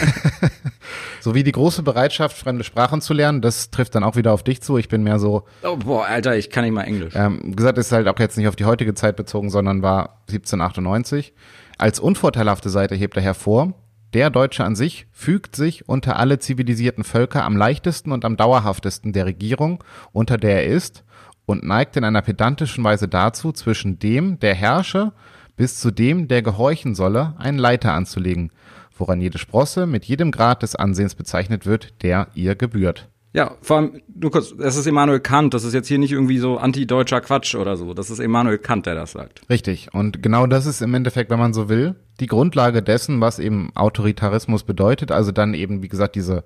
so 1.20 1.34
wie 1.34 1.42
die 1.42 1.52
große 1.52 1.82
Bereitschaft, 1.82 2.36
fremde 2.36 2.62
Sprachen 2.62 3.00
zu 3.00 3.14
lernen. 3.14 3.40
Das 3.40 3.70
trifft 3.70 3.94
dann 3.94 4.04
auch 4.04 4.16
wieder 4.16 4.32
auf 4.32 4.42
dich 4.42 4.60
zu. 4.60 4.76
Ich 4.76 4.88
bin 4.88 5.02
mehr 5.02 5.18
so. 5.18 5.44
Oh, 5.62 5.76
boah, 5.76 6.04
Alter, 6.04 6.36
ich 6.36 6.50
kann 6.50 6.64
nicht 6.64 6.74
mal 6.74 6.82
Englisch. 6.82 7.14
Ähm, 7.16 7.56
gesagt, 7.56 7.78
ist 7.78 7.90
halt 7.90 8.06
auch 8.06 8.18
jetzt 8.18 8.36
nicht 8.36 8.48
auf 8.48 8.56
die 8.56 8.66
heutige 8.66 8.92
Zeit 8.94 9.16
bezogen, 9.16 9.48
sondern 9.48 9.80
war 9.80 10.20
1798. 10.28 11.32
Als 11.78 11.98
unvorteilhafte 11.98 12.68
Seite 12.68 12.94
hebt 12.94 13.16
er 13.16 13.22
hervor, 13.22 13.72
der 14.12 14.28
Deutsche 14.28 14.64
an 14.64 14.74
sich 14.74 15.06
fügt 15.12 15.54
sich 15.56 15.88
unter 15.88 16.18
alle 16.18 16.38
zivilisierten 16.38 17.04
Völker 17.04 17.44
am 17.44 17.56
leichtesten 17.56 18.12
und 18.12 18.24
am 18.24 18.36
dauerhaftesten 18.36 19.12
der 19.12 19.24
Regierung, 19.24 19.82
unter 20.12 20.36
der 20.36 20.64
er 20.64 20.66
ist, 20.66 21.04
und 21.50 21.64
neigt 21.64 21.96
in 21.96 22.04
einer 22.04 22.22
pedantischen 22.22 22.84
Weise 22.84 23.08
dazu, 23.08 23.52
zwischen 23.52 23.98
dem, 23.98 24.38
der 24.38 24.54
herrsche, 24.54 25.12
bis 25.56 25.80
zu 25.80 25.90
dem, 25.90 26.28
der 26.28 26.42
gehorchen 26.42 26.94
solle, 26.94 27.34
einen 27.38 27.58
Leiter 27.58 27.92
anzulegen, 27.92 28.50
woran 28.96 29.20
jede 29.20 29.38
Sprosse 29.38 29.86
mit 29.86 30.04
jedem 30.04 30.30
Grad 30.30 30.62
des 30.62 30.76
Ansehens 30.76 31.14
bezeichnet 31.14 31.66
wird, 31.66 32.02
der 32.02 32.28
ihr 32.34 32.54
gebührt. 32.54 33.08
Ja, 33.32 33.56
vor 33.62 33.76
allem, 33.76 34.00
nur 34.12 34.32
kurz, 34.32 34.54
das 34.56 34.76
ist 34.76 34.86
Immanuel 34.86 35.20
Kant, 35.20 35.54
das 35.54 35.62
ist 35.62 35.72
jetzt 35.72 35.86
hier 35.86 35.98
nicht 35.98 36.10
irgendwie 36.10 36.38
so 36.38 36.58
anti-deutscher 36.58 37.20
Quatsch 37.20 37.54
oder 37.54 37.76
so. 37.76 37.94
Das 37.94 38.10
ist 38.10 38.18
Immanuel 38.18 38.58
Kant, 38.58 38.86
der 38.86 38.96
das 38.96 39.12
sagt. 39.12 39.42
Richtig. 39.48 39.92
Und 39.92 40.20
genau 40.22 40.46
das 40.46 40.66
ist 40.66 40.82
im 40.82 40.94
Endeffekt, 40.94 41.30
wenn 41.30 41.38
man 41.38 41.54
so 41.54 41.68
will, 41.68 41.94
die 42.18 42.26
Grundlage 42.26 42.82
dessen, 42.82 43.20
was 43.20 43.38
eben 43.38 43.70
Autoritarismus 43.76 44.64
bedeutet. 44.64 45.12
Also 45.12 45.30
dann 45.30 45.54
eben, 45.54 45.80
wie 45.82 45.88
gesagt, 45.88 46.16
diese 46.16 46.42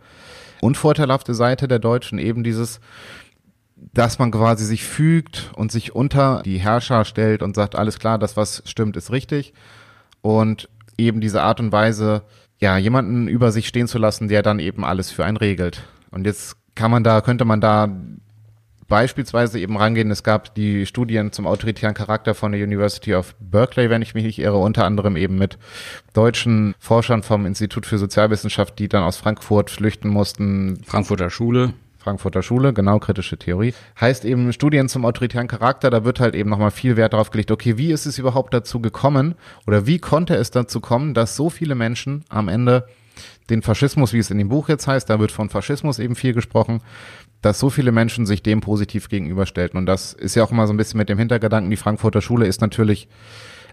unvorteilhafte 0.61 1.35
Seite 1.35 1.69
der 1.69 1.79
Deutschen, 1.79 2.19
eben 2.19 2.45
dieses, 2.45 2.81
dass 3.77 4.19
man 4.19 4.31
quasi 4.31 4.65
sich 4.65 4.85
fügt 4.85 5.51
und 5.57 5.73
sich 5.73 5.95
unter 5.95 6.43
die 6.45 6.59
Herrscher 6.59 7.05
stellt 7.05 7.43
und 7.43 7.55
sagt, 7.55 7.75
alles 7.75 7.99
klar, 7.99 8.19
das, 8.19 8.37
was 8.37 8.63
stimmt, 8.67 8.97
ist 8.97 9.11
richtig. 9.11 9.53
Und 10.23 10.69
eben 10.97 11.21
diese 11.21 11.43
Art 11.43 11.61
und 11.61 11.73
Weise, 11.73 12.23
ja, 12.59 12.77
jemanden 12.79 13.29
über 13.29 13.53
sich 13.53 13.69
stehen 13.69 13.89
zu 13.89 13.99
lassen, 13.99 14.29
der 14.29 14.43
dann 14.43 14.59
eben 14.59 14.85
alles 14.85 15.11
für 15.11 15.25
einen 15.25 15.37
regelt. 15.37 15.83
Und 16.11 16.27
jetzt 16.27 16.57
kann 16.75 16.91
man 16.91 17.05
da, 17.05 17.21
könnte 17.21 17.45
man 17.45 17.61
da 17.61 17.89
beispielsweise 18.87 19.59
eben 19.59 19.77
rangehen. 19.77 20.11
Es 20.11 20.23
gab 20.23 20.55
die 20.55 20.87
Studien 20.87 21.33
zum 21.33 21.47
autoritären 21.47 21.95
Charakter 21.95 22.35
von 22.35 22.53
der 22.53 22.63
University 22.63 23.15
of 23.15 23.35
Berkeley, 23.41 23.91
wenn 23.91 24.03
ich 24.03 24.15
mich 24.15 24.25
nicht 24.25 24.39
irre, 24.39 24.59
unter 24.59 24.85
anderem 24.85 25.17
eben 25.17 25.37
mit 25.37 25.59
deutschen 26.13 26.75
Forschern 26.79 27.23
vom 27.23 27.47
Institut 27.47 27.87
für 27.87 27.99
Sozialwissenschaft, 27.99 28.79
die 28.79 28.89
dann 28.89 29.03
aus 29.03 29.17
Frankfurt 29.17 29.71
flüchten 29.71 30.09
mussten. 30.09 30.83
Frankfurter 30.85 31.31
Schule. 31.31 31.75
Frankfurter 32.05 32.43
Schule, 32.43 32.75
genau, 32.75 32.99
kritische 32.99 33.39
Theorie. 33.39 33.73
Heißt 33.99 34.27
eben 34.27 34.53
Studien 34.53 34.91
zum 34.91 35.07
autoritären 35.07 35.49
Charakter, 35.49 35.89
da 35.89 36.05
wird 36.05 36.21
halt 36.21 36.35
eben 36.35 36.51
nochmal 36.51 36.71
viel 36.71 36.99
Wert 36.99 37.15
darauf 37.15 37.31
gelegt, 37.31 37.51
okay, 37.51 37.79
wie 37.79 37.93
ist 37.93 38.05
es 38.05 38.19
überhaupt 38.19 38.53
dazu 38.53 38.79
gekommen 38.79 39.37
oder 39.67 39.87
wie 39.87 39.99
konnte 39.99 40.35
es 40.35 40.51
dazu 40.51 40.81
kommen, 40.81 41.15
dass 41.15 41.35
so 41.35 41.49
viele 41.49 41.75
Menschen 41.75 42.27
am 42.29 42.49
Ende 42.49 42.87
den 43.49 43.63
Faschismus, 43.63 44.13
wie 44.13 44.19
es 44.19 44.31
in 44.31 44.37
dem 44.37 44.51
Buch 44.51 44.69
jetzt 44.69 44.87
heißt, 44.87 45.09
da 45.09 45.19
wird 45.19 45.33
von 45.33 45.49
Faschismus 45.49 45.99
eben 45.99 46.15
viel 46.15 46.35
gesprochen, 46.35 46.83
dass 47.41 47.59
so 47.59 47.71
viele 47.71 47.91
Menschen 47.91 48.27
sich 48.27 48.43
dem 48.43 48.61
positiv 48.61 49.09
gegenüberstellten. 49.09 49.79
Und 49.79 49.87
das 49.87 50.13
ist 50.13 50.35
ja 50.35 50.45
auch 50.45 50.51
immer 50.51 50.67
so 50.67 50.75
ein 50.75 50.77
bisschen 50.77 50.99
mit 50.99 51.09
dem 51.09 51.19
Hintergedanken, 51.19 51.71
die 51.71 51.77
Frankfurter 51.79 52.21
Schule 52.21 52.47
ist 52.47 52.61
natürlich 52.61 53.09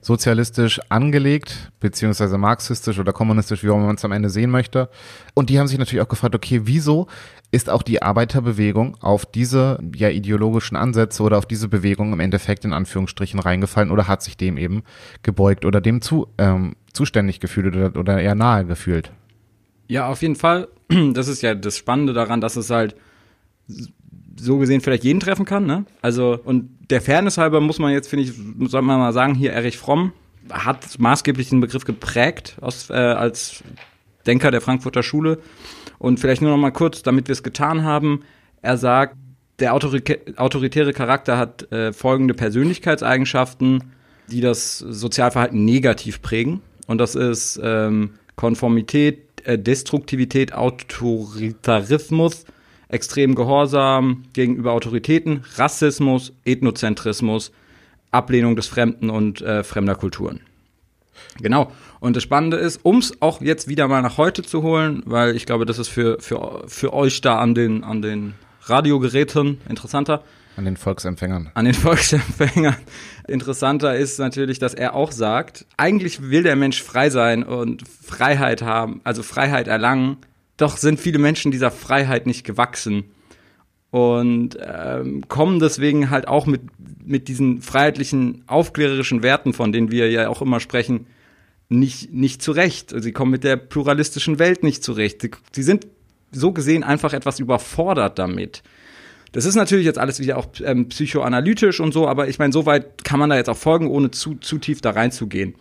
sozialistisch 0.02 0.80
angelegt, 0.90 1.72
beziehungsweise 1.80 2.38
marxistisch 2.38 2.98
oder 2.98 3.14
kommunistisch, 3.14 3.64
wie 3.64 3.70
auch 3.70 3.78
man 3.78 3.96
es 3.96 4.04
am 4.04 4.12
Ende 4.12 4.30
sehen 4.30 4.50
möchte. 4.50 4.90
Und 5.36 5.50
die 5.50 5.60
haben 5.60 5.68
sich 5.68 5.78
natürlich 5.78 6.04
auch 6.04 6.10
gefragt, 6.10 6.36
okay, 6.36 6.62
wieso 6.64 7.08
ist 7.52 7.70
auch 7.70 7.84
die 7.84 8.02
Arbeiterbewegung 8.02 8.98
auf 9.02 9.26
diese 9.26 9.80
ja 9.96 10.10
ideologischen 10.10 10.76
Ansätze 10.76 11.22
oder 11.22 11.38
auf 11.38 11.46
diese 11.46 11.68
Bewegung 11.68 12.14
im 12.14 12.20
Endeffekt 12.20 12.66
in 12.66 12.74
Anführungsstrichen 12.74 13.40
reingefallen 13.40 13.92
oder 13.92 14.08
hat 14.08 14.24
sich 14.24 14.38
dem 14.38 14.58
eben 14.58 14.84
gebeugt 15.22 15.66
oder 15.66 15.82
dem 15.82 16.02
zu, 16.02 16.28
ähm, 16.38 16.76
zuständig 16.94 17.40
gefühlt 17.40 17.76
oder, 17.76 18.00
oder 18.00 18.20
eher 18.20 18.36
nahe 18.36 18.66
gefühlt? 18.66 19.12
Ja, 19.88 20.08
auf 20.08 20.22
jeden 20.22 20.36
Fall. 20.36 20.68
Das 21.14 21.28
ist 21.28 21.42
ja 21.42 21.56
das 21.56 21.78
Spannende 21.78 22.12
daran, 22.12 22.42
dass 22.42 22.58
es 22.58 22.70
halt 22.70 22.96
so 24.42 24.58
gesehen 24.58 24.82
vielleicht 24.82 25.04
jeden 25.04 25.20
treffen 25.20 25.46
kann, 25.46 25.66
ne? 25.66 25.86
Also, 26.02 26.40
und 26.44 26.70
der 26.90 27.02
Fairness 27.02 27.38
halber 27.38 27.62
muss 27.62 27.80
man 27.80 27.92
jetzt, 27.92 28.08
finde 28.08 28.26
ich, 28.26 28.34
soll 28.70 28.82
man 28.82 29.00
mal 29.00 29.14
sagen, 29.14 29.36
hier 29.36 29.54
Erich 29.54 29.78
Fromm 29.78 30.14
hat 30.52 31.00
maßgeblich 31.00 31.50
den 31.50 31.62
Begriff 31.62 31.86
geprägt 31.86 32.58
aus, 32.62 32.90
äh, 32.90 32.94
als 32.94 33.64
Denker 34.26 34.52
der 34.52 34.62
Frankfurter 34.62 35.04
Schule. 35.04 35.40
Und 36.00 36.20
vielleicht 36.20 36.42
nur 36.42 36.52
noch 36.52 36.58
mal 36.58 36.72
kurz, 36.72 37.04
damit 37.04 37.28
wir 37.28 37.34
es 37.34 37.44
getan 37.44 37.84
haben. 37.84 38.24
Er 38.62 38.78
sagt, 38.78 39.16
der 39.60 39.74
autoritäre 39.74 40.94
Charakter 40.94 41.38
hat 41.38 41.72
äh, 41.72 41.94
folgende 41.94 42.34
Persönlichkeitseigenschaften, 42.34 43.84
die 44.28 44.42
das 44.42 44.80
Sozialverhalten 44.80 45.64
negativ 45.64 46.22
prägen. 46.22 46.62
Und 46.88 46.98
das 46.98 47.14
ist 47.16 47.60
ähm, 47.64 48.14
Konformität, 48.36 49.20
äh, 49.44 49.60
Destruktivität, 49.60 50.54
Autoritarismus, 50.54 52.46
extrem 52.92 53.36
Gehorsam 53.36 54.24
gegenüber 54.34 54.74
Autoritäten, 54.74 55.44
Rassismus, 55.56 56.34
Ethnozentrismus, 56.46 57.52
Ablehnung 58.12 58.56
des 58.56 58.68
Fremden 58.68 59.10
und 59.10 59.42
äh, 59.42 59.64
fremder 59.64 59.96
Kulturen. 59.96 60.42
Genau. 61.40 61.72
Und 62.00 62.16
das 62.16 62.24
Spannende 62.24 62.58
ist, 62.58 62.82
um 62.84 62.98
es 62.98 63.22
auch 63.22 63.42
jetzt 63.42 63.68
wieder 63.68 63.88
mal 63.88 64.02
nach 64.02 64.18
heute 64.18 64.44
zu 64.44 64.64
holen, 64.64 65.04
weil 65.06 65.36
ich 65.36 65.46
glaube, 65.46 65.66
das 65.66 65.80
ist 65.80 65.88
für, 65.88 66.20
für, 66.20 66.64
für 66.68 66.94
euch 66.94 67.22
da 67.22 67.38
an 67.38 67.56
den, 67.56 67.84
an 67.84 68.02
den 68.02 68.34
Radiogeräten 68.64 69.62
interessanter. 69.70 70.24
An 70.58 70.66
den 70.66 70.76
Volksempfängern. 70.76 71.52
An 71.54 71.66
den 71.66 71.74
Volksempfängern. 71.74 72.76
Interessanter 73.28 73.96
ist 73.96 74.20
natürlich, 74.20 74.60
dass 74.60 74.74
er 74.74 74.96
auch 74.96 75.12
sagt, 75.12 75.66
eigentlich 75.78 76.30
will 76.30 76.44
der 76.44 76.56
Mensch 76.58 76.84
frei 76.84 77.10
sein 77.10 77.44
und 77.44 77.84
Freiheit 77.88 78.62
haben, 78.62 79.00
also 79.04 79.24
Freiheit 79.24 79.68
erlangen. 79.68 80.18
Doch 80.62 80.78
sind 80.78 81.00
viele 81.00 81.18
Menschen 81.18 81.52
dieser 81.52 81.72
Freiheit 81.72 82.28
nicht 82.28 82.44
gewachsen 82.46 83.06
und 83.90 84.60
ähm, 84.62 85.28
kommen 85.28 85.60
deswegen 85.60 86.12
halt 86.12 86.28
auch 86.28 86.46
mit, 86.46 86.62
mit 87.04 87.28
diesen 87.28 87.62
freiheitlichen, 87.62 88.44
aufklärerischen 88.46 89.24
Werten, 89.24 89.54
von 89.54 89.72
denen 89.72 89.90
wir 89.90 90.12
ja 90.12 90.30
auch 90.30 90.40
immer 90.44 90.60
sprechen, 90.60 91.08
nicht, 91.68 92.14
nicht 92.14 92.44
zurecht. 92.44 92.94
Sie 92.96 93.12
kommen 93.12 93.32
mit 93.32 93.44
der 93.44 93.56
pluralistischen 93.56 94.38
Welt 94.38 94.62
nicht 94.62 94.84
zurecht. 94.84 95.24
Sie, 95.24 95.32
sie 95.52 95.64
sind 95.64 95.88
so 96.32 96.52
gesehen 96.52 96.84
einfach 96.84 97.14
etwas 97.14 97.40
überfordert 97.40 98.20
damit. 98.20 98.62
Das 99.32 99.46
ist 99.46 99.56
natürlich 99.56 99.86
jetzt 99.86 99.98
alles 99.98 100.20
wieder 100.20 100.38
auch 100.38 100.46
ähm, 100.64 100.90
psychoanalytisch 100.90 101.80
und 101.80 101.92
so, 101.92 102.08
aber 102.08 102.28
ich 102.28 102.38
meine, 102.38 102.54
so 102.54 102.68
weit 102.68 103.04
kann 103.04 103.20
man 103.20 103.32
da 103.32 103.36
jetzt 103.36 103.50
auch 103.50 103.58
folgen, 103.58 103.88
ohne 103.88 104.12
zu, 104.12 104.36
zu 104.36 104.60
tief 104.60 104.80
da 104.80 104.92
reinzugehen. 104.92 105.56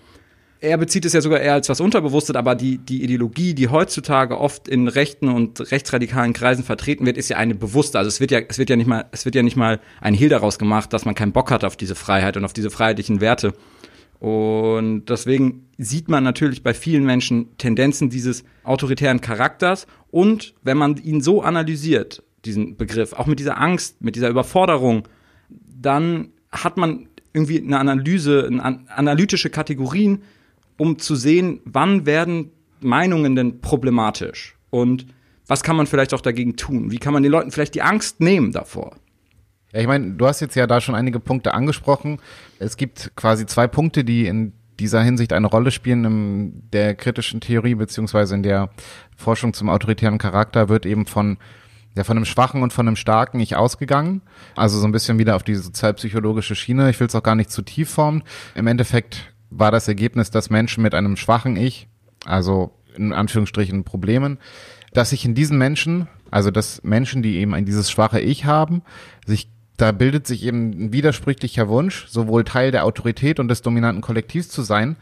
Er 0.61 0.77
bezieht 0.77 1.07
es 1.07 1.15
ja 1.15 1.23
sogar 1.23 1.41
eher 1.41 1.55
als 1.55 1.69
was 1.71 1.81
Unterbewusstes, 1.81 2.37
aber 2.37 2.55
die, 2.55 2.79
die 2.79 3.03
Ideologie, 3.03 3.55
die 3.55 3.69
heutzutage 3.69 4.39
oft 4.39 4.69
in 4.69 4.89
rechten 4.89 5.29
und 5.29 5.73
rechtsradikalen 5.73 6.35
Kreisen 6.35 6.65
vertreten 6.65 7.07
wird, 7.07 7.17
ist 7.17 7.31
ja 7.31 7.39
eine 7.39 7.55
bewusste. 7.55 7.99
Also 7.99 8.09
es 8.09 8.21
wird 8.21 8.31
ja, 8.31 8.41
es 8.47 8.59
wird 8.59 8.69
ja 8.69 8.77
nicht 8.77 8.87
mal, 8.87 9.07
es 9.11 9.25
wird 9.25 9.35
ja 9.35 9.43
nicht 9.43 9.57
mal 9.57 9.81
ein 10.03 10.13
Hehl 10.13 10.29
daraus 10.29 10.59
gemacht, 10.59 10.93
dass 10.93 11.07
man 11.07 11.15
keinen 11.15 11.33
Bock 11.33 11.51
hat 11.51 11.65
auf 11.65 11.77
diese 11.77 11.95
Freiheit 11.95 12.37
und 12.37 12.45
auf 12.45 12.53
diese 12.53 12.71
freiheitlichen 12.71 13.23
Werte. 13.23 13.55
Und 14.19 15.07
deswegen 15.07 15.67
sieht 15.79 16.09
man 16.11 16.23
natürlich 16.25 16.63
bei 16.63 16.75
vielen 16.75 17.05
Menschen 17.05 17.57
Tendenzen 17.57 18.11
dieses 18.11 18.45
autoritären 18.65 19.23
Charakters. 19.23 19.87
Und 20.11 20.53
wenn 20.63 20.77
man 20.77 20.99
ihn 20.99 21.23
so 21.23 21.41
analysiert, 21.41 22.23
diesen 22.45 22.77
Begriff, 22.77 23.15
auch 23.15 23.27
mit 23.27 23.39
dieser 23.39 23.59
Angst, 23.59 24.03
mit 24.03 24.15
dieser 24.15 24.29
Überforderung, 24.29 25.09
dann 25.49 26.29
hat 26.53 26.77
man 26.77 27.09
irgendwie 27.33 27.63
eine 27.63 27.79
Analyse, 27.79 28.47
eine 28.47 28.81
analytische 28.91 29.49
Kategorien, 29.49 30.23
um 30.81 30.99
zu 30.99 31.15
sehen, 31.15 31.61
wann 31.67 32.07
werden 32.07 32.53
Meinungen 32.81 33.37
denn 33.37 33.61
problematisch 33.61 34.57
und 34.71 35.07
was 35.47 35.63
kann 35.63 35.77
man 35.77 35.87
vielleicht 35.87 36.15
auch 36.15 36.23
dagegen 36.23 36.57
tun? 36.57 36.91
Wie 36.91 36.97
kann 36.97 37.13
man 37.13 37.23
den 37.23 37.31
Leuten 37.31 37.51
vielleicht 37.51 37.75
die 37.75 37.83
Angst 37.83 38.21
nehmen 38.21 38.51
davor? 38.51 38.97
Ja, 39.73 39.81
ich 39.81 39.87
meine, 39.87 40.13
du 40.13 40.27
hast 40.27 40.41
jetzt 40.41 40.55
ja 40.55 40.67
da 40.67 40.81
schon 40.81 40.95
einige 40.95 41.21
Punkte 41.21 41.53
angesprochen. 41.53 42.19
Es 42.59 42.79
gibt 42.79 43.13
quasi 43.15 43.45
zwei 43.45 43.67
Punkte, 43.67 44.05
die 44.05 44.27
in 44.27 44.55
dieser 44.79 45.03
Hinsicht 45.03 45.35
eine 45.35 45.49
Rolle 45.49 45.71
spielen 45.71 46.05
in 46.07 46.63
der 46.73 46.95
kritischen 46.95 47.43
Theorie 47.43 47.75
beziehungsweise 47.75 48.35
in 48.35 48.43
der 48.43 48.71
Forschung 49.17 49.53
zum 49.53 49.69
autoritären 49.69 50.17
Charakter 50.17 50.71
wird 50.71 50.87
eben 50.87 51.05
von 51.05 51.37
ja, 51.95 52.05
von 52.05 52.17
einem 52.17 52.25
schwachen 52.25 52.63
und 52.63 52.73
von 52.73 52.87
einem 52.87 52.97
starken 52.97 53.41
Ich 53.41 53.57
ausgegangen. 53.57 54.23
Also 54.57 54.79
so 54.79 54.87
ein 54.87 54.93
bisschen 54.93 55.19
wieder 55.19 55.37
auf 55.37 55.43
diese 55.43 55.61
sozialpsychologische 55.61 56.55
Schiene. 56.55 56.89
Ich 56.89 57.01
will 57.01 57.09
es 57.09 57.15
auch 57.17 57.23
gar 57.23 57.35
nicht 57.35 57.51
zu 57.51 57.63
tief 57.63 57.91
formen. 57.91 58.23
Im 58.55 58.69
Endeffekt 58.69 59.33
war 59.51 59.71
das 59.71 59.89
Ergebnis, 59.89 60.31
dass 60.31 60.51
Menschen 60.51 60.83
mit 60.83 60.95
einem 60.95 61.17
schwachen 61.17 61.57
Ich, 61.57 61.89
also 62.25 62.73
in 62.97 63.13
Anführungsstrichen 63.13 63.85
Problemen, 63.85 64.39
dass 64.93 65.11
sich 65.11 65.25
in 65.25 65.35
diesen 65.35 65.59
Menschen, 65.59 66.09
also 66.31 66.51
dass 66.51 66.83
Menschen, 66.83 67.23
die 67.23 67.37
eben 67.37 67.55
ein 67.55 67.65
dieses 67.65 67.91
schwache 67.91 68.21
Ich 68.21 68.45
haben, 68.45 68.83
sich 69.27 69.49
da 69.77 69.93
bildet 69.93 70.27
sich 70.27 70.45
eben 70.45 70.71
ein 70.71 70.93
widersprüchlicher 70.93 71.69
Wunsch, 71.69 72.07
sowohl 72.09 72.45
Teil 72.45 72.71
der 72.71 72.85
Autorität 72.85 73.41
und 73.41 73.49
des 73.49 73.63
dominanten 73.63 74.03
Kollektivs 74.03 74.51
zu 74.51 74.63
sein, 74.63 74.97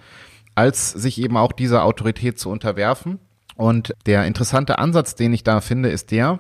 als 0.55 0.91
sich 0.91 1.21
eben 1.21 1.37
auch 1.37 1.53
dieser 1.53 1.85
Autorität 1.85 2.39
zu 2.39 2.49
unterwerfen. 2.49 3.19
Und 3.57 3.93
der 4.07 4.25
interessante 4.25 4.79
Ansatz, 4.79 5.17
den 5.17 5.33
ich 5.33 5.43
da 5.43 5.61
finde, 5.61 5.89
ist 5.89 6.13
der, 6.13 6.39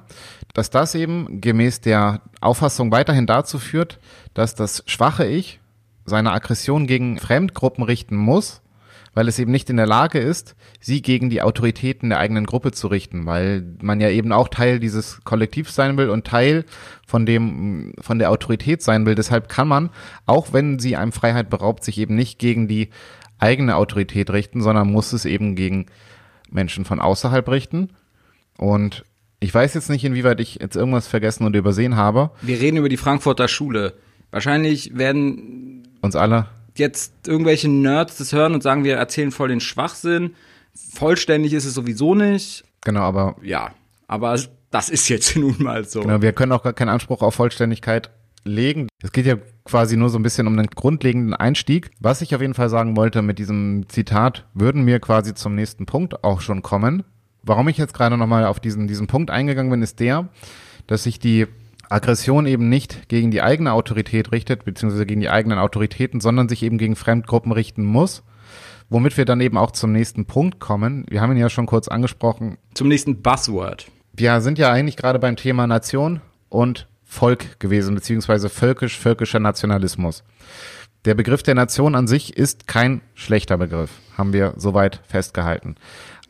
dass 0.55 0.71
das 0.71 0.95
eben 0.95 1.41
gemäß 1.41 1.81
der 1.81 2.21
Auffassung 2.41 2.93
weiterhin 2.93 3.27
dazu 3.27 3.59
führt, 3.59 3.99
dass 4.35 4.55
das 4.55 4.85
schwache 4.87 5.27
Ich 5.27 5.59
seine 6.09 6.33
Aggression 6.33 6.87
gegen 6.87 7.19
Fremdgruppen 7.19 7.85
richten 7.85 8.17
muss, 8.17 8.63
weil 9.15 9.29
es 9.29 9.39
eben 9.39 9.51
nicht 9.51 9.71
in 9.71 9.77
der 9.77 9.87
Lage 9.87 10.19
ist, 10.19 10.55
sie 10.81 11.03
gegen 11.03 11.31
die 11.31 11.43
Autoritäten 11.43 12.11
der 12.11 12.19
eigenen 12.19 12.47
Gruppe 12.47 12.73
zu 12.73 12.89
richten, 12.89 13.27
weil 13.27 13.65
man 13.83 14.01
ja 14.01 14.11
eben 14.11 14.33
auch 14.33 14.49
Teil 14.49 14.79
dieses 14.79 15.25
Kollektivs 15.25 15.75
sein 15.75 15.97
will 15.97 16.11
und 16.11 16.27
Teil 16.27 16.65
von 17.07 17.27
dem, 17.27 17.95
von 18.01 18.19
der 18.19 18.31
Autorität 18.31 18.83
sein 18.83 19.07
will. 19.07 19.15
Deshalb 19.15 19.49
kann 19.49 19.69
man, 19.69 19.91
auch 20.27 20.53
wenn 20.53 20.79
sie 20.79 20.97
einem 20.97 21.13
Freiheit 21.13 21.51
beraubt, 21.51 21.85
sich 21.85 21.99
eben 21.99 22.15
nicht 22.15 22.39
gegen 22.39 22.69
die 22.69 22.91
eigene 23.39 23.77
Autorität 23.77 24.31
richten, 24.31 24.63
sondern 24.63 24.91
muss 24.91 25.13
es 25.13 25.25
eben 25.25 25.55
gegen 25.55 25.87
Menschen 26.51 26.85
von 26.85 27.01
außerhalb 27.01 27.49
richten. 27.49 27.91
Und 28.57 29.05
ich 29.41 29.55
weiß 29.55 29.75
jetzt 29.75 29.91
nicht, 29.91 30.05
inwieweit 30.05 30.41
ich 30.41 30.57
jetzt 30.61 30.77
irgendwas 30.77 31.07
vergessen 31.07 31.47
oder 31.47 31.59
übersehen 31.59 31.97
habe. 31.97 32.31
Wir 32.43 32.61
reden 32.61 32.77
über 32.77 32.89
die 32.89 32.97
Frankfurter 32.97 33.49
Schule. 33.49 33.95
Wahrscheinlich 34.31 34.97
werden 34.99 35.78
uns 36.01 36.17
alle 36.17 36.47
jetzt 36.79 37.27
irgendwelche 37.27 37.69
Nerds 37.69 38.19
das 38.19 38.33
hören 38.33 38.55
und 38.55 38.63
sagen, 38.63 38.85
wir 38.85 38.97
erzählen 38.97 39.31
voll 39.31 39.49
den 39.49 39.61
Schwachsinn. 39.61 40.35
Vollständig 40.75 41.53
ist 41.53 41.65
es 41.65 41.75
sowieso 41.75 42.15
nicht. 42.15 42.65
Genau, 42.85 43.03
aber 43.03 43.37
ja, 43.43 43.73
aber 44.07 44.39
das 44.71 44.89
ist 44.89 45.09
jetzt 45.09 45.37
nun 45.37 45.57
mal 45.59 45.85
so. 45.85 46.01
Genau, 46.01 46.23
wir 46.23 46.33
können 46.33 46.53
auch 46.53 46.63
gar 46.63 46.73
keinen 46.73 46.91
Anspruch 46.91 47.23
auf 47.23 47.35
Vollständigkeit 47.35 48.11
legen. 48.45 48.89
Es 49.03 49.13
geht 49.13 49.27
ja 49.27 49.37
quasi 49.65 49.97
nur 49.97 50.09
so 50.09 50.19
ein 50.19 50.23
bisschen 50.23 50.47
um 50.47 50.57
den 50.57 50.69
grundlegenden 50.69 51.35
Einstieg. 51.35 51.91
Was 52.01 52.23
ich 52.23 52.35
auf 52.35 52.41
jeden 52.41 52.55
Fall 52.55 52.71
sagen 52.71 52.97
wollte 52.97 53.21
mit 53.21 53.39
diesem 53.39 53.89
Zitat, 53.89 54.47
würden 54.55 54.87
wir 54.87 55.01
quasi 55.01 55.35
zum 55.35 55.55
nächsten 55.55 55.87
Punkt 55.87 56.25
auch 56.25 56.41
schon 56.41 56.63
kommen. 56.63 57.05
Warum 57.43 57.69
ich 57.69 57.77
jetzt 57.77 57.95
gerade 57.95 58.17
nochmal 58.17 58.47
auf 58.47 58.61
diesen, 58.61 58.89
diesen 58.89 59.07
Punkt 59.07 59.31
eingegangen 59.31 59.71
bin, 59.71 59.83
ist 59.83 60.01
der, 60.01 60.29
dass 60.87 61.03
sich 61.03 61.19
die 61.19 61.47
Aggression 61.91 62.47
eben 62.47 62.69
nicht 62.69 63.09
gegen 63.09 63.31
die 63.31 63.43
eigene 63.43 63.73
Autorität 63.73 64.33
richtet, 64.33 64.65
beziehungsweise 64.65 65.07
gegen 65.07 65.21
die 65.21 65.31
eigenen 65.31 65.59
Autoritäten, 65.59 66.21
sondern 66.21 66.49
sich 66.49 66.63
eben 66.63 66.79
gegen 66.79 66.97
Fremdgruppen 66.97 67.53
richten 67.53 67.85
muss. 67.85 68.23
Womit 68.91 69.17
wir 69.17 69.25
dann 69.25 69.41
eben 69.41 69.59
auch 69.59 69.71
zum 69.73 69.93
nächsten 69.93 70.25
Punkt 70.25 70.61
kommen. 70.61 71.05
Wir 71.09 71.21
haben 71.21 71.33
ihn 71.33 71.39
ja 71.39 71.51
schon 71.51 71.67
kurz 71.67 71.89
angesprochen. 71.89 72.57
Zum 72.75 72.89
nächsten 72.89 73.21
Buzzword. 73.21 73.91
Wir 74.15 74.41
sind 74.41 74.59
ja 74.59 74.73
eigentlich 74.73 74.97
gerade 74.97 75.19
beim 75.19 75.37
Thema 75.37 75.67
Nation 75.67 76.21
und 76.49 76.89
Volk 77.05 77.61
gewesen, 77.61 77.95
beziehungsweise 77.95 78.49
völkisch-völkischer 78.49 79.41
Nationalismus. 79.41 80.25
Der 81.05 81.15
Begriff 81.15 81.43
der 81.43 81.55
Nation 81.55 81.95
an 81.95 82.07
sich 82.07 82.37
ist 82.37 82.67
kein 82.67 83.01
schlechter 83.15 83.57
Begriff, 83.57 83.91
haben 84.17 84.33
wir 84.33 84.55
soweit 84.57 85.01
festgehalten. 85.07 85.77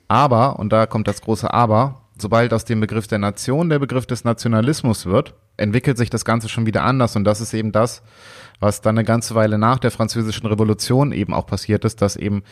Aber, 0.09 0.59
und 0.59 0.73
da 0.73 0.87
kommt 0.87 1.09
das 1.09 1.21
große 1.21 1.53
Aber, 1.53 2.03
sobald 2.19 2.53
aus 2.53 2.65
dem 2.65 2.81
Begriff 2.81 3.07
der 3.07 3.19
Nation 3.19 3.71
der 3.71 3.79
Begriff 3.79 4.07
des 4.07 4.25
Nationalismus 4.25 5.07
wird, 5.07 5.35
entwickelt 5.59 5.99
sich 5.99 6.09
das 6.09 6.25
Ganze 6.25 6.49
schon 6.49 6.67
wieder 6.67 6.85
anders. 6.85 7.17
Und 7.17 7.25
das 7.25 7.41
ist 7.41 7.53
eben 7.53 7.73
das, 7.73 8.03
was 8.61 8.81
dann 8.81 8.97
eine 8.97 9.05
ganze 9.05 9.35
Weile 9.35 9.59
nach 9.59 9.79
der 9.79 9.91
Französischen 9.91 10.47
Revolution 10.47 11.13
eben 11.13 11.35
auch 11.35 11.47
passiert 11.47 11.85
ist, 11.85 12.01
dass 12.01 12.17
eben 12.17 12.43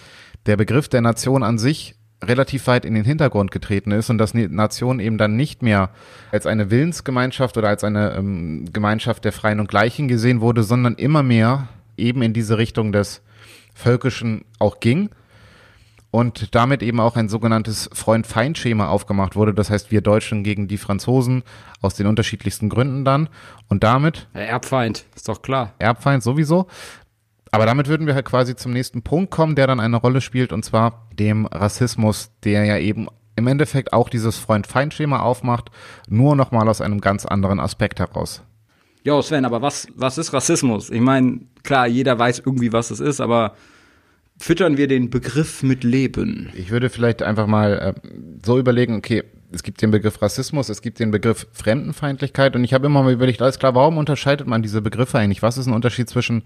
der 0.44 0.57
Begriff 0.57 0.88
der 0.88 1.00
Nation 1.00 1.42
an 1.42 1.59
sich 1.59 1.96
relativ 2.24 2.66
weit 2.66 2.84
in 2.84 2.94
den 2.94 3.04
Hintergrund 3.04 3.50
getreten 3.50 3.90
ist 3.92 4.09
und 4.11 4.18
dass 4.18 4.34
Nation 4.34 5.00
eben 5.00 5.18
dann 5.18 5.36
nicht 5.36 5.62
mehr 5.62 5.90
als 6.32 6.46
eine 6.46 6.70
Willensgemeinschaft 6.70 7.57
oder 7.57 7.68
als 7.68 7.84
eine 7.84 8.14
ähm, 8.14 8.66
Gemeinschaft 8.72 9.24
der 9.24 9.32
Freien 9.32 9.61
und 9.61 9.68
Gleichen 9.68 10.09
gesehen 10.09 10.40
wurde, 10.40 10.62
sondern 10.62 10.94
immer 10.94 11.22
mehr 11.22 11.68
eben 11.96 12.22
in 12.22 12.32
diese 12.32 12.59
Richtung 12.59 12.92
des 12.92 13.22
Völkischen 13.74 14.44
auch 14.59 14.80
ging 14.80 15.11
und 16.16 16.54
damit 16.54 16.82
eben 16.82 16.98
auch 16.98 17.14
ein 17.16 17.28
sogenanntes 17.28 17.90
Freund-Feind-Schema 17.92 18.88
aufgemacht 18.88 19.36
wurde. 19.36 19.52
Das 19.52 19.68
heißt, 19.68 19.90
wir 19.90 20.00
Deutschen 20.00 20.44
gegen 20.44 20.66
die 20.66 20.78
Franzosen 20.78 21.42
aus 21.82 21.92
den 21.92 22.06
unterschiedlichsten 22.06 22.70
Gründen 22.70 23.04
dann. 23.04 23.28
Und 23.68 23.84
damit. 23.84 24.26
Erbfeind, 24.32 25.04
ist 25.14 25.28
doch 25.28 25.42
klar. 25.42 25.74
Erbfeind 25.78 26.22
sowieso. 26.22 26.68
Aber 27.50 27.66
damit 27.66 27.88
würden 27.88 28.06
wir 28.06 28.14
halt 28.14 28.24
quasi 28.24 28.56
zum 28.56 28.72
nächsten 28.72 29.02
Punkt 29.02 29.30
kommen, 29.30 29.56
der 29.56 29.66
dann 29.66 29.78
eine 29.78 29.98
Rolle 29.98 30.22
spielt, 30.22 30.54
und 30.54 30.64
zwar 30.64 31.06
dem 31.12 31.44
Rassismus, 31.44 32.30
der 32.44 32.64
ja 32.64 32.78
eben 32.78 33.08
im 33.36 33.46
Endeffekt 33.46 33.92
auch 33.92 34.08
dieses 34.08 34.38
Freund-Feind-Schema 34.38 35.20
aufmacht, 35.20 35.70
nur 36.08 36.34
nochmal 36.34 36.66
aus 36.70 36.80
einem 36.80 37.02
ganz 37.02 37.26
anderen 37.26 37.60
Aspekt 37.60 38.00
heraus. 38.00 38.42
Jo, 39.04 39.20
Sven, 39.20 39.44
aber 39.44 39.60
was, 39.60 39.86
was 39.94 40.16
ist 40.16 40.32
Rassismus? 40.32 40.88
Ich 40.88 41.02
meine, 41.02 41.40
klar, 41.62 41.86
jeder 41.86 42.18
weiß 42.18 42.38
irgendwie, 42.38 42.72
was 42.72 42.90
es 42.90 43.00
ist, 43.00 43.20
aber 43.20 43.52
füttern 44.39 44.76
wir 44.76 44.89
den 44.89 45.11
Begriff 45.11 45.62
mit 45.62 45.84
Leben. 45.84 46.51
Ich 46.55 46.70
würde 46.70 46.91
vielleicht 46.91 47.22
einfach 47.22 47.47
mal 47.47 47.72
äh, 47.72 48.11
so 48.45 48.59
überlegen, 48.59 48.97
okay, 48.97 49.24
es 49.53 49.62
gibt 49.62 49.80
den 49.80 49.91
Begriff 49.91 50.20
Rassismus, 50.20 50.68
es 50.68 50.82
gibt 50.82 50.99
den 50.99 51.11
Begriff 51.11 51.47
Fremdenfeindlichkeit 51.53 52.57
und 52.57 52.64
ich 52.64 52.74
habe 52.74 52.87
immer 52.87 53.03
mal 53.03 53.12
überlegt, 53.12 53.41
alles 53.41 53.59
klar, 53.59 53.74
warum 53.74 53.97
unterscheidet 53.97 54.47
man 54.47 54.62
diese 54.62 54.82
Begriffe 54.82 55.18
eigentlich? 55.18 55.43
Was 55.43 55.57
ist 55.57 55.66
ein 55.66 55.72
Unterschied 55.72 56.09
zwischen 56.09 56.43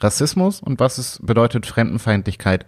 Rassismus 0.00 0.60
und 0.60 0.80
was 0.80 0.98
ist, 0.98 1.26
bedeutet 1.26 1.66
Fremdenfeindlichkeit? 1.66 2.64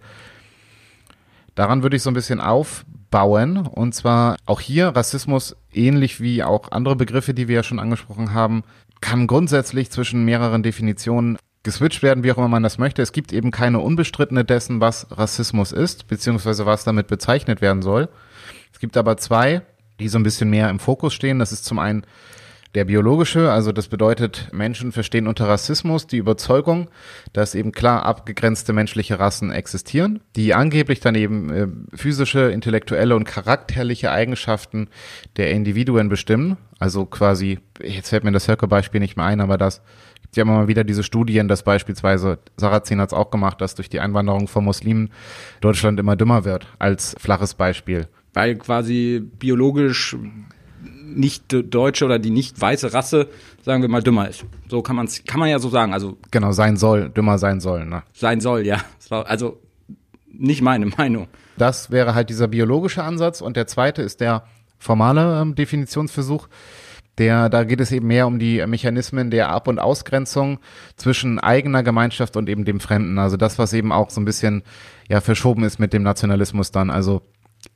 Daran 1.55 1.81
würde 1.81 1.95
ich 1.95 2.03
so 2.03 2.11
ein 2.11 2.15
bisschen 2.15 2.39
aufbauen 2.39 3.57
und 3.65 3.95
zwar 3.95 4.37
auch 4.45 4.61
hier 4.61 4.89
Rassismus 4.89 5.55
ähnlich 5.73 6.21
wie 6.21 6.43
auch 6.43 6.71
andere 6.71 6.95
Begriffe, 6.95 7.33
die 7.33 7.47
wir 7.47 7.55
ja 7.55 7.63
schon 7.63 7.79
angesprochen 7.79 8.33
haben, 8.33 8.63
kann 9.01 9.27
grundsätzlich 9.27 9.89
zwischen 9.89 10.25
mehreren 10.25 10.63
Definitionen 10.63 11.37
geswitcht 11.67 12.01
werden, 12.01 12.23
wie 12.23 12.31
auch 12.31 12.37
immer 12.37 12.47
man 12.47 12.63
das 12.63 12.77
möchte. 12.77 13.01
Es 13.01 13.11
gibt 13.11 13.33
eben 13.33 13.51
keine 13.51 13.79
unbestrittene 13.79 14.45
dessen, 14.45 14.79
was 14.79 15.05
Rassismus 15.11 15.73
ist, 15.73 16.07
beziehungsweise 16.07 16.65
was 16.65 16.85
damit 16.85 17.07
bezeichnet 17.07 17.59
werden 17.59 17.81
soll. 17.81 18.07
Es 18.71 18.79
gibt 18.79 18.95
aber 18.95 19.17
zwei, 19.17 19.63
die 19.99 20.07
so 20.07 20.17
ein 20.17 20.23
bisschen 20.23 20.49
mehr 20.49 20.69
im 20.69 20.79
Fokus 20.79 21.13
stehen. 21.13 21.39
Das 21.39 21.51
ist 21.51 21.65
zum 21.65 21.79
einen 21.79 22.05
der 22.73 22.85
biologische, 22.85 23.51
also 23.51 23.73
das 23.73 23.89
bedeutet, 23.89 24.47
Menschen 24.53 24.93
verstehen 24.93 25.27
unter 25.27 25.49
Rassismus 25.49 26.07
die 26.07 26.17
Überzeugung, 26.17 26.89
dass 27.33 27.53
eben 27.53 27.73
klar 27.73 28.05
abgegrenzte 28.05 28.71
menschliche 28.71 29.19
Rassen 29.19 29.51
existieren, 29.51 30.21
die 30.37 30.53
angeblich 30.53 31.01
dann 31.01 31.15
eben 31.15 31.49
äh, 31.49 31.67
physische, 31.97 32.49
intellektuelle 32.51 33.15
und 33.15 33.25
charakterliche 33.25 34.11
Eigenschaften 34.11 34.87
der 35.35 35.51
Individuen 35.51 36.07
bestimmen. 36.07 36.55
Also 36.79 37.05
quasi, 37.05 37.59
jetzt 37.83 38.09
fällt 38.09 38.23
mir 38.23 38.31
das 38.31 38.47
Höcke-Beispiel 38.47 39.01
nicht 39.01 39.17
mehr 39.17 39.25
ein, 39.25 39.41
aber 39.41 39.57
das 39.57 39.81
ja 40.37 40.43
immer 40.43 40.55
mal 40.57 40.67
wieder 40.67 40.83
diese 40.83 41.03
Studien, 41.03 41.47
dass 41.47 41.63
beispielsweise, 41.63 42.39
Sarrazin 42.57 43.01
hat 43.01 43.09
es 43.09 43.13
auch 43.13 43.31
gemacht, 43.31 43.61
dass 43.61 43.75
durch 43.75 43.89
die 43.89 43.99
Einwanderung 43.99 44.47
von 44.47 44.63
Muslimen 44.63 45.09
Deutschland 45.61 45.99
immer 45.99 46.15
dümmer 46.15 46.45
wird, 46.45 46.67
als 46.79 47.15
flaches 47.19 47.53
Beispiel. 47.53 48.07
Weil 48.33 48.55
quasi 48.55 49.21
biologisch 49.39 50.15
nicht 50.81 51.45
deutsche 51.49 52.05
oder 52.05 52.19
die 52.19 52.29
nicht 52.29 52.59
weiße 52.59 52.93
Rasse, 52.93 53.29
sagen 53.63 53.81
wir 53.81 53.89
mal, 53.89 54.03
dümmer 54.03 54.29
ist. 54.29 54.45
So 54.69 54.81
kann 54.81 54.95
man 54.95 55.07
kann 55.25 55.39
man 55.39 55.49
ja 55.49 55.59
so 55.59 55.69
sagen. 55.69 55.93
Also 55.93 56.17
genau 56.31 56.51
sein 56.51 56.77
soll, 56.77 57.09
dümmer 57.09 57.37
sein 57.37 57.59
soll. 57.59 57.85
Ne? 57.85 58.03
Sein 58.13 58.39
soll, 58.39 58.65
ja. 58.65 58.81
Also 59.09 59.59
nicht 60.27 60.61
meine 60.61 60.85
Meinung. 60.85 61.27
Das 61.57 61.89
wäre 61.89 62.13
halt 62.13 62.29
dieser 62.29 62.47
biologische 62.47 63.03
Ansatz 63.03 63.41
und 63.41 63.57
der 63.57 63.67
zweite 63.67 64.01
ist 64.03 64.21
der 64.21 64.43
formale 64.77 65.41
ähm, 65.41 65.55
Definitionsversuch. 65.55 66.47
Der, 67.17 67.49
da 67.49 67.63
geht 67.63 67.81
es 67.81 67.91
eben 67.91 68.07
mehr 68.07 68.27
um 68.27 68.37
die 68.37 68.65
Mechanismen 68.67 69.31
der 69.31 69.49
Ab- 69.49 69.67
und 69.67 69.79
Ausgrenzung 69.79 70.59
zwischen 70.95 71.39
eigener 71.39 71.81
Gemeinschaft 71.81 72.37
und 72.37 72.47
eben 72.47 72.63
dem 72.63 72.79
Fremden. 72.79 73.17
Also 73.17 73.37
das, 73.37 73.57
was 73.57 73.73
eben 73.73 73.91
auch 73.91 74.09
so 74.09 74.21
ein 74.21 74.25
bisschen 74.25 74.63
ja 75.09 75.21
verschoben 75.21 75.63
ist 75.63 75.79
mit 75.79 75.93
dem 75.93 76.03
Nationalismus 76.03 76.71
dann. 76.71 76.89
Also 76.89 77.23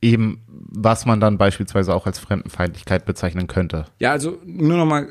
eben, 0.00 0.42
was 0.46 1.06
man 1.06 1.20
dann 1.20 1.38
beispielsweise 1.38 1.94
auch 1.94 2.06
als 2.06 2.18
Fremdenfeindlichkeit 2.18 3.04
bezeichnen 3.04 3.46
könnte. 3.46 3.86
Ja, 3.98 4.12
also 4.12 4.38
nur 4.44 4.78
noch 4.78 4.86
mal 4.86 5.08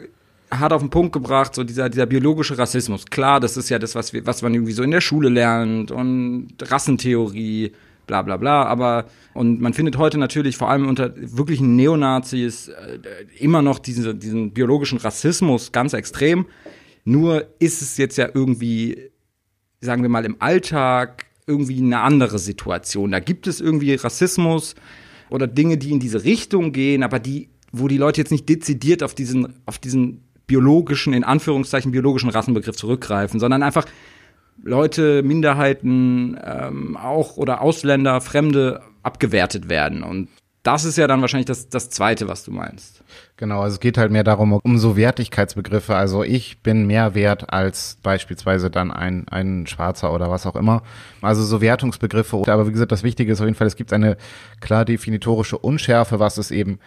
hart 0.51 0.73
auf 0.73 0.82
den 0.82 0.89
Punkt 0.89 1.13
gebracht, 1.13 1.55
so 1.55 1.63
dieser, 1.63 1.89
dieser 1.89 2.05
biologische 2.05 2.57
Rassismus. 2.57 3.05
Klar, 3.05 3.39
das 3.39 3.57
ist 3.57 3.69
ja 3.69 3.79
das, 3.79 3.95
was, 3.95 4.13
wir, 4.13 4.25
was 4.25 4.41
man 4.41 4.53
irgendwie 4.53 4.73
so 4.73 4.84
in 4.84 4.91
der 4.91 5.01
Schule 5.01 5.29
lernt 5.29 5.91
und 5.91 6.49
Rassentheorie, 6.61 7.71
bla 8.08 8.22
bla 8.22 8.38
bla. 8.38 8.64
Aber, 8.66 9.06
und 9.34 9.62
man 9.62 9.74
findet 9.74 9.97
heute 9.97 10.18
natürlich 10.18 10.58
vor 10.58 10.70
allem 10.70 10.88
unter 10.88 11.14
wirklichen 11.16 11.76
Neonazis 11.76 12.70
äh, 12.70 12.99
immer 13.39 13.62
noch 13.62 13.80
diese, 13.80 14.16
diesen 14.16 14.52
biologischen 14.52 14.97
Rassismus 14.97 15.72
ganz 15.72 15.93
extrem. 15.93 16.45
Nur 17.04 17.47
ist 17.60 17.82
es 17.82 17.97
jetzt 17.97 18.18
ja 18.18 18.30
irgendwie, 18.34 19.10
sagen 19.80 20.02
wir 20.02 20.10
mal, 20.10 20.26
im 20.26 20.38
Alltag 20.39 21.26
irgendwie 21.47 21.82
eine 21.82 22.02
andere 22.02 22.39
Situation. 22.39 23.12
Da 23.12 23.20
gibt 23.20 23.47
es 23.47 23.60
irgendwie 23.60 23.93
Rassismus 23.95 24.76
oder 25.30 25.47
Dinge, 25.47 25.78
die 25.78 25.91
in 25.91 25.99
diese 25.99 26.24
Richtung 26.24 26.72
gehen, 26.72 27.04
aber 27.04 27.20
die, 27.20 27.49
wo 27.72 27.88
die 27.88 27.97
Leute 27.97 28.22
jetzt 28.22 28.32
nicht 28.32 28.47
dezidiert 28.47 29.02
auf 29.02 29.16
diesen, 29.16 29.56
auf 29.66 29.80
diesen 29.80 30.24
biologischen, 30.45 31.14
in 31.14 31.24
Anführungszeichen 31.24 31.91
biologischen 31.91 32.30
Rassenbegriff 32.30 32.76
zurückgreifen, 32.76 33.39
sondern 33.39 33.64
einfach 33.64 33.86
Leute, 34.64 35.24
Minderheiten, 35.24 36.38
ähm, 36.43 36.97
auch 36.97 37.38
oder 37.38 37.62
Ausländer, 37.62 38.22
Fremde 38.22 38.82
abgewertet 39.03 39.70
werden. 39.70 40.03
Und 40.03 40.30
das 40.64 40.86
ist 40.86 40.97
ja 40.97 41.07
dann 41.07 41.22
wahrscheinlich 41.22 41.47
das, 41.47 41.70
das 41.70 41.89
Zweite, 41.89 42.28
was 42.28 42.43
du 42.43 42.51
meinst. 42.51 43.03
Genau, 43.38 43.62
also 43.62 43.76
es 43.76 43.80
geht 43.80 43.97
halt 43.97 44.12
mehr 44.12 44.24
darum, 44.24 44.53
um 44.53 44.78
so 44.78 44.95
Wertigkeitsbegriffe. 44.95 45.95
Also 45.95 46.24
ich 46.24 46.62
bin 46.62 46.86
mehr 46.86 47.16
wert 47.16 47.51
als 47.51 47.97
beispielsweise 48.03 48.70
dann 48.70 48.91
ein, 48.91 49.28
ein 49.28 49.66
Schwarzer 49.66 50.14
oder 50.14 50.30
was 50.30 50.45
auch 50.45 50.55
immer. 50.55 50.84
Also 51.22 51.43
so 51.43 51.62
Wertungsbegriffe. 51.62 52.38
Aber 52.45 52.68
wie 52.68 52.72
gesagt, 52.72 52.91
das 52.91 53.01
Wichtige 53.01 53.32
ist 53.32 53.41
auf 53.41 53.47
jeden 53.47 53.57
Fall, 53.57 53.68
es 53.68 53.76
gibt 53.76 53.91
eine 53.91 54.18
klar 54.59 54.86
definitorische 54.86 55.57
Unschärfe, 55.57 56.20
was 56.20 56.38
es 56.38 56.51
eben 56.51 56.78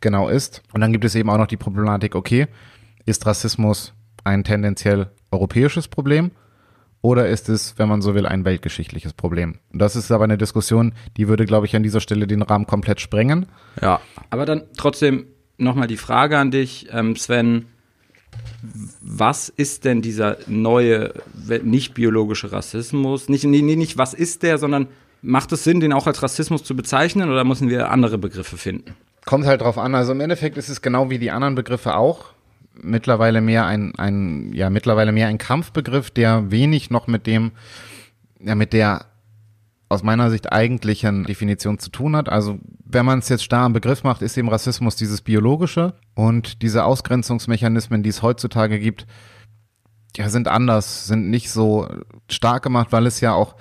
genau 0.00 0.28
ist. 0.28 0.62
Und 0.72 0.80
dann 0.80 0.92
gibt 0.92 1.04
es 1.04 1.14
eben 1.14 1.30
auch 1.30 1.38
noch 1.38 1.46
die 1.46 1.56
Problematik, 1.56 2.16
okay, 2.16 2.48
ist 3.06 3.26
Rassismus 3.26 3.94
ein 4.24 4.42
tendenziell 4.42 5.10
europäisches 5.30 5.86
Problem 5.86 6.32
oder 7.02 7.28
ist 7.28 7.48
es, 7.48 7.74
wenn 7.78 7.88
man 7.88 8.02
so 8.02 8.14
will, 8.14 8.26
ein 8.26 8.44
weltgeschichtliches 8.44 9.14
Problem? 9.14 9.56
Das 9.72 9.96
ist 9.96 10.10
aber 10.10 10.24
eine 10.24 10.36
Diskussion, 10.36 10.92
die 11.16 11.28
würde, 11.28 11.46
glaube 11.46 11.66
ich, 11.66 11.74
an 11.74 11.82
dieser 11.82 12.00
Stelle 12.00 12.26
den 12.26 12.42
Rahmen 12.42 12.66
komplett 12.66 13.00
sprengen. 13.00 13.46
Ja, 13.80 14.00
aber 14.28 14.44
dann 14.44 14.64
trotzdem 14.76 15.26
nochmal 15.56 15.86
die 15.86 15.96
Frage 15.96 16.38
an 16.38 16.50
dich, 16.50 16.88
ähm, 16.92 17.16
Sven. 17.16 17.66
Was 19.00 19.48
ist 19.48 19.84
denn 19.84 20.02
dieser 20.02 20.36
neue, 20.46 21.14
nicht 21.62 21.94
biologische 21.94 22.52
Rassismus? 22.52 23.28
Nicht, 23.28 23.44
nee, 23.44 23.62
nicht 23.62 23.98
was 23.98 24.14
ist 24.14 24.42
der, 24.42 24.58
sondern 24.58 24.86
macht 25.22 25.52
es 25.52 25.64
Sinn, 25.64 25.80
den 25.80 25.92
auch 25.92 26.06
als 26.06 26.22
Rassismus 26.22 26.62
zu 26.62 26.76
bezeichnen 26.76 27.30
oder 27.30 27.44
müssen 27.44 27.68
wir 27.68 27.90
andere 27.90 28.18
Begriffe 28.18 28.56
finden? 28.56 28.94
Kommt 29.24 29.46
halt 29.46 29.62
drauf 29.62 29.78
an. 29.78 29.94
Also 29.94 30.12
im 30.12 30.20
Endeffekt 30.20 30.58
ist 30.58 30.68
es 30.68 30.80
genau 30.80 31.10
wie 31.10 31.18
die 31.18 31.30
anderen 31.30 31.54
Begriffe 31.54 31.96
auch 31.96 32.26
mittlerweile 32.82 33.40
mehr 33.40 33.66
ein, 33.66 33.94
ein, 33.96 34.52
ja, 34.52 34.70
mittlerweile 34.70 35.12
mehr 35.12 35.28
ein 35.28 35.38
Kampfbegriff, 35.38 36.10
der 36.10 36.50
wenig 36.50 36.90
noch 36.90 37.06
mit 37.06 37.26
dem, 37.26 37.52
ja, 38.40 38.54
mit 38.54 38.72
der 38.72 39.06
aus 39.88 40.04
meiner 40.04 40.30
Sicht 40.30 40.52
eigentlichen 40.52 41.24
Definition 41.24 41.80
zu 41.80 41.90
tun 41.90 42.14
hat. 42.14 42.28
Also 42.28 42.60
wenn 42.84 43.04
man 43.04 43.18
es 43.18 43.28
jetzt 43.28 43.42
starr 43.42 43.64
am 43.64 43.72
Begriff 43.72 44.04
macht, 44.04 44.22
ist 44.22 44.38
eben 44.38 44.48
Rassismus 44.48 44.94
dieses 44.94 45.20
biologische 45.20 45.94
und 46.14 46.62
diese 46.62 46.84
Ausgrenzungsmechanismen, 46.84 48.04
die 48.04 48.10
es 48.10 48.22
heutzutage 48.22 48.78
gibt, 48.78 49.06
ja, 50.16 50.28
sind 50.28 50.46
anders, 50.46 51.08
sind 51.08 51.28
nicht 51.28 51.50
so 51.50 51.88
stark 52.30 52.62
gemacht, 52.62 52.92
weil 52.92 53.06
es 53.06 53.20
ja 53.20 53.32
auch 53.32 53.56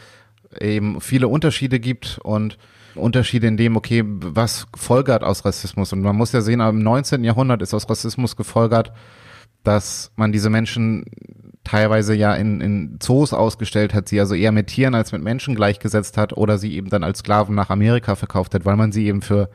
eben 0.60 1.02
viele 1.02 1.28
Unterschiede 1.28 1.80
gibt 1.80 2.20
und 2.24 2.60
Unterschiede 2.96 3.48
in 3.48 3.58
dem, 3.58 3.76
okay, 3.76 4.04
was 4.06 4.68
folgert 4.76 5.24
aus 5.24 5.46
Rassismus? 5.46 5.94
Und 5.94 6.02
man 6.02 6.16
muss 6.16 6.32
ja 6.32 6.42
sehen, 6.42 6.60
im 6.60 6.80
19. 6.80 7.24
Jahrhundert 7.24 7.62
ist 7.62 7.74
aus 7.74 7.90
Rassismus 7.90 8.36
gefolgert, 8.36 8.92
dass 9.64 10.12
man 10.16 10.32
diese 10.32 10.50
Menschen 10.50 11.06
teilweise 11.64 12.16
ja 12.16 12.34
in, 12.34 12.62
in 12.62 12.98
Zoos 13.00 13.34
ausgestellt 13.34 13.94
hat, 13.94 14.10
sie 14.10 14.20
also 14.20 14.34
eher 14.34 14.52
mit 14.52 14.68
Tieren 14.68 14.96
als 14.96 15.12
mit 15.12 15.22
Menschen 15.22 15.56
gleichgesetzt 15.56 16.18
hat 16.18 16.34
oder 16.34 16.58
sie 16.58 16.74
eben 16.74 16.90
dann 16.90 17.04
als 17.04 17.20
Sklaven 17.20 17.54
nach 17.54 17.70
Amerika 17.70 18.16
verkauft 18.16 18.56
hat, 18.56 18.66
weil 18.66 18.76
man 18.76 18.92
sie 18.92 19.06
eben 19.06 19.22
für 19.22 19.50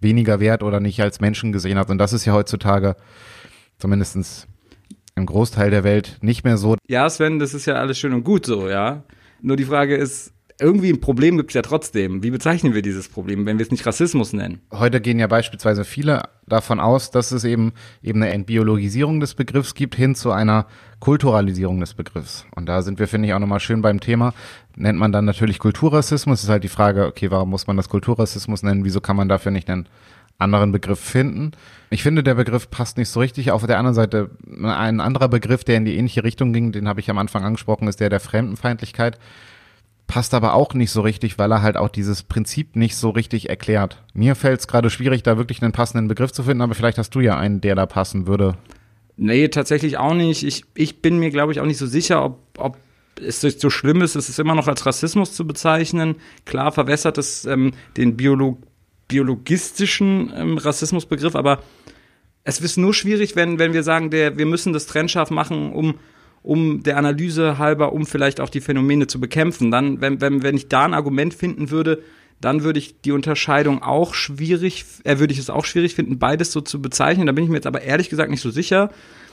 weniger 0.00 0.40
wert 0.40 0.62
oder 0.62 0.80
nicht 0.80 1.00
als 1.02 1.20
Menschen 1.20 1.52
gesehen 1.52 1.78
hat. 1.78 1.90
Und 1.90 1.98
das 1.98 2.12
ist 2.12 2.24
ja 2.24 2.32
heutzutage 2.32 2.96
zumindestens 3.78 4.46
im 5.16 5.26
Großteil 5.26 5.70
der 5.70 5.84
Welt 5.84 6.18
nicht 6.22 6.44
mehr 6.44 6.56
so. 6.56 6.76
Ja, 6.88 7.08
Sven, 7.10 7.38
das 7.38 7.52
ist 7.52 7.66
ja 7.66 7.74
alles 7.74 7.98
schön 7.98 8.14
und 8.14 8.24
gut 8.24 8.46
so, 8.46 8.68
ja. 8.68 9.02
Nur 9.42 9.56
die 9.56 9.64
Frage 9.64 9.96
ist, 9.96 10.32
irgendwie 10.60 10.90
ein 10.90 11.00
Problem 11.00 11.36
gibt 11.36 11.50
es 11.50 11.54
ja 11.54 11.62
trotzdem. 11.62 12.22
Wie 12.22 12.30
bezeichnen 12.30 12.74
wir 12.74 12.82
dieses 12.82 13.08
Problem, 13.08 13.46
wenn 13.46 13.58
wir 13.58 13.64
es 13.64 13.70
nicht 13.70 13.86
Rassismus 13.86 14.32
nennen? 14.32 14.60
Heute 14.70 15.00
gehen 15.00 15.18
ja 15.18 15.26
beispielsweise 15.26 15.84
viele 15.84 16.22
davon 16.46 16.80
aus, 16.80 17.10
dass 17.10 17.32
es 17.32 17.44
eben 17.44 17.72
eben 18.02 18.22
eine 18.22 18.32
Entbiologisierung 18.32 19.20
des 19.20 19.34
Begriffs 19.34 19.74
gibt 19.74 19.94
hin 19.94 20.14
zu 20.14 20.32
einer 20.32 20.66
Kulturalisierung 20.98 21.80
des 21.80 21.94
Begriffs. 21.94 22.46
Und 22.54 22.66
da 22.66 22.82
sind 22.82 22.98
wir, 22.98 23.08
finde 23.08 23.28
ich, 23.28 23.34
auch 23.34 23.38
nochmal 23.38 23.60
schön 23.60 23.82
beim 23.82 24.00
Thema. 24.00 24.34
Nennt 24.76 24.98
man 24.98 25.12
dann 25.12 25.24
natürlich 25.24 25.58
Kulturrassismus. 25.58 26.42
ist 26.42 26.48
halt 26.48 26.64
die 26.64 26.68
Frage, 26.68 27.06
okay, 27.06 27.30
warum 27.30 27.50
muss 27.50 27.66
man 27.66 27.76
das 27.76 27.88
Kulturrassismus 27.88 28.62
nennen? 28.62 28.84
Wieso 28.84 29.00
kann 29.00 29.16
man 29.16 29.28
dafür 29.28 29.52
nicht 29.52 29.70
einen 29.70 29.88
anderen 30.38 30.72
Begriff 30.72 31.00
finden? 31.00 31.52
Ich 31.90 32.02
finde, 32.02 32.22
der 32.22 32.34
Begriff 32.34 32.70
passt 32.70 32.98
nicht 32.98 33.08
so 33.08 33.20
richtig. 33.20 33.50
Auf 33.50 33.66
der 33.66 33.78
anderen 33.78 33.94
Seite, 33.94 34.30
ein 34.62 35.00
anderer 35.00 35.28
Begriff, 35.28 35.64
der 35.64 35.76
in 35.76 35.84
die 35.84 35.96
ähnliche 35.96 36.24
Richtung 36.24 36.52
ging, 36.52 36.72
den 36.72 36.88
habe 36.88 37.00
ich 37.00 37.10
am 37.10 37.18
Anfang 37.18 37.44
angesprochen, 37.44 37.88
ist 37.88 38.00
der 38.00 38.10
der 38.10 38.20
Fremdenfeindlichkeit 38.20 39.18
passt 40.10 40.34
aber 40.34 40.54
auch 40.54 40.74
nicht 40.74 40.90
so 40.90 41.02
richtig, 41.02 41.38
weil 41.38 41.52
er 41.52 41.62
halt 41.62 41.76
auch 41.76 41.88
dieses 41.88 42.24
Prinzip 42.24 42.74
nicht 42.74 42.96
so 42.96 43.10
richtig 43.10 43.48
erklärt. 43.48 44.02
Mir 44.12 44.34
fällt 44.34 44.58
es 44.58 44.66
gerade 44.66 44.90
schwierig, 44.90 45.22
da 45.22 45.38
wirklich 45.38 45.62
einen 45.62 45.70
passenden 45.70 46.08
Begriff 46.08 46.32
zu 46.32 46.42
finden, 46.42 46.62
aber 46.62 46.74
vielleicht 46.74 46.98
hast 46.98 47.14
du 47.14 47.20
ja 47.20 47.38
einen, 47.38 47.60
der 47.60 47.76
da 47.76 47.86
passen 47.86 48.26
würde. 48.26 48.56
Nee, 49.16 49.46
tatsächlich 49.46 49.98
auch 49.98 50.14
nicht. 50.14 50.42
Ich, 50.42 50.64
ich 50.74 51.00
bin 51.00 51.20
mir, 51.20 51.30
glaube 51.30 51.52
ich, 51.52 51.60
auch 51.60 51.64
nicht 51.64 51.78
so 51.78 51.86
sicher, 51.86 52.24
ob, 52.24 52.40
ob 52.58 52.76
es 53.24 53.40
so 53.40 53.70
schlimm 53.70 54.02
ist, 54.02 54.16
es 54.16 54.28
ist 54.28 54.40
immer 54.40 54.56
noch 54.56 54.66
als 54.66 54.84
Rassismus 54.84 55.32
zu 55.32 55.46
bezeichnen. 55.46 56.16
Klar 56.44 56.72
verwässert 56.72 57.16
es 57.16 57.44
ähm, 57.44 57.70
den 57.96 58.16
Biolo 58.16 58.58
biologistischen 59.06 60.32
ähm, 60.36 60.58
Rassismusbegriff, 60.58 61.36
aber 61.36 61.62
es 62.42 62.60
ist 62.60 62.78
nur 62.78 62.94
schwierig, 62.94 63.36
wenn, 63.36 63.60
wenn 63.60 63.72
wir 63.72 63.84
sagen, 63.84 64.10
der, 64.10 64.38
wir 64.38 64.46
müssen 64.46 64.72
das 64.72 64.86
trennscharf 64.86 65.30
machen, 65.30 65.72
um 65.72 65.94
um 66.42 66.82
der 66.82 66.96
Analyse 66.96 67.58
halber, 67.58 67.92
um 67.92 68.06
vielleicht 68.06 68.40
auch 68.40 68.48
die 68.48 68.60
Phänomene 68.60 69.06
zu 69.06 69.20
bekämpfen. 69.20 69.70
Dann, 69.70 70.00
wenn, 70.00 70.20
wenn, 70.20 70.42
wenn 70.42 70.56
ich 70.56 70.68
da 70.68 70.84
ein 70.84 70.94
Argument 70.94 71.34
finden 71.34 71.70
würde, 71.70 72.02
dann 72.40 72.62
würde 72.62 72.78
ich 72.78 73.00
die 73.02 73.12
Unterscheidung 73.12 73.82
auch 73.82 74.14
schwierig, 74.14 74.84
äh, 75.04 75.18
würde 75.18 75.32
ich 75.32 75.38
es 75.38 75.50
auch 75.50 75.64
schwierig 75.64 75.94
finden, 75.94 76.18
beides 76.18 76.52
so 76.52 76.60
zu 76.60 76.80
bezeichnen. 76.80 77.26
Da 77.26 77.32
bin 77.32 77.44
ich 77.44 77.50
mir 77.50 77.56
jetzt 77.56 77.66
aber 77.66 77.82
ehrlich 77.82 78.08
gesagt 78.08 78.30
nicht 78.30 78.40
so 78.40 78.50
sicher. 78.50 78.90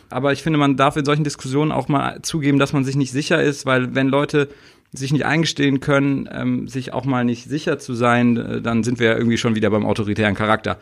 Aber 0.09 0.31
ich 0.31 0.43
finde, 0.43 0.59
man 0.59 0.77
darf 0.77 0.95
in 0.95 1.05
solchen 1.05 1.23
Diskussionen 1.23 1.71
auch 1.71 1.87
mal 1.87 2.21
zugeben, 2.21 2.59
dass 2.59 2.73
man 2.73 2.83
sich 2.85 2.95
nicht 2.95 3.11
sicher 3.11 3.41
ist, 3.41 3.65
weil 3.65 3.93
wenn 3.95 4.07
Leute 4.07 4.49
sich 4.93 5.11
nicht 5.11 5.25
eingestehen 5.25 5.79
können, 5.79 6.29
ähm, 6.31 6.67
sich 6.67 6.93
auch 6.93 7.05
mal 7.05 7.25
nicht 7.25 7.49
sicher 7.49 7.77
zu 7.77 7.93
sein, 7.93 8.37
äh, 8.37 8.61
dann 8.61 8.83
sind 8.83 8.99
wir 8.99 9.07
ja 9.07 9.17
irgendwie 9.17 9.37
schon 9.37 9.55
wieder 9.55 9.69
beim 9.69 9.85
autoritären 9.85 10.35
Charakter. 10.35 10.77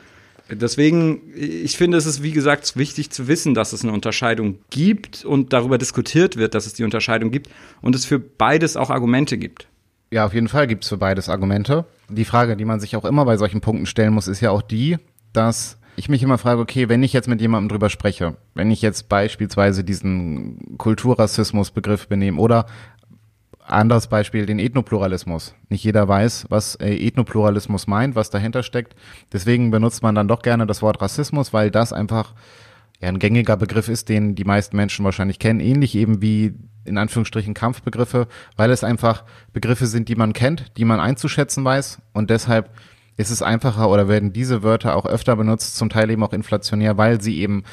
Deswegen, 0.50 1.22
ich 1.36 1.76
finde, 1.76 1.98
es 1.98 2.06
ist 2.06 2.22
wie 2.22 2.32
gesagt 2.32 2.78
wichtig 2.78 3.10
zu 3.10 3.28
wissen, 3.28 3.54
dass 3.56 3.74
es 3.74 3.84
eine 3.84 3.93
Unterscheidung 3.93 4.60
gibt 4.70 5.26
und 5.26 5.54
darüber 5.54 5.78
diskutiert 5.78 6.38
wird, 6.38 6.54
dass 6.54 6.68
es 6.68 6.74
die 6.74 6.84
Unterscheidung 6.84 7.32
gibt 7.32 7.50
und 7.82 7.96
es 7.96 8.06
für 8.06 8.20
beides 8.20 8.78
auch 8.78 8.91
Argumente 8.91 9.38
gibt. 9.38 9.68
Ja, 10.12 10.26
auf 10.26 10.34
jeden 10.34 10.48
Fall 10.48 10.68
gibt 10.68 10.84
es 10.84 10.89
für 10.89 10.98
beides 10.98 11.30
Argumente. 11.30 11.86
Die 12.10 12.26
Frage, 12.26 12.56
die 12.56 12.66
man 12.66 12.80
sich 12.80 12.96
auch 12.96 13.06
immer 13.06 13.26
bei 13.26 13.38
solchen 13.38 13.62
Punkten 13.62 13.88
stellen 13.88 14.14
muss, 14.14 14.28
ist 14.28 14.39
ja 14.39 14.52
auch 14.52 14.62
die, 14.62 14.98
dass 15.34 15.80
ich 15.98 16.10
mich 16.10 16.22
immer 16.22 16.38
frage, 16.38 16.62
okay, 16.62 16.89
wenn 16.89 17.04
ich 17.04 17.14
jetzt 17.14 17.28
mit 17.28 17.41
jemandem 17.41 17.70
drüber 17.70 17.89
spreche, 17.89 18.36
wenn 18.54 18.70
ich 18.70 18.82
jetzt 18.82 19.10
beispielsweise 19.10 19.84
diesen 19.84 20.78
Kulturrassismus-Begriff 20.78 22.08
benehme 22.08 22.39
oder 22.39 22.66
anderes 23.68 24.07
Beispiel, 24.07 24.45
den 24.45 24.59
Ethnopluralismus. 24.59 25.55
Nicht 25.70 25.84
jeder 25.84 26.07
weiß, 26.07 26.45
was 26.49 26.76
äh, 26.76 26.95
Ethnopluralismus 26.95 27.88
meint, 27.88 28.16
was 28.16 28.30
dahinter 28.30 28.63
steckt. 28.63 28.95
Deswegen 29.34 29.72
benutzt 29.72 30.03
man 30.03 30.16
dann 30.16 30.28
doch 30.28 30.41
gerne 30.41 30.68
das 30.68 30.82
Wort 30.82 31.01
Rassismus, 31.01 31.53
weil 31.53 31.72
das 31.72 31.93
einfach 31.93 32.34
ja, 33.01 33.09
ein 33.09 33.20
gängiger 33.20 33.57
Begriff 33.57 33.89
ist, 33.89 34.09
den 34.09 34.36
die 34.36 34.43
meisten 34.43 34.76
Menschen 34.76 35.05
wahrscheinlich 35.05 35.39
kennen. 35.39 35.59
Ähnlich 35.59 35.95
eben 35.95 36.22
wie 36.22 36.53
in 36.86 36.97
Anführungsstrichen 36.97 37.53
Kampfbegriffe, 37.53 38.28
weil 38.55 38.72
es 38.72 38.84
einfach 38.84 39.24
Begriffe 39.53 39.88
sind, 39.88 40.07
die 40.07 40.16
man 40.16 40.34
kennt, 40.34 40.78
die 40.78 40.86
man 40.86 40.99
einzuschätzen 40.99 41.66
weiß 41.66 41.99
und 42.13 42.30
deshalb 42.30 42.70
ist 43.18 43.32
es 43.32 43.41
einfacher 43.41 43.89
oder 43.89 44.07
werden 44.07 44.34
diese 44.34 44.61
Wörter 44.61 44.95
auch 44.95 45.05
öfter 45.05 45.36
benutzt, 45.36 45.78
zum 45.78 45.89
Teil 45.89 46.09
eben 46.09 46.24
auch 46.24 46.34
inflationär, 46.34 46.97
weil 46.97 47.22
sie 47.22 47.39
eben 47.39 47.63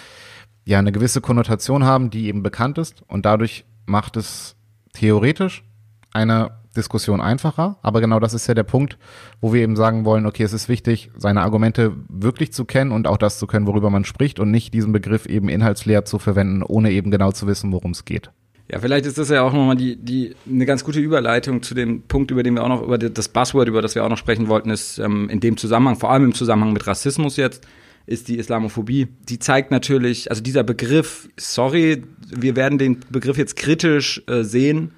ja 0.64 0.78
eine 0.78 0.93
gewisse 0.93 1.20
Konnotation 1.20 1.84
haben, 1.84 2.11
die 2.11 2.26
eben 2.26 2.43
bekannt 2.43 2.78
ist 2.78 3.03
und 3.07 3.26
dadurch 3.26 3.64
macht 3.86 4.16
es 4.16 4.57
theoretisch 4.93 5.64
eine 6.13 6.53
Diskussion 6.77 7.21
einfacher, 7.21 7.79
aber 7.83 8.01
genau 8.01 8.19
das 8.19 8.35
ist 8.35 8.47
ja 8.47 8.55
der 8.55 8.63
Punkt, 8.63 8.99
wo 9.41 9.53
wir 9.53 9.63
eben 9.63 9.77
sagen 9.77 10.05
wollen, 10.05 10.27
okay, 10.27 10.43
es 10.43 10.53
ist 10.53 10.69
wichtig, 10.69 11.11
seine 11.17 11.43
Argumente 11.43 11.93
wirklich 12.09 12.53
zu 12.53 12.65
kennen 12.65 12.93
und 12.93 13.07
auch 13.07 13.19
das 13.19 13.39
zu 13.39 13.47
können, 13.47 13.67
worüber 13.67 13.91
man 13.91 14.05
spricht 14.05 14.41
und 14.41 14.51
nicht 14.51 14.73
diesen 14.73 14.93
Begriff 14.93 15.27
eben 15.27 15.49
inhaltsleer 15.49 16.05
zu 16.05 16.19
verwenden, 16.19 16.63
ohne 16.63 16.91
eben 16.91 17.11
genau 17.11 17.33
zu 17.33 17.47
wissen, 17.47 17.73
worum 17.73 17.91
es 17.91 18.05
geht. 18.05 18.31
Ja, 18.71 18.79
vielleicht 18.79 19.05
ist 19.05 19.19
das 19.19 19.29
ja 19.29 19.43
auch 19.43 19.53
nochmal 19.53 19.77
die, 19.77 19.97
die, 19.97 20.35
eine 20.49 20.65
ganz 20.65 20.83
gute 20.83 20.99
Überleitung 20.99 21.63
zu 21.63 21.75
dem 21.75 22.03
Punkt, 22.03 22.31
über 22.31 22.43
den 22.43 22.55
wir 22.55 22.65
auch 22.65 22.69
noch, 22.69 22.83
über 22.83 22.97
das 22.97 23.29
Buzzword, 23.29 23.69
über 23.69 23.83
das 23.83 23.95
wir 23.95 24.03
auch 24.03 24.09
noch 24.09 24.17
sprechen 24.17 24.49
wollten, 24.49 24.71
ist 24.71 24.99
ähm, 24.99 25.29
in 25.29 25.41
dem 25.41 25.59
Zusammenhang, 25.59 25.97
vor 25.97 26.11
allem 26.11 26.25
im 26.25 26.35
Zusammenhang 26.35 26.73
mit 26.73 26.87
Rassismus 26.87 27.37
jetzt, 27.37 27.67
ist 28.07 28.29
die 28.29 28.39
Islamophobie. 28.39 29.09
Die 29.29 29.39
zeigt 29.39 29.71
natürlich, 29.71 30.31
also 30.31 30.43
dieser 30.43 30.65
Begriff, 30.65 31.29
sorry, 31.37 32.03
wir 32.29 32.57
werden 32.57 32.79
den 32.79 33.01
Begriff 33.11 33.37
jetzt 33.37 33.57
kritisch 33.57 34.23
äh, 34.27 34.43
sehen. 34.43 34.93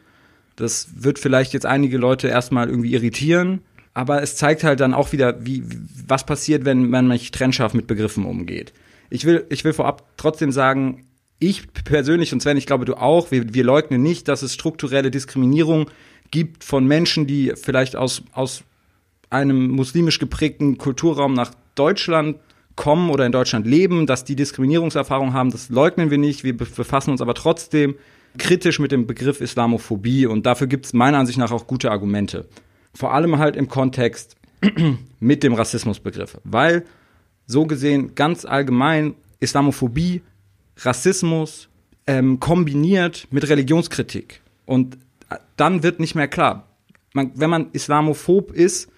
Das 0.56 0.88
wird 0.96 1.18
vielleicht 1.18 1.52
jetzt 1.52 1.66
einige 1.66 1.98
Leute 1.98 2.28
erstmal 2.28 2.68
irgendwie 2.68 2.92
irritieren, 2.92 3.60
aber 3.92 4.22
es 4.22 4.36
zeigt 4.36 4.64
halt 4.64 4.80
dann 4.80 4.94
auch 4.94 5.12
wieder, 5.12 5.44
wie, 5.44 5.64
was 6.06 6.26
passiert, 6.26 6.64
wenn 6.64 6.90
man 6.90 7.08
nicht 7.08 7.34
trennscharf 7.34 7.74
mit 7.74 7.86
Begriffen 7.86 8.24
umgeht. 8.24 8.72
Ich 9.10 9.24
will, 9.24 9.46
ich 9.50 9.64
will 9.64 9.72
vorab 9.72 10.04
trotzdem 10.16 10.52
sagen, 10.52 11.06
ich 11.38 11.72
persönlich 11.84 12.32
und 12.32 12.40
Sven, 12.40 12.56
ich 12.56 12.66
glaube 12.66 12.84
du 12.84 12.94
auch, 12.94 13.30
wir, 13.30 13.54
wir 13.54 13.64
leugnen 13.64 14.02
nicht, 14.02 14.28
dass 14.28 14.42
es 14.42 14.54
strukturelle 14.54 15.10
Diskriminierung 15.10 15.90
gibt 16.30 16.64
von 16.64 16.86
Menschen, 16.86 17.26
die 17.26 17.52
vielleicht 17.54 17.96
aus, 17.96 18.22
aus 18.32 18.64
einem 19.30 19.68
muslimisch 19.68 20.18
geprägten 20.18 20.78
Kulturraum 20.78 21.34
nach 21.34 21.52
Deutschland 21.74 22.38
kommen 22.76 23.10
oder 23.10 23.26
in 23.26 23.32
Deutschland 23.32 23.66
leben, 23.66 24.06
dass 24.06 24.24
die 24.24 24.36
Diskriminierungserfahrung 24.36 25.32
haben, 25.32 25.50
das 25.50 25.68
leugnen 25.68 26.10
wir 26.10 26.18
nicht. 26.18 26.44
Wir 26.44 26.56
befassen 26.56 27.10
uns 27.10 27.20
aber 27.20 27.34
trotzdem 27.34 27.94
kritisch 28.38 28.78
mit 28.78 28.92
dem 28.92 29.06
Begriff 29.06 29.40
Islamophobie 29.40 30.26
und 30.26 30.46
dafür 30.46 30.66
gibt 30.66 30.86
es 30.86 30.92
meiner 30.92 31.18
Ansicht 31.18 31.38
nach 31.38 31.52
auch 31.52 31.66
gute 31.66 31.90
Argumente. 31.90 32.46
Vor 32.94 33.12
allem 33.12 33.38
halt 33.38 33.56
im 33.56 33.68
Kontext 33.68 34.36
mit 35.20 35.42
dem 35.42 35.54
Rassismusbegriff, 35.54 36.38
weil 36.44 36.84
so 37.46 37.66
gesehen 37.66 38.14
ganz 38.14 38.44
allgemein 38.44 39.14
Islamophobie 39.40 40.22
Rassismus 40.78 41.68
ähm, 42.06 42.40
kombiniert 42.40 43.28
mit 43.30 43.48
Religionskritik. 43.48 44.40
Und 44.66 44.96
äh, 45.30 45.36
dann 45.56 45.82
wird 45.82 46.00
nicht 46.00 46.14
mehr 46.14 46.28
klar. 46.28 46.68
Man, 47.12 47.32
wenn 47.34 47.50
man 47.50 47.70
islamophob 47.72 48.52
ist 48.52 48.90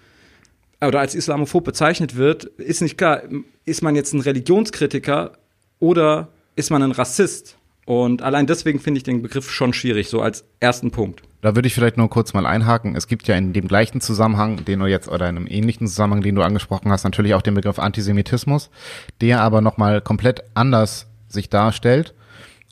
oder 0.81 0.99
als 0.99 1.15
islamophob 1.15 1.63
bezeichnet 1.63 2.15
wird, 2.15 2.45
ist 2.45 2.81
nicht 2.81 2.97
klar, 2.97 3.21
ist 3.65 3.81
man 3.81 3.95
jetzt 3.95 4.13
ein 4.13 4.21
Religionskritiker 4.21 5.33
oder 5.79 6.29
ist 6.55 6.71
man 6.71 6.81
ein 6.81 6.91
Rassist? 6.91 7.57
Und 7.87 8.21
allein 8.21 8.47
deswegen 8.47 8.81
finde 8.81 8.97
ich 8.97 9.05
den 9.05 9.21
Begriff 9.21 9.49
schon 9.49 9.71
schwierig, 9.71 10.09
so 10.09 10.21
als 10.21 10.43
ersten 10.59 10.91
Punkt. 10.91 11.21
Da 11.39 11.55
würde 11.55 11.67
ich 11.67 11.73
vielleicht 11.73 11.95
nur 11.95 12.09
kurz 12.09 12.33
mal 12.33 12.45
einhaken. 12.45 12.97
Es 12.97 13.07
gibt 13.07 13.29
ja 13.29 13.35
in 13.35 13.53
dem 13.53 13.69
gleichen 13.69 14.01
Zusammenhang, 14.01 14.65
den 14.65 14.81
du 14.81 14.87
jetzt, 14.87 15.07
oder 15.07 15.29
in 15.29 15.37
einem 15.37 15.47
ähnlichen 15.47 15.87
Zusammenhang, 15.87 16.21
den 16.21 16.35
du 16.35 16.41
angesprochen 16.41 16.91
hast, 16.91 17.05
natürlich 17.05 17.33
auch 17.33 17.41
den 17.41 17.53
Begriff 17.53 17.79
Antisemitismus, 17.79 18.71
der 19.21 19.39
aber 19.39 19.61
nochmal 19.61 20.01
komplett 20.01 20.43
anders 20.53 21.07
sich 21.29 21.49
darstellt 21.49 22.13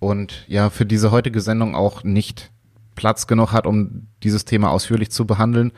und 0.02 0.44
ja 0.50 0.70
für 0.70 0.86
diese 0.86 1.12
heutige 1.12 1.40
Sendung 1.40 1.76
auch 1.76 2.04
nicht 2.04 2.52
Platz 2.96 3.26
genug 3.26 3.54
hat, 3.54 3.66
um 3.66 4.08
dieses 4.22 4.44
Thema 4.44 4.70
ausführlich 4.70 5.12
zu 5.12 5.26
behandeln, 5.26 5.72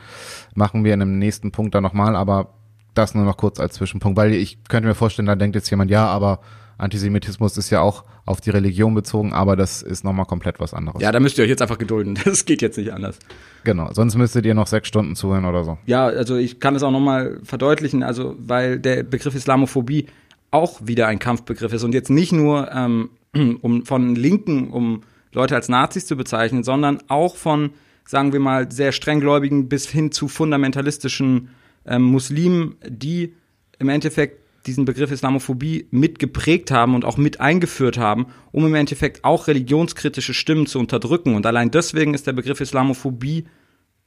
machen 0.56 0.82
wir 0.82 0.94
in 0.94 1.02
einem 1.02 1.16
nächsten 1.20 1.52
Punkt 1.52 1.76
dann 1.76 1.84
nochmal, 1.84 2.16
aber 2.16 2.54
das 2.94 3.14
nur 3.14 3.24
noch 3.24 3.36
kurz 3.36 3.60
als 3.60 3.74
Zwischenpunkt, 3.74 4.18
weil 4.18 4.32
ich 4.32 4.64
könnte 4.64 4.88
mir 4.88 4.96
vorstellen, 4.96 5.26
da 5.26 5.36
denkt 5.36 5.54
jetzt 5.54 5.70
jemand, 5.70 5.92
ja, 5.92 6.06
aber 6.06 6.40
Antisemitismus 6.78 7.56
ist 7.56 7.70
ja 7.70 7.80
auch 7.80 8.04
auf 8.24 8.40
die 8.40 8.50
Religion 8.50 8.94
bezogen, 8.94 9.32
aber 9.32 9.56
das 9.56 9.82
ist 9.82 10.04
nochmal 10.04 10.26
komplett 10.26 10.60
was 10.60 10.72
anderes. 10.72 11.02
Ja, 11.02 11.10
da 11.10 11.18
müsst 11.18 11.36
ihr 11.38 11.44
euch 11.44 11.50
jetzt 11.50 11.62
einfach 11.62 11.78
gedulden. 11.78 12.18
Das 12.24 12.44
geht 12.44 12.62
jetzt 12.62 12.78
nicht 12.78 12.92
anders. 12.92 13.18
Genau, 13.64 13.92
sonst 13.92 14.14
müsstet 14.14 14.46
ihr 14.46 14.54
noch 14.54 14.66
sechs 14.66 14.88
Stunden 14.88 15.16
zuhören 15.16 15.44
oder 15.44 15.64
so. 15.64 15.78
Ja, 15.86 16.06
also 16.06 16.36
ich 16.36 16.60
kann 16.60 16.76
es 16.76 16.82
auch 16.82 16.90
nochmal 16.90 17.40
verdeutlichen, 17.42 18.02
also 18.02 18.36
weil 18.38 18.78
der 18.78 19.02
Begriff 19.02 19.34
Islamophobie 19.34 20.06
auch 20.50 20.80
wieder 20.84 21.08
ein 21.08 21.18
Kampfbegriff 21.18 21.72
ist 21.72 21.84
und 21.84 21.94
jetzt 21.94 22.10
nicht 22.10 22.32
nur 22.32 22.70
ähm, 22.72 23.10
um 23.60 23.84
von 23.84 24.14
Linken, 24.14 24.68
um 24.70 25.02
Leute 25.32 25.54
als 25.54 25.68
Nazis 25.68 26.06
zu 26.06 26.16
bezeichnen, 26.16 26.62
sondern 26.62 26.98
auch 27.08 27.36
von, 27.36 27.70
sagen 28.04 28.32
wir 28.32 28.40
mal, 28.40 28.70
sehr 28.70 28.92
strenggläubigen 28.92 29.68
bis 29.68 29.88
hin 29.88 30.12
zu 30.12 30.28
fundamentalistischen 30.28 31.50
ähm, 31.86 32.02
Muslimen, 32.02 32.76
die 32.86 33.34
im 33.78 33.88
Endeffekt 33.88 34.42
diesen 34.68 34.84
Begriff 34.84 35.10
Islamophobie 35.10 35.88
mitgeprägt 35.90 36.70
haben 36.70 36.94
und 36.94 37.04
auch 37.04 37.16
mit 37.16 37.40
eingeführt 37.40 37.96
haben, 37.96 38.26
um 38.52 38.66
im 38.66 38.74
Endeffekt 38.74 39.24
auch 39.24 39.48
religionskritische 39.48 40.34
Stimmen 40.34 40.66
zu 40.66 40.78
unterdrücken. 40.78 41.34
Und 41.34 41.46
allein 41.46 41.70
deswegen 41.70 42.12
ist 42.12 42.26
der 42.26 42.34
Begriff 42.34 42.60
Islamophobie 42.60 43.46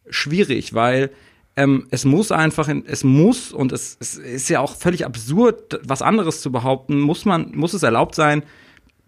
schwierig, 0.09 0.73
weil 0.75 1.09
ähm, 1.55 1.87
es 1.89 2.05
muss 2.05 2.31
einfach, 2.31 2.69
es 2.85 3.03
muss, 3.03 3.51
und 3.51 3.71
es, 3.71 3.97
es 3.99 4.17
ist 4.17 4.49
ja 4.49 4.59
auch 4.59 4.75
völlig 4.75 5.05
absurd, 5.05 5.79
was 5.83 6.01
anderes 6.01 6.41
zu 6.41 6.51
behaupten, 6.51 6.99
muss 6.99 7.25
man, 7.25 7.51
muss 7.55 7.73
es 7.73 7.83
erlaubt 7.83 8.15
sein, 8.15 8.43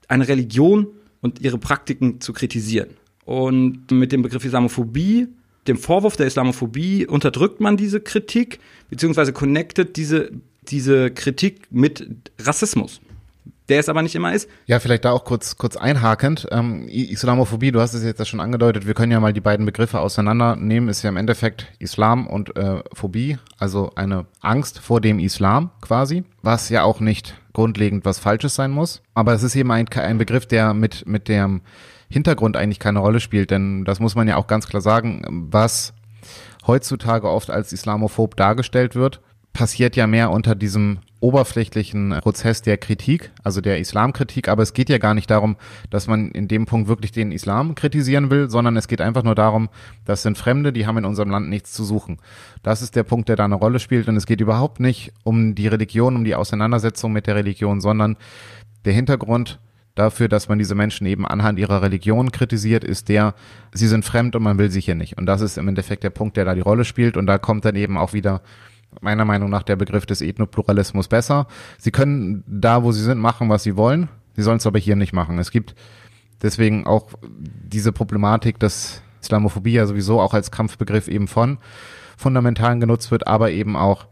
eine 0.08 0.28
Religion 0.28 0.88
und 1.22 1.39
ihre 1.39 1.60
Praktiken 1.60 2.20
zu 2.20 2.34
kritisieren. 2.34 2.89
Und 3.26 3.91
mit 3.91 4.12
dem 4.12 4.24
Begriff 4.24 4.43
Islamophobie, 4.43 5.28
dem 5.68 5.78
Vorwurf 5.78 6.18
der 6.18 6.28
Islamophobie, 6.28 7.06
unterdrückt 7.06 7.62
man 7.62 7.78
diese 7.78 8.01
Kritik, 8.01 8.60
beziehungsweise 8.89 9.32
connectet 9.32 9.95
diese, 9.95 10.32
diese 10.70 11.11
Kritik 11.11 11.68
mit 11.72 12.32
Rassismus 12.39 13.01
der 13.70 13.80
es 13.80 13.89
aber 13.89 14.01
nicht 14.01 14.16
immer 14.16 14.34
ist. 14.34 14.49
Ja, 14.66 14.80
vielleicht 14.80 15.05
da 15.05 15.11
auch 15.11 15.24
kurz, 15.24 15.57
kurz 15.57 15.78
einhakend. 15.78 16.47
Ähm, 16.51 16.88
Islamophobie, 16.88 17.72
du 17.72 17.80
hast 17.80 17.93
es 17.93 18.03
jetzt 18.03 18.28
schon 18.28 18.39
angedeutet, 18.39 18.86
wir 18.86 18.93
können 18.93 19.11
ja 19.11 19.20
mal 19.20 19.34
die 19.34 19.41
beiden 19.41 19.66
Begriffe 19.66 19.99
auseinandernehmen, 19.99 20.89
ist 20.89 21.01
ja 21.03 21.09
im 21.09 21.18
Endeffekt 21.18 21.72
Islam 21.80 22.28
und 22.28 22.55
äh, 22.57 22.84
Phobie, 22.93 23.38
also 23.57 23.91
eine 23.95 24.26
Angst 24.41 24.80
vor 24.80 24.99
dem 25.01 25.20
Islam 25.20 25.72
quasi, 25.82 26.24
was 26.41 26.70
ja 26.70 26.84
auch 26.84 26.99
nicht 26.99 27.36
grundlegend 27.53 28.05
was 28.05 28.20
Falsches 28.20 28.55
sein 28.55 28.72
muss. 28.72 29.01
Aber 29.14 29.34
es 29.34 29.43
ist 29.43 29.55
eben 29.55 29.72
ein, 29.72 29.88
ein 29.88 30.18
Begriff, 30.18 30.45
der 30.45 30.74
mit, 30.74 31.07
mit 31.07 31.28
dem 31.28 31.61
Hintergrund 32.09 32.57
eigentlich 32.57 32.80
keine 32.80 32.99
Rolle 32.99 33.20
spielt, 33.20 33.49
denn 33.51 33.86
das 33.86 33.99
muss 33.99 34.16
man 34.16 34.28
ja 34.28 34.36
auch 34.36 34.47
ganz 34.47 34.68
klar 34.68 34.82
sagen, 34.82 35.24
was 35.51 35.93
heutzutage 36.68 37.30
oft 37.30 37.49
als 37.49 37.74
islamophob 37.74 38.36
dargestellt 38.36 38.95
wird, 38.95 39.22
passiert 39.54 39.95
ja 39.95 40.08
mehr 40.08 40.32
unter 40.32 40.56
diesem 40.56 40.99
oberflächlichen 41.20 42.18
Prozess 42.22 42.64
der 42.64 42.78
Kritik, 42.78 43.32
also 43.43 43.62
der 43.62 43.80
Islamkritik, 43.80 44.49
aber 44.49 44.62
es 44.62 44.74
geht 44.74 44.89
ja 44.89 44.97
gar 44.97 45.14
nicht 45.14 45.30
darum, 45.30 45.56
dass 45.89 46.08
man 46.08 46.32
in 46.32 46.49
dem 46.49 46.66
Punkt 46.66 46.89
wirklich 46.89 47.14
den 47.14 47.32
Islam 47.32 47.76
kritisieren 47.76 48.30
will, 48.30 48.49
sondern 48.49 48.76
es 48.76 48.89
geht 48.89 48.99
einfach 48.99 49.24
nur 49.24 49.36
darum, 49.36 49.70
das 50.04 50.24
sind 50.24 50.38
Fremde, 50.38 50.74
die 50.74 50.86
haben 50.86 50.97
in 50.97 51.06
unserem 51.06 51.30
Land 51.30 51.47
nichts 51.47 51.72
zu 51.72 51.86
suchen. 51.86 52.18
Das 52.62 52.82
ist 52.82 52.95
der 52.97 53.04
Punkt, 53.04 53.30
der 53.30 53.38
da 53.38 53.45
eine 53.45 53.56
Rolle 53.56 53.80
spielt 53.80 54.10
und 54.10 54.18
es 54.18 54.26
geht 54.26 54.41
überhaupt 54.41 54.82
nicht 54.82 55.14
um 55.24 55.56
die 55.56 55.68
Religion, 55.68 56.18
um 56.18 56.26
die 56.26 56.36
Auseinandersetzung 56.36 57.14
mit 57.14 57.28
der 57.28 57.36
Religion, 57.36 57.80
sondern 57.80 58.18
der 58.84 58.93
Hintergrund 58.93 59.60
dafür, 59.95 60.28
dass 60.28 60.49
man 60.49 60.58
diese 60.58 60.76
Menschen 60.76 61.06
eben 61.06 61.26
anhand 61.26 61.60
ihrer 61.60 61.82
Religion 61.82 62.32
kritisiert, 62.32 62.84
ist 62.84 63.08
der, 63.08 63.36
sie 63.72 63.88
sind 63.88 64.04
fremd 64.04 64.36
und 64.36 64.43
man 64.43 64.58
will 64.58 64.72
sie 64.72 64.82
hier 64.82 64.95
nicht. 64.95 65.18
Und 65.18 65.26
das 65.28 65.41
ist 65.41 65.58
im 65.58 65.68
Endeffekt 65.68 66.04
der 66.04 66.10
Punkt, 66.10 66.36
der 66.36 66.45
da 66.45 66.56
die 66.56 66.62
Rolle 66.62 66.84
spielt 66.84 67.16
und 67.16 67.28
da 67.28 67.38
kommt 67.38 67.64
dann 67.64 67.76
eben 67.76 67.97
auch 67.97 68.12
wieder 68.12 68.41
meiner 69.02 69.26
Meinung 69.26 69.50
nach 69.50 69.64
der 69.64 69.76
Begriff 69.76 70.06
des 70.06 70.22
Ethnopluralismus 70.22 71.08
besser. 71.08 71.48
Sie 71.78 71.91
können 71.91 72.44
da, 72.48 72.84
wo 72.84 72.91
sie 72.91 73.04
sind, 73.04 73.20
machen, 73.20 73.50
was 73.50 73.64
sie 73.64 73.76
wollen. 73.76 74.10
Sie 74.36 74.41
sollen 74.41 74.58
es 74.58 74.68
aber 74.68 74.80
hier 74.80 74.96
nicht 74.96 75.14
machen. 75.14 75.39
Es 75.39 75.52
gibt 75.52 75.76
deswegen 76.41 76.86
auch 76.86 77.10
diese 77.30 77.91
Problematik, 77.91 78.60
dass 78.60 79.02
Islamophobie 79.22 79.74
ja 79.74 79.86
sowieso 79.86 80.20
auch 80.20 80.34
als 80.34 80.52
Kampfbegriff 80.52 81.08
eben 81.08 81.28
von 81.28 81.58
Fundamentalen 82.18 82.80
genutzt 82.80 83.12
wird, 83.12 83.28
aber 83.28 83.52
eben 83.52 83.76
auch 83.76 84.08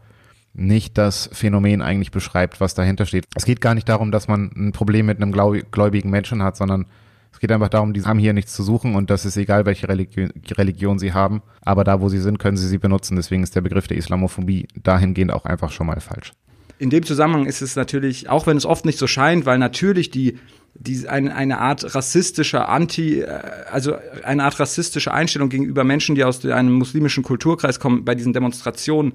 nicht 0.54 0.98
das 0.98 1.30
Phänomen 1.32 1.80
eigentlich 1.80 2.10
beschreibt, 2.10 2.60
was 2.60 2.74
dahinter 2.74 3.06
steht. 3.06 3.26
Es 3.34 3.44
geht 3.44 3.60
gar 3.60 3.74
nicht 3.74 3.88
darum, 3.88 4.10
dass 4.10 4.28
man 4.28 4.50
ein 4.54 4.72
Problem 4.72 5.06
mit 5.06 5.20
einem 5.20 5.32
gläubigen 5.32 6.10
Menschen 6.10 6.42
hat, 6.42 6.56
sondern 6.56 6.86
es 7.32 7.40
geht 7.40 7.50
einfach 7.50 7.68
darum, 7.68 7.92
die 7.92 8.02
haben 8.02 8.18
hier 8.18 8.32
nichts 8.32 8.52
zu 8.52 8.62
suchen 8.62 8.94
und 8.94 9.10
das 9.10 9.24
ist 9.24 9.36
egal, 9.36 9.66
welche 9.66 9.88
Religion, 9.88 10.30
Religion 10.52 10.98
sie 10.98 11.12
haben. 11.12 11.42
Aber 11.62 11.82
da, 11.84 12.00
wo 12.00 12.08
sie 12.08 12.18
sind, 12.18 12.38
können 12.38 12.56
sie 12.56 12.68
sie 12.68 12.78
benutzen. 12.78 13.16
Deswegen 13.16 13.42
ist 13.42 13.56
der 13.56 13.62
Begriff 13.62 13.88
der 13.88 13.96
Islamophobie 13.96 14.68
dahingehend 14.82 15.32
auch 15.32 15.44
einfach 15.44 15.72
schon 15.72 15.86
mal 15.86 16.00
falsch. 16.00 16.32
In 16.78 16.90
dem 16.90 17.04
Zusammenhang 17.04 17.46
ist 17.46 17.62
es 17.62 17.76
natürlich, 17.76 18.28
auch 18.28 18.46
wenn 18.46 18.56
es 18.56 18.66
oft 18.66 18.84
nicht 18.84 18.98
so 18.98 19.06
scheint, 19.06 19.46
weil 19.46 19.58
natürlich 19.58 20.10
die 20.10 20.38
die, 20.74 21.08
eine, 21.08 21.34
eine 21.34 21.58
Art 21.58 21.94
rassistischer 21.94 22.68
Anti, 22.68 23.20
äh, 23.20 23.26
also 23.70 23.94
eine 24.24 24.44
Art 24.44 24.58
rassistische 24.58 25.12
Einstellung 25.12 25.48
gegenüber 25.48 25.84
Menschen, 25.84 26.14
die 26.14 26.24
aus 26.24 26.44
einem 26.44 26.72
muslimischen 26.72 27.22
Kulturkreis 27.22 27.78
kommen, 27.78 28.04
bei 28.04 28.14
diesen 28.14 28.32
Demonstrationen 28.32 29.12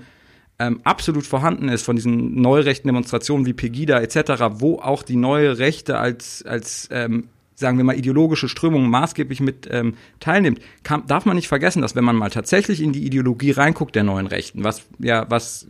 ähm, 0.59 0.82
absolut 0.84 1.26
vorhanden 1.26 1.70
ist, 1.70 1.84
von 1.84 1.95
diesen 1.95 2.39
neurechten 2.41 2.88
Demonstrationen 2.88 3.45
wie 3.45 3.53
Pegida 3.53 3.99
etc., 3.99 4.43
wo 4.59 4.80
auch 4.80 5.03
die 5.03 5.15
neue 5.15 5.57
Rechte 5.59 5.97
als, 5.97 6.43
als 6.43 6.89
ähm, 6.91 7.30
sagen 7.59 7.77
wir 7.77 7.83
mal, 7.83 7.97
ideologische 7.97 8.47
Strömungen 8.47 8.89
maßgeblich 8.89 9.39
mit 9.39 9.67
ähm, 9.71 9.95
teilnimmt, 10.19 10.59
kann, 10.83 11.07
darf 11.07 11.25
man 11.25 11.35
nicht 11.35 11.47
vergessen, 11.47 11.81
dass 11.81 11.95
wenn 11.95 12.03
man 12.03 12.15
mal 12.15 12.29
tatsächlich 12.29 12.81
in 12.81 12.93
die 12.93 13.03
Ideologie 13.03 13.51
reinguckt 13.51 13.95
der 13.95 14.03
neuen 14.03 14.27
Rechten, 14.27 14.63
was 14.63 14.83
ja, 14.99 15.25
was 15.29 15.67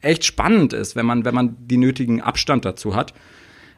echt 0.00 0.24
spannend 0.24 0.72
ist, 0.72 0.94
wenn 0.94 1.06
man, 1.06 1.24
wenn 1.24 1.34
man 1.34 1.56
den 1.58 1.80
nötigen 1.80 2.20
Abstand 2.20 2.64
dazu 2.64 2.94
hat, 2.94 3.12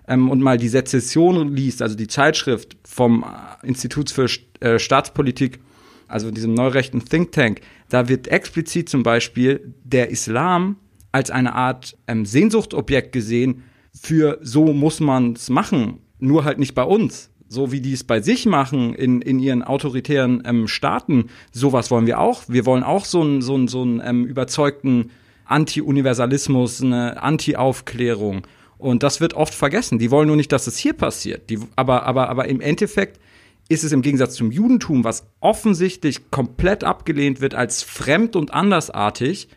ähm, 0.06 0.30
und 0.30 0.42
mal 0.42 0.58
die 0.58 0.68
Sezession 0.68 1.54
liest, 1.56 1.80
also 1.80 1.96
die 1.96 2.08
Zeitschrift 2.08 2.76
vom 2.84 3.24
Institut 3.62 4.10
für 4.10 4.28
äh, 4.60 4.78
Staatspolitik, 4.78 5.60
also 6.08 6.30
diesem 6.30 6.52
neurechten 6.52 7.02
Think 7.04 7.32
Tank, 7.32 7.62
da 7.88 8.08
wird 8.08 8.28
explizit 8.28 8.90
zum 8.90 9.02
Beispiel 9.02 9.74
der 9.82 10.10
Islam 10.10 10.76
als 11.10 11.30
eine 11.30 11.54
Art 11.54 11.96
ähm, 12.06 12.26
Sehnsuchtobjekt 12.26 13.12
gesehen 13.12 13.62
für 13.94 14.38
so 14.42 14.72
muss 14.72 15.00
man 15.00 15.34
es 15.34 15.48
machen, 15.50 15.98
nur 16.22 16.44
halt 16.44 16.58
nicht 16.58 16.74
bei 16.74 16.84
uns. 16.84 17.30
So 17.48 17.70
wie 17.70 17.82
die 17.82 17.92
es 17.92 18.04
bei 18.04 18.22
sich 18.22 18.46
machen 18.46 18.94
in, 18.94 19.20
in 19.20 19.38
ihren 19.38 19.62
autoritären 19.62 20.42
ähm, 20.46 20.68
Staaten, 20.68 21.26
sowas 21.52 21.90
wollen 21.90 22.06
wir 22.06 22.18
auch. 22.18 22.44
Wir 22.48 22.64
wollen 22.64 22.82
auch 22.82 23.04
so 23.04 23.20
einen 23.20 23.42
so 23.42 23.66
so 23.66 23.82
einen 23.82 24.00
ähm, 24.02 24.24
überzeugten 24.24 25.10
Anti-Universalismus, 25.44 26.82
eine 26.82 27.22
Anti-Aufklärung. 27.22 28.46
Und 28.78 29.02
das 29.02 29.20
wird 29.20 29.34
oft 29.34 29.54
vergessen. 29.54 29.98
Die 29.98 30.10
wollen 30.10 30.28
nur 30.28 30.36
nicht, 30.36 30.50
dass 30.50 30.66
es 30.66 30.78
hier 30.78 30.94
passiert. 30.94 31.50
Die, 31.50 31.58
aber, 31.76 32.04
aber, 32.04 32.30
aber 32.30 32.48
im 32.48 32.60
Endeffekt 32.60 33.20
ist 33.68 33.84
es 33.84 33.92
im 33.92 34.02
Gegensatz 34.02 34.34
zum 34.34 34.50
Judentum, 34.50 35.04
was 35.04 35.26
offensichtlich 35.40 36.30
komplett 36.30 36.84
abgelehnt 36.84 37.40
wird 37.40 37.54
als 37.54 37.82
fremd 37.82 38.34
und 38.34 38.52
andersartig, 38.52 39.48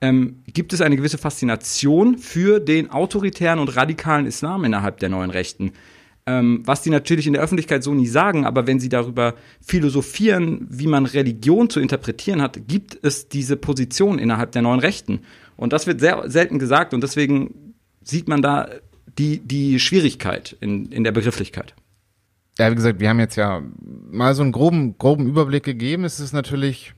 ähm, 0.00 0.42
gibt 0.46 0.72
es 0.72 0.80
eine 0.80 0.96
gewisse 0.96 1.18
Faszination 1.18 2.18
für 2.18 2.60
den 2.60 2.90
autoritären 2.90 3.58
und 3.58 3.74
radikalen 3.74 4.26
Islam 4.26 4.64
innerhalb 4.64 4.98
der 5.00 5.08
neuen 5.08 5.30
Rechten. 5.30 5.72
Ähm, 6.28 6.60
was 6.66 6.82
die 6.82 6.90
natürlich 6.90 7.26
in 7.26 7.32
der 7.32 7.40
Öffentlichkeit 7.40 7.82
so 7.82 7.94
nie 7.94 8.06
sagen, 8.06 8.44
aber 8.44 8.66
wenn 8.66 8.78
sie 8.78 8.90
darüber 8.90 9.34
philosophieren, 9.62 10.66
wie 10.68 10.86
man 10.86 11.06
Religion 11.06 11.70
zu 11.70 11.80
interpretieren 11.80 12.42
hat, 12.42 12.68
gibt 12.68 12.98
es 13.02 13.30
diese 13.30 13.56
Position 13.56 14.18
innerhalb 14.18 14.52
der 14.52 14.60
neuen 14.60 14.80
Rechten. 14.80 15.20
Und 15.56 15.72
das 15.72 15.86
wird 15.86 16.00
sehr 16.00 16.28
selten 16.28 16.58
gesagt 16.58 16.92
und 16.92 17.02
deswegen 17.02 17.72
sieht 18.02 18.28
man 18.28 18.42
da 18.42 18.68
die, 19.18 19.38
die 19.38 19.80
Schwierigkeit 19.80 20.54
in, 20.60 20.92
in 20.92 21.02
der 21.02 21.12
Begrifflichkeit. 21.12 21.74
Ja, 22.58 22.70
wie 22.70 22.74
gesagt, 22.74 23.00
wir 23.00 23.08
haben 23.08 23.20
jetzt 23.20 23.36
ja 23.36 23.62
mal 24.10 24.34
so 24.34 24.42
einen 24.42 24.52
groben, 24.52 24.98
groben 24.98 25.26
Überblick 25.26 25.62
gegeben. 25.62 26.04
Es 26.04 26.20
ist 26.20 26.34
natürlich, 26.34 26.92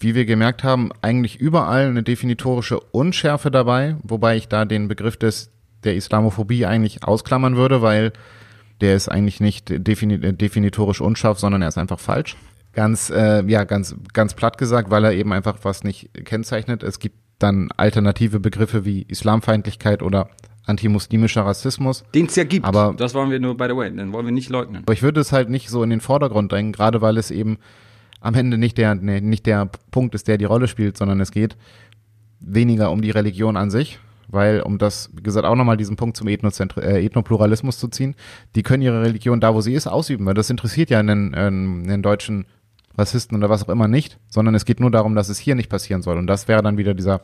wie 0.00 0.14
wir 0.14 0.24
gemerkt 0.24 0.64
haben, 0.64 0.90
eigentlich 1.02 1.38
überall 1.38 1.88
eine 1.88 2.02
definitorische 2.02 2.80
Unschärfe 2.80 3.50
dabei, 3.50 3.96
wobei 4.04 4.38
ich 4.38 4.48
da 4.48 4.64
den 4.64 4.88
Begriff 4.88 5.18
des, 5.18 5.50
der 5.84 5.96
Islamophobie 5.96 6.64
eigentlich 6.64 7.04
ausklammern 7.04 7.56
würde, 7.56 7.82
weil 7.82 8.14
der 8.80 8.96
ist 8.96 9.08
eigentlich 9.08 9.40
nicht 9.40 9.68
definitorisch 9.70 11.00
unscharf, 11.00 11.38
sondern 11.38 11.62
er 11.62 11.68
ist 11.68 11.78
einfach 11.78 12.00
falsch. 12.00 12.36
Ganz, 12.72 13.10
äh, 13.10 13.44
ja, 13.46 13.64
ganz, 13.64 13.94
ganz 14.12 14.34
platt 14.34 14.58
gesagt, 14.58 14.90
weil 14.90 15.04
er 15.04 15.12
eben 15.12 15.32
einfach 15.32 15.58
was 15.62 15.84
nicht 15.84 16.10
kennzeichnet. 16.24 16.82
Es 16.82 16.98
gibt 16.98 17.16
dann 17.38 17.70
alternative 17.76 18.40
Begriffe 18.40 18.84
wie 18.84 19.02
Islamfeindlichkeit 19.02 20.02
oder 20.02 20.28
antimuslimischer 20.66 21.44
Rassismus. 21.44 22.04
Den 22.14 22.26
es 22.26 22.36
ja 22.36 22.44
gibt. 22.44 22.64
Aber 22.64 22.94
das 22.96 23.14
wollen 23.14 23.30
wir 23.30 23.38
nur, 23.38 23.56
by 23.56 23.66
the 23.68 23.76
way, 23.76 23.90
den 23.90 24.12
wollen 24.12 24.26
wir 24.26 24.32
nicht 24.32 24.50
leugnen. 24.50 24.82
Aber 24.82 24.92
ich 24.92 25.02
würde 25.02 25.20
es 25.20 25.30
halt 25.32 25.50
nicht 25.50 25.68
so 25.68 25.82
in 25.82 25.90
den 25.90 26.00
Vordergrund 26.00 26.50
drängen, 26.50 26.72
gerade 26.72 27.00
weil 27.00 27.18
es 27.18 27.30
eben 27.30 27.58
am 28.20 28.34
Ende 28.34 28.56
nicht 28.56 28.78
der, 28.78 28.94
nee, 28.94 29.20
nicht 29.20 29.46
der 29.46 29.68
Punkt 29.90 30.14
ist, 30.14 30.26
der 30.28 30.38
die 30.38 30.46
Rolle 30.46 30.66
spielt, 30.66 30.96
sondern 30.96 31.20
es 31.20 31.30
geht 31.30 31.56
weniger 32.40 32.90
um 32.90 33.02
die 33.02 33.10
Religion 33.10 33.56
an 33.56 33.70
sich, 33.70 33.98
weil, 34.34 34.60
um 34.60 34.78
das, 34.78 35.10
wie 35.14 35.22
gesagt, 35.22 35.46
auch 35.46 35.54
nochmal 35.54 35.76
diesen 35.76 35.96
Punkt 35.96 36.16
zum 36.16 36.28
Ethnozentri 36.28 36.80
äh, 36.80 37.04
Ethnopluralismus 37.06 37.78
zu 37.78 37.88
ziehen, 37.88 38.14
die 38.54 38.62
können 38.62 38.82
ihre 38.82 39.02
Religion 39.02 39.40
da, 39.40 39.54
wo 39.54 39.60
sie 39.60 39.74
ist, 39.74 39.86
ausüben, 39.86 40.26
weil 40.26 40.34
das 40.34 40.50
interessiert 40.50 40.90
ja 40.90 40.98
einen, 40.98 41.34
einen, 41.34 41.88
einen 41.88 42.02
deutschen 42.02 42.46
Rassisten 42.96 43.36
oder 43.38 43.50
was 43.50 43.64
auch 43.64 43.68
immer 43.68 43.88
nicht, 43.88 44.18
sondern 44.28 44.54
es 44.54 44.64
geht 44.64 44.80
nur 44.80 44.90
darum, 44.90 45.14
dass 45.14 45.28
es 45.28 45.38
hier 45.38 45.54
nicht 45.54 45.68
passieren 45.68 46.02
soll. 46.02 46.18
Und 46.18 46.26
das 46.26 46.48
wäre 46.48 46.62
dann 46.62 46.76
wieder 46.78 46.94
dieser, 46.94 47.22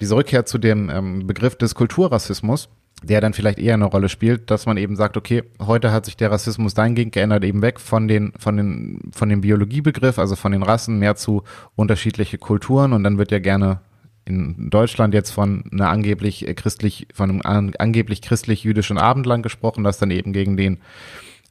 diese 0.00 0.16
Rückkehr 0.16 0.46
zu 0.46 0.58
dem 0.58 0.90
ähm, 0.90 1.26
Begriff 1.26 1.56
des 1.56 1.74
Kulturrassismus, 1.74 2.68
der 3.02 3.20
dann 3.20 3.34
vielleicht 3.34 3.58
eher 3.58 3.74
eine 3.74 3.84
Rolle 3.84 4.08
spielt, 4.08 4.50
dass 4.50 4.66
man 4.66 4.76
eben 4.76 4.96
sagt, 4.96 5.16
okay, 5.16 5.44
heute 5.60 5.92
hat 5.92 6.06
sich 6.06 6.16
der 6.16 6.30
Rassismus 6.30 6.74
dahingehend 6.74 7.12
geändert, 7.12 7.44
eben 7.44 7.62
weg 7.62 7.78
von 7.78 8.08
den, 8.08 8.32
von 8.38 8.56
den, 8.56 9.00
von 9.12 9.28
dem 9.28 9.42
Biologiebegriff, 9.42 10.18
also 10.18 10.34
von 10.34 10.52
den 10.52 10.62
Rassen 10.62 10.98
mehr 10.98 11.14
zu 11.14 11.42
unterschiedliche 11.76 12.38
Kulturen 12.38 12.92
und 12.92 13.04
dann 13.04 13.18
wird 13.18 13.30
ja 13.30 13.38
gerne 13.38 13.80
in 14.26 14.70
Deutschland 14.70 15.14
jetzt 15.14 15.30
von 15.30 15.64
einer 15.72 15.88
angeblich 15.88 16.44
christlich, 16.56 17.06
von 17.14 17.42
einem 17.42 17.72
angeblich 17.78 18.22
christlich-jüdischen 18.22 18.98
Abendland 18.98 19.42
gesprochen, 19.42 19.84
das 19.84 19.98
dann 19.98 20.10
eben 20.10 20.32
gegen 20.32 20.56
den 20.56 20.78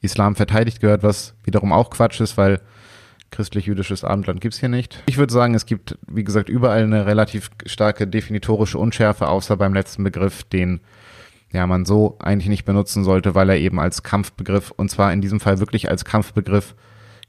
Islam 0.01 0.35
verteidigt 0.35 0.81
gehört, 0.81 1.01
was 1.01 1.33
wiederum 1.43 1.71
auch 1.71 1.89
Quatsch 1.89 2.19
ist, 2.19 2.37
weil 2.37 2.61
christlich-jüdisches 3.31 4.03
Abendland 4.03 4.41
gibt's 4.41 4.59
hier 4.59 4.69
nicht. 4.69 5.01
Ich 5.07 5.17
würde 5.17 5.33
sagen, 5.33 5.55
es 5.55 5.65
gibt, 5.65 5.97
wie 6.07 6.23
gesagt, 6.23 6.49
überall 6.49 6.83
eine 6.83 7.05
relativ 7.05 7.49
starke 7.65 8.07
definitorische 8.07 8.77
Unschärfe, 8.77 9.27
außer 9.27 9.57
beim 9.57 9.73
letzten 9.73 10.03
Begriff, 10.03 10.43
den 10.43 10.81
ja 11.51 11.65
man 11.67 11.85
so 11.85 12.17
eigentlich 12.19 12.49
nicht 12.49 12.65
benutzen 12.65 13.03
sollte, 13.03 13.35
weil 13.35 13.49
er 13.49 13.57
eben 13.57 13.79
als 13.79 14.03
Kampfbegriff, 14.03 14.71
und 14.71 14.89
zwar 14.89 15.13
in 15.13 15.21
diesem 15.21 15.39
Fall 15.39 15.59
wirklich 15.59 15.89
als 15.89 16.03
Kampfbegriff 16.03 16.75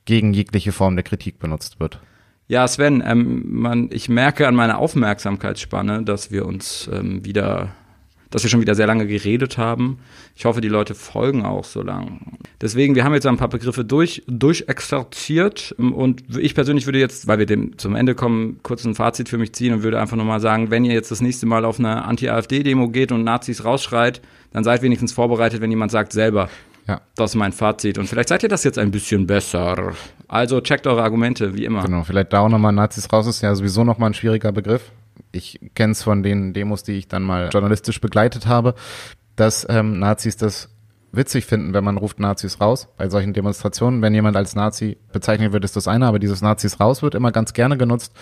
gegen 0.04 0.32
jegliche 0.32 0.72
Form 0.72 0.96
der 0.96 1.04
Kritik 1.04 1.38
benutzt 1.38 1.78
wird. 1.80 2.00
Ja, 2.48 2.66
Sven, 2.68 3.02
ähm, 3.04 3.42
man, 3.46 3.90
ich 3.92 4.08
merke 4.08 4.46
an 4.46 4.54
meiner 4.54 4.78
Aufmerksamkeitsspanne, 4.78 6.04
dass 6.04 6.30
wir 6.30 6.46
uns 6.46 6.88
ähm, 6.92 7.24
wieder 7.24 7.74
dass 8.30 8.42
wir 8.42 8.50
schon 8.50 8.60
wieder 8.60 8.74
sehr 8.74 8.86
lange 8.86 9.06
geredet 9.06 9.56
haben. 9.56 9.98
Ich 10.34 10.44
hoffe, 10.44 10.60
die 10.60 10.68
Leute 10.68 10.94
folgen 10.94 11.44
auch 11.44 11.64
so 11.64 11.82
lang. 11.82 12.38
Deswegen, 12.60 12.94
wir 12.94 13.04
haben 13.04 13.14
jetzt 13.14 13.26
ein 13.26 13.36
paar 13.36 13.48
Begriffe 13.48 13.84
durch, 13.84 14.24
durchexerziert 14.26 15.74
und 15.78 16.22
ich 16.36 16.54
persönlich 16.54 16.86
würde 16.86 16.98
jetzt, 16.98 17.28
weil 17.28 17.38
wir 17.38 17.46
dem 17.46 17.78
zum 17.78 17.94
Ende 17.94 18.14
kommen, 18.14 18.58
kurz 18.62 18.84
ein 18.84 18.94
Fazit 18.94 19.28
für 19.28 19.38
mich 19.38 19.52
ziehen 19.52 19.72
und 19.72 19.82
würde 19.82 20.00
einfach 20.00 20.16
nochmal 20.16 20.40
sagen, 20.40 20.70
wenn 20.70 20.84
ihr 20.84 20.92
jetzt 20.92 21.10
das 21.10 21.20
nächste 21.20 21.46
Mal 21.46 21.64
auf 21.64 21.78
eine 21.78 22.04
Anti-AfD-Demo 22.04 22.88
geht 22.88 23.12
und 23.12 23.24
Nazis 23.24 23.64
rausschreit, 23.64 24.20
dann 24.52 24.64
seid 24.64 24.82
wenigstens 24.82 25.12
vorbereitet, 25.12 25.60
wenn 25.60 25.70
jemand 25.70 25.92
sagt 25.92 26.12
selber, 26.12 26.48
ja. 26.86 27.00
Das 27.16 27.32
ist 27.32 27.34
mein 27.36 27.52
Fazit. 27.52 27.98
Und 27.98 28.06
vielleicht 28.06 28.28
seid 28.28 28.42
ihr 28.42 28.48
das 28.48 28.64
jetzt 28.64 28.78
ein 28.78 28.90
bisschen 28.90 29.26
besser. 29.26 29.92
Also 30.28 30.60
checkt 30.60 30.86
eure 30.86 31.02
Argumente, 31.02 31.54
wie 31.54 31.64
immer. 31.64 31.82
Genau, 31.82 32.04
vielleicht 32.04 32.32
da 32.32 32.40
auch 32.40 32.48
nochmal 32.48 32.72
Nazis 32.72 33.12
raus 33.12 33.26
ist 33.26 33.42
ja 33.42 33.54
sowieso 33.54 33.84
nochmal 33.84 34.10
ein 34.10 34.14
schwieriger 34.14 34.52
Begriff 34.52 34.92
ich 35.32 35.60
kenne 35.74 35.92
es 35.92 36.02
von 36.02 36.22
den 36.22 36.52
Demos, 36.52 36.82
die 36.82 36.92
ich 36.92 37.08
dann 37.08 37.22
mal 37.22 37.50
journalistisch 37.52 38.00
begleitet 38.00 38.46
habe, 38.46 38.74
dass 39.36 39.66
ähm, 39.68 39.98
Nazis 39.98 40.36
das 40.36 40.70
witzig 41.12 41.46
finden, 41.46 41.72
wenn 41.72 41.84
man 41.84 41.96
ruft 41.96 42.18
Nazis 42.18 42.60
raus 42.60 42.88
bei 42.96 43.08
solchen 43.08 43.32
Demonstrationen. 43.32 44.02
Wenn 44.02 44.14
jemand 44.14 44.36
als 44.36 44.54
Nazi 44.54 44.98
bezeichnet 45.12 45.52
wird, 45.52 45.64
ist 45.64 45.76
das 45.76 45.88
eine, 45.88 46.06
aber 46.06 46.18
dieses 46.18 46.42
Nazis 46.42 46.80
raus 46.80 47.02
wird 47.02 47.14
immer 47.14 47.32
ganz 47.32 47.52
gerne 47.52 47.76
genutzt, 47.76 48.12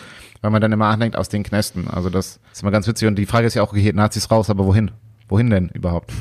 weil 0.42 0.50
man 0.50 0.60
dann 0.60 0.72
immer 0.72 0.86
andenkt 0.86 1.16
aus 1.16 1.28
den 1.28 1.42
Knästen. 1.42 1.88
Also 1.88 2.10
das 2.10 2.40
ist 2.52 2.62
immer 2.62 2.70
ganz 2.70 2.86
witzig. 2.86 3.08
Und 3.08 3.16
die 3.16 3.26
Frage 3.26 3.46
ist 3.46 3.54
ja 3.54 3.62
auch, 3.62 3.72
okay, 3.72 3.92
Nazis 3.92 4.30
raus, 4.30 4.50
aber 4.50 4.66
wohin? 4.66 4.90
Wohin 5.28 5.50
denn 5.50 5.70
überhaupt? 5.70 6.12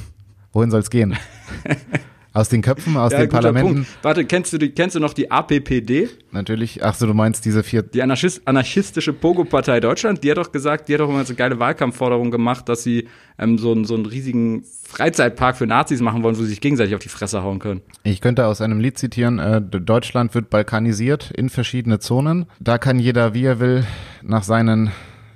Wohin 0.52 0.72
soll 0.72 0.80
es 0.80 0.90
gehen? 0.90 1.18
Aus 2.36 2.50
den 2.50 2.64
Köpfen, 2.64 2.98
aus 2.98 3.12
ja, 3.12 3.20
den 3.20 3.30
Parlamenten. 3.30 3.74
Punkt. 3.76 3.90
Warte, 4.02 4.26
kennst 4.26 4.54
du, 4.54 4.58
die, 4.58 4.72
kennst 4.72 4.96
du 4.96 5.00
noch 5.00 5.14
die 5.14 5.30
APPD? 5.30 6.10
Natürlich. 6.32 6.84
Ach 6.84 6.96
so, 6.96 7.06
du 7.06 7.14
meinst 7.14 7.46
diese 7.46 7.62
vier. 7.62 7.84
Die 7.84 8.02
Anarchist, 8.02 8.42
anarchistische 8.46 9.14
Pogo-Partei 9.14 9.80
Deutschland, 9.80 10.24
die 10.24 10.32
hat 10.32 10.38
doch 10.38 10.52
gesagt, 10.52 10.90
die 10.90 10.96
hat 10.96 11.02
doch 11.02 11.10
immer 11.10 11.26
so 11.26 11.36
geile 11.36 11.60
Wahlkampfforderungen 11.60 12.32
gemacht, 12.32 12.68
dass 12.68 12.82
sie 12.82 13.08
ähm, 13.38 13.60
so, 13.60 13.84
so 13.84 13.94
einen 13.94 14.08
riesigen 14.08 14.64
Freizeitpark 14.84 15.58
für 15.58 15.68
Nazis 15.68 16.02
machen 16.02 16.24
wollen, 16.24 16.36
wo 16.36 16.42
sie 16.42 16.48
sich 16.48 16.62
gegenseitig 16.62 16.96
auf 16.96 17.02
die 17.02 17.10
Fresse 17.10 17.44
hauen 17.44 17.60
können. 17.60 17.82
Ich 18.02 18.20
könnte 18.20 18.48
aus 18.48 18.62
einem 18.62 18.80
Lied 18.80 18.98
zitieren, 18.98 19.38
äh, 19.38 19.62
Deutschland 19.62 20.34
wird 20.34 20.50
balkanisiert 20.50 21.30
in 21.36 21.50
verschiedene 21.50 22.00
Zonen. 22.00 22.48
Da 22.60 22.80
kann 22.80 22.98
jeder, 22.98 23.36
wie 23.36 23.46
er 23.46 23.60
will, 23.60 23.86
nach 24.24 24.44
seinen 24.44 24.92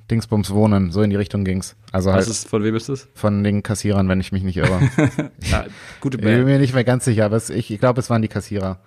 Dingsbums 0.10 0.52
wohnen. 0.52 0.92
So 0.92 1.02
in 1.02 1.10
die 1.10 1.16
Richtung 1.16 1.44
ging's. 1.44 1.76
Also 1.92 2.12
halt. 2.12 2.28
ist, 2.28 2.48
von 2.48 2.64
wem 2.64 2.76
ist 2.76 2.90
das? 2.90 3.08
Von 3.14 3.44
den 3.44 3.64
Kassierern, 3.64 4.08
wenn 4.10 4.20
ich 4.20 4.32
mich 4.32 4.44
nicht 4.44 4.58
irre. 4.58 4.80
ja, 5.52 5.66
gute 6.00 6.18
Band. 6.18 6.30
Ich 6.30 6.38
bin 6.38 6.46
mir 6.46 6.60
nicht 6.60 6.74
mehr 6.74 6.84
ganz 6.84 7.06
sicher, 7.06 7.26
aber 7.26 7.36
es, 7.36 7.50
ich, 7.50 7.72
ich 7.72 7.80
glaube, 7.80 8.00
es 8.00 8.10
waren 8.10 8.22
die 8.22 8.28
Kassierer. 8.28 8.80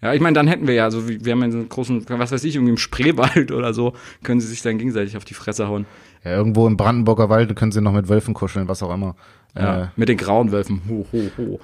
Ja, 0.00 0.14
ich 0.14 0.20
meine, 0.20 0.34
dann 0.34 0.46
hätten 0.46 0.68
wir 0.68 0.74
ja, 0.74 0.84
also 0.84 1.08
wir 1.08 1.32
haben 1.32 1.40
ja 1.40 1.46
einen 1.46 1.68
großen, 1.68 2.04
was 2.08 2.30
weiß 2.30 2.44
ich, 2.44 2.54
irgendwie 2.54 2.70
im 2.70 2.78
Spreewald 2.78 3.50
oder 3.52 3.74
so, 3.74 3.94
können 4.22 4.40
sie 4.40 4.46
sich 4.46 4.62
dann 4.62 4.78
gegenseitig 4.78 5.16
auf 5.16 5.24
die 5.24 5.34
Fresse 5.34 5.66
hauen. 5.66 5.86
Ja, 6.24 6.32
irgendwo 6.32 6.66
im 6.66 6.76
Brandenburger 6.76 7.28
Wald 7.28 7.54
können 7.56 7.72
sie 7.72 7.80
noch 7.80 7.92
mit 7.92 8.08
Wölfen 8.08 8.34
kuscheln, 8.34 8.68
was 8.68 8.82
auch 8.82 8.92
immer. 8.94 9.16
Ja, 9.56 9.84
äh, 9.84 9.88
mit 9.96 10.08
den 10.08 10.16
grauen 10.16 10.52
Wölfen. 10.52 10.82
Ho, 10.88 11.06
ho, 11.12 11.30
ho. 11.36 11.60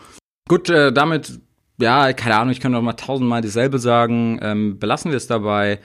Gut, 0.48 0.68
äh, 0.68 0.92
damit, 0.92 1.40
ja, 1.78 2.12
keine 2.12 2.36
Ahnung, 2.36 2.50
ich 2.50 2.60
könnte 2.60 2.76
noch 2.76 2.82
mal 2.82 2.94
tausendmal 2.94 3.40
dasselbe 3.40 3.78
sagen. 3.78 4.40
Ähm, 4.42 4.78
belassen 4.78 5.10
wir 5.10 5.16
es 5.16 5.26
dabei. 5.26 5.78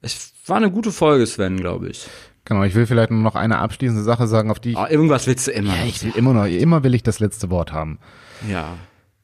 Es 0.00 0.31
war 0.48 0.56
eine 0.56 0.70
gute 0.70 0.92
Folge, 0.92 1.26
Sven, 1.26 1.56
glaube 1.56 1.88
ich. 1.88 2.06
Genau, 2.44 2.64
ich 2.64 2.74
will 2.74 2.86
vielleicht 2.86 3.10
nur 3.10 3.20
noch 3.20 3.36
eine 3.36 3.58
abschließende 3.58 4.02
Sache 4.02 4.26
sagen, 4.26 4.50
auf 4.50 4.58
die 4.58 4.72
ich. 4.72 4.76
Oh, 4.76 4.86
irgendwas 4.88 5.26
willst 5.26 5.46
du 5.46 5.52
immer. 5.52 5.76
Ja, 5.76 5.84
ich 5.84 6.02
will 6.02 6.12
immer 6.16 6.32
noch, 6.32 6.46
immer 6.46 6.82
will 6.82 6.94
ich 6.94 7.02
das 7.02 7.20
letzte 7.20 7.50
Wort 7.50 7.72
haben. 7.72 7.98
Ja. 8.48 8.74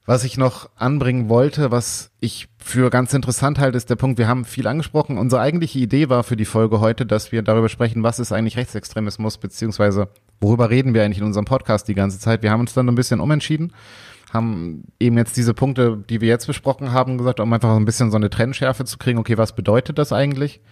Was 0.07 0.25
ich 0.25 0.39
noch 0.39 0.71
anbringen 0.77 1.29
wollte, 1.29 1.71
was 1.71 2.13
ich 2.19 2.49
für 2.57 2.89
ganz 2.89 3.13
interessant 3.13 3.59
halte, 3.59 3.77
ist 3.77 3.91
der 3.91 3.97
Punkt, 3.97 4.19
wir 4.19 4.27
haben 4.27 4.47
viel 4.47 4.67
angesprochen. 4.67 5.19
Unsere 5.19 5.43
eigentliche 5.43 5.81
Idee 5.81 6.09
war 6.09 6.23
für 6.23 6.37
die 6.37 6.47
Folge 6.47 6.81
heute, 6.81 7.05
dass 7.05 7.31
wir 7.31 7.43
darüber 7.43 7.69
sprechen, 7.69 8.03
was 8.03 8.19
ist 8.19 8.33
eigentlich 8.33 8.57
Rechtsextremismus, 8.57 9.37
beziehungsweise 9.37 10.09
worüber 10.41 10.71
reden 10.71 10.95
wir 10.95 11.05
eigentlich 11.05 11.19
in 11.19 11.25
unserem 11.25 11.45
Podcast 11.45 11.89
die 11.89 11.95
ganze 11.95 12.19
Zeit. 12.19 12.43
Wir 12.43 12.51
haben 12.51 12.61
uns 12.61 12.73
dann 12.73 12.89
ein 12.89 12.95
bisschen 12.95 13.21
umentschieden, 13.21 13.75
haben 14.33 14.85
eben 14.99 15.19
jetzt 15.19 15.37
diese 15.37 15.53
Punkte, 15.53 16.03
die 16.09 16.23
wir 16.23 16.29
jetzt 16.29 16.47
besprochen 16.47 16.93
haben, 16.93 17.19
gesagt, 17.19 17.41
um 17.41 17.53
einfach 17.53 17.77
ein 17.77 17.85
bisschen 17.85 18.11
so 18.11 18.17
eine 18.17 18.31
Trennschärfe 18.31 18.87
zu 18.87 18.97
kriegen. 18.97 19.19
Okay, 19.19 19.37
was 19.37 19.55
bedeutet 19.55 19.99
das 19.99 20.15
eigentlich? 20.15 20.63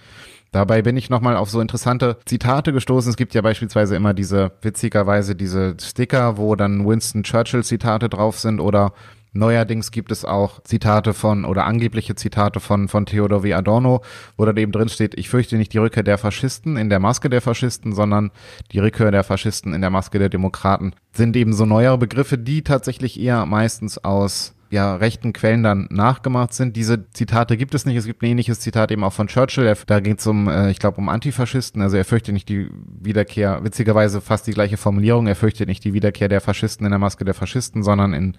Dabei 0.57 0.80
bin 0.80 0.96
ich 0.96 1.11
nochmal 1.11 1.36
auf 1.36 1.50
so 1.50 1.61
interessante 1.61 2.16
Zitate 2.24 2.72
gestoßen. 2.72 3.11
Es 3.11 3.18
gibt 3.18 3.34
ja 3.34 3.42
beispielsweise 3.42 3.94
immer 3.94 4.14
diese, 4.14 4.52
witzigerweise 4.62 5.36
diese 5.36 5.76
Sticker, 5.78 6.38
wo 6.38 6.57
dann 6.57 6.86
Winston 6.86 7.24
Churchill 7.24 7.62
Zitate 7.62 8.09
drauf 8.09 8.38
sind 8.38 8.59
oder 8.59 8.94
Neuerdings 9.34 9.90
gibt 9.90 10.11
es 10.11 10.24
auch 10.24 10.62
Zitate 10.62 11.12
von 11.12 11.44
oder 11.44 11.66
angebliche 11.66 12.14
Zitate 12.14 12.59
von, 12.59 12.88
von 12.88 13.04
Theodor 13.04 13.42
W. 13.42 13.52
Adorno, 13.52 14.00
wo 14.38 14.46
da 14.46 14.54
eben 14.54 14.72
drin 14.72 14.88
steht, 14.88 15.18
ich 15.18 15.28
fürchte 15.28 15.59
nicht 15.59 15.74
die 15.74 15.78
Rückkehr 15.78 16.02
der 16.02 16.16
Faschisten 16.16 16.78
in 16.78 16.88
der 16.88 17.00
Maske 17.00 17.28
der 17.28 17.42
Faschisten, 17.42 17.92
sondern 17.92 18.30
die 18.72 18.78
Rückkehr 18.78 19.11
der 19.11 19.24
Faschisten 19.24 19.74
in 19.74 19.82
der 19.82 19.90
Maske 19.90 20.18
der 20.18 20.30
Demokraten. 20.30 20.94
Sind 21.12 21.36
eben 21.36 21.52
so 21.52 21.66
neuere 21.66 21.98
Begriffe, 21.98 22.38
die 22.38 22.62
tatsächlich 22.62 23.20
eher 23.20 23.44
meistens 23.44 24.02
aus 24.02 24.55
ja, 24.71 24.97
rechten 24.97 25.33
Quellen 25.33 25.62
dann 25.62 25.87
nachgemacht 25.91 26.53
sind. 26.53 26.77
Diese 26.77 27.09
Zitate 27.11 27.57
gibt 27.57 27.75
es 27.75 27.87
nicht. 27.87 27.97
Es 27.97 28.07
gibt 28.07 28.23
ein 28.23 28.27
ähnliches 28.27 28.61
Zitat 28.61 28.91
eben 28.91 29.05
auch 29.05 29.12
von 29.12 29.29
Churchill. 29.29 29.75
Da 29.87 30.01
geht 30.01 30.19
es 30.21 30.27
um, 30.27 30.49
äh, 30.49 30.71
ich 30.71 30.79
glaube, 30.79 30.99
um 30.99 31.09
Antifaschisten. 31.09 31.83
Also 31.83 31.97
er 31.97 32.05
fürchtet 32.05 32.35
nicht 32.35 32.49
die 32.49 32.69
Wiederkehr, 33.01 33.62
witzigerweise 33.62 34.21
fast 34.21 34.47
die 34.47 34.53
gleiche 34.53 34.77
Formulierung. 34.77 35.27
Er 35.27 35.37
fürchtet 35.37 35.69
nicht 35.69 35.85
die 35.85 35.95
Wiederkehr 35.95 36.29
der 36.29 36.41
Faschisten 36.41 36.85
in 36.85 36.91
der 36.91 36.99
Maske 36.99 37.25
der 37.25 37.35
Faschisten, 37.35 37.83
sondern 37.83 38.12
in 38.12 38.37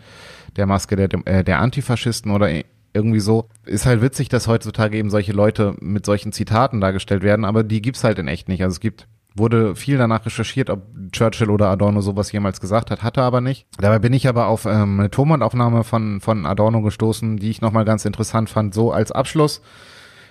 der 0.55 0.65
Maske 0.65 0.95
der, 0.95 1.09
äh, 1.25 1.43
der 1.43 1.59
Antifaschisten 1.59 2.31
oder 2.31 2.49
irgendwie 2.93 3.19
so. 3.19 3.47
Ist 3.65 3.85
halt 3.85 4.01
witzig, 4.01 4.29
dass 4.29 4.47
heutzutage 4.47 4.97
eben 4.97 5.09
solche 5.09 5.33
Leute 5.33 5.75
mit 5.79 6.05
solchen 6.05 6.31
Zitaten 6.31 6.81
dargestellt 6.81 7.23
werden, 7.23 7.45
aber 7.45 7.63
die 7.63 7.81
gibt's 7.81 8.03
halt 8.03 8.19
in 8.19 8.27
echt 8.27 8.49
nicht. 8.49 8.63
Also 8.63 8.73
es 8.73 8.79
gibt 8.79 9.07
wurde 9.37 9.75
viel 9.75 9.97
danach 9.97 10.25
recherchiert, 10.25 10.69
ob 10.69 10.83
Churchill 11.11 11.49
oder 11.49 11.69
Adorno 11.69 12.01
sowas 12.01 12.31
jemals 12.31 12.59
gesagt 12.59 12.91
hat, 12.91 13.03
hatte 13.03 13.21
aber 13.21 13.41
nicht. 13.41 13.67
Dabei 13.79 13.99
bin 13.99 14.13
ich 14.13 14.27
aber 14.27 14.47
auf 14.47 14.65
ähm, 14.65 14.99
eine 14.99 15.09
Tonbandaufnahme 15.09 15.83
von, 15.83 16.21
von 16.21 16.45
Adorno 16.45 16.81
gestoßen, 16.81 17.37
die 17.37 17.49
ich 17.49 17.61
nochmal 17.61 17.85
ganz 17.85 18.05
interessant 18.05 18.49
fand, 18.49 18.73
so 18.73 18.91
als 18.91 19.11
Abschluss. 19.11 19.61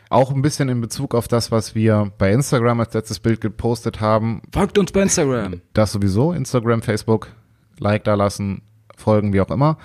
Auch 0.08 0.30
ein 0.30 0.42
bisschen 0.42 0.68
in 0.68 0.80
Bezug 0.80 1.14
auf 1.14 1.26
das, 1.26 1.50
was 1.50 1.74
wir 1.74 2.12
bei 2.18 2.32
Instagram 2.32 2.78
als 2.80 2.94
letztes 2.94 3.18
Bild 3.18 3.40
gepostet 3.40 4.00
haben. 4.00 4.40
Folgt 4.52 4.78
uns 4.78 4.92
bei 4.92 5.02
Instagram. 5.02 5.60
Das 5.72 5.92
sowieso, 5.92 6.32
Instagram, 6.32 6.82
Facebook, 6.82 7.28
Like 7.78 8.04
da 8.04 8.14
lassen, 8.14 8.62
folgen, 8.96 9.32
wie 9.32 9.40
auch 9.40 9.50
immer. 9.50 9.78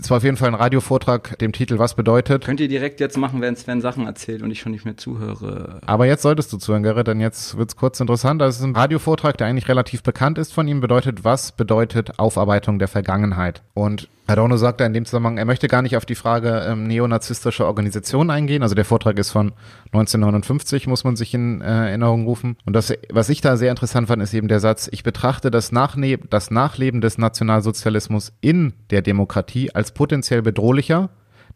Es 0.00 0.10
war 0.10 0.18
auf 0.18 0.24
jeden 0.24 0.36
Fall 0.36 0.48
ein 0.48 0.54
Radiovortrag, 0.54 1.38
dem 1.38 1.52
Titel 1.52 1.78
Was 1.78 1.94
bedeutet. 1.94 2.44
Könnt 2.44 2.60
ihr 2.60 2.68
direkt 2.68 3.00
jetzt 3.00 3.16
machen, 3.16 3.40
wenn 3.40 3.56
Sven 3.56 3.80
Sachen 3.80 4.06
erzählt 4.06 4.42
und 4.42 4.50
ich 4.50 4.60
schon 4.60 4.72
nicht 4.72 4.84
mehr 4.84 4.96
zuhöre. 4.96 5.80
Aber 5.86 6.06
jetzt 6.06 6.22
solltest 6.22 6.52
du 6.52 6.58
zuhören, 6.58 6.82
Gerrit, 6.82 7.06
denn 7.06 7.20
jetzt 7.20 7.56
wird's 7.56 7.76
kurz 7.76 8.00
interessant. 8.00 8.40
Das 8.40 8.56
ist 8.56 8.64
ein 8.64 8.74
Radiovortrag, 8.74 9.36
der 9.36 9.46
eigentlich 9.46 9.68
relativ 9.68 10.02
bekannt 10.02 10.38
ist 10.38 10.52
von 10.52 10.66
ihm, 10.68 10.80
bedeutet, 10.80 11.24
was 11.24 11.52
bedeutet 11.52 12.18
Aufarbeitung 12.18 12.78
der 12.78 12.88
Vergangenheit? 12.88 13.62
Und 13.74 14.08
Adorno 14.26 14.56
sagt 14.56 14.80
da 14.80 14.86
in 14.86 14.94
dem 14.94 15.04
Zusammenhang, 15.04 15.36
er 15.38 15.44
möchte 15.44 15.68
gar 15.68 15.82
nicht 15.82 15.96
auf 15.96 16.06
die 16.06 16.14
Frage 16.14 16.64
ähm, 16.68 16.86
neonazistischer 16.86 17.66
Organisation 17.66 18.30
eingehen. 18.30 18.62
Also 18.62 18.74
der 18.74 18.84
Vortrag 18.84 19.18
ist 19.18 19.30
von 19.30 19.52
1959, 19.92 20.86
muss 20.86 21.04
man 21.04 21.16
sich 21.16 21.34
in 21.34 21.60
äh, 21.60 21.64
Erinnerung 21.64 22.24
rufen. 22.24 22.56
Und 22.64 22.72
das, 22.74 22.94
was 23.10 23.28
ich 23.28 23.42
da 23.42 23.58
sehr 23.58 23.70
interessant 23.70 24.08
fand, 24.08 24.22
ist 24.22 24.32
eben 24.32 24.48
der 24.48 24.60
Satz, 24.60 24.88
ich 24.90 25.02
betrachte 25.02 25.50
das, 25.50 25.70
Nachne 25.70 26.16
das 26.16 26.50
Nachleben 26.50 27.02
des 27.02 27.18
Nationalsozialismus 27.18 28.32
in 28.40 28.72
der 28.90 29.02
Demokratie 29.02 29.74
als 29.74 29.92
potenziell 29.92 30.40
bedrohlicher, 30.40 31.10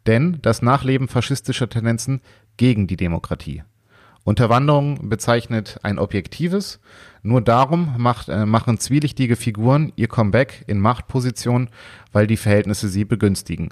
denn 0.06 0.38
das 0.42 0.60
Nachleben 0.60 1.08
faschistischer 1.08 1.68
Tendenzen 1.68 2.20
gegen 2.58 2.86
die 2.86 2.96
Demokratie. 2.96 3.62
Unterwanderung 4.24 5.08
bezeichnet 5.08 5.78
ein 5.82 5.98
objektives, 5.98 6.80
nur 7.22 7.40
darum 7.40 7.94
macht, 7.96 8.28
äh, 8.28 8.44
machen 8.44 8.78
zwielichtige 8.78 9.36
Figuren 9.36 9.92
ihr 9.96 10.08
Comeback 10.08 10.64
in 10.66 10.80
Machtpositionen, 10.80 11.70
weil 12.12 12.26
die 12.26 12.36
Verhältnisse 12.36 12.88
sie 12.88 13.04
begünstigen. 13.04 13.70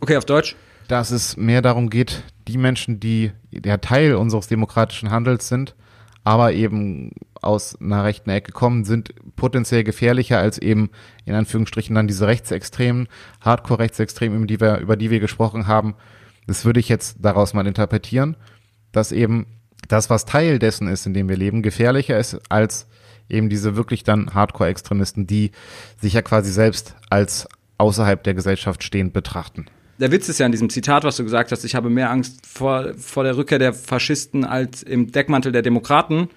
Okay, 0.00 0.16
auf 0.16 0.24
Deutsch. 0.24 0.56
Dass 0.88 1.10
es 1.10 1.36
mehr 1.36 1.62
darum 1.62 1.90
geht, 1.90 2.22
die 2.46 2.58
Menschen, 2.58 3.00
die 3.00 3.32
der 3.50 3.80
Teil 3.80 4.14
unseres 4.14 4.46
demokratischen 4.46 5.10
Handels 5.10 5.48
sind, 5.48 5.74
aber 6.22 6.52
eben 6.52 7.12
aus 7.42 7.80
einer 7.80 8.04
rechten 8.04 8.30
Ecke 8.30 8.52
kommen, 8.52 8.84
sind 8.84 9.14
potenziell 9.36 9.84
gefährlicher 9.84 10.38
als 10.38 10.58
eben 10.58 10.90
in 11.24 11.34
Anführungsstrichen 11.34 11.94
dann 11.94 12.08
diese 12.08 12.26
Rechtsextremen, 12.26 13.08
Hardcore-Rechtsextremen, 13.40 14.46
die 14.46 14.60
wir, 14.60 14.78
über 14.78 14.96
die 14.96 15.10
wir 15.10 15.20
gesprochen 15.20 15.66
haben. 15.66 15.94
Das 16.46 16.64
würde 16.64 16.80
ich 16.80 16.88
jetzt 16.88 17.18
daraus 17.20 17.54
mal 17.54 17.66
interpretieren, 17.66 18.36
dass 18.92 19.12
eben 19.12 19.46
das, 19.88 20.10
was 20.10 20.24
Teil 20.24 20.58
dessen 20.58 20.88
ist, 20.88 21.06
in 21.06 21.14
dem 21.14 21.28
wir 21.28 21.36
leben, 21.36 21.62
gefährlicher 21.62 22.18
ist 22.18 22.40
als 22.48 22.88
eben 23.28 23.48
diese 23.48 23.76
wirklich 23.76 24.04
dann 24.04 24.34
Hardcore-Extremisten, 24.34 25.26
die 25.26 25.50
sich 26.00 26.14
ja 26.14 26.22
quasi 26.22 26.50
selbst 26.50 26.96
als 27.10 27.48
außerhalb 27.78 28.22
der 28.22 28.34
Gesellschaft 28.34 28.82
stehend 28.82 29.12
betrachten. 29.12 29.66
Der 29.98 30.12
Witz 30.12 30.28
ist 30.28 30.38
ja 30.38 30.44
in 30.44 30.52
diesem 30.52 30.68
Zitat, 30.68 31.04
was 31.04 31.16
du 31.16 31.24
gesagt 31.24 31.52
hast, 31.52 31.64
ich 31.64 31.74
habe 31.74 31.88
mehr 31.88 32.10
Angst 32.10 32.46
vor, 32.46 32.92
vor 32.98 33.24
der 33.24 33.38
Rückkehr 33.38 33.58
der 33.58 33.72
Faschisten 33.72 34.44
als 34.44 34.82
im 34.82 35.10
Deckmantel 35.10 35.52
der 35.52 35.62
Demokraten 35.62 36.28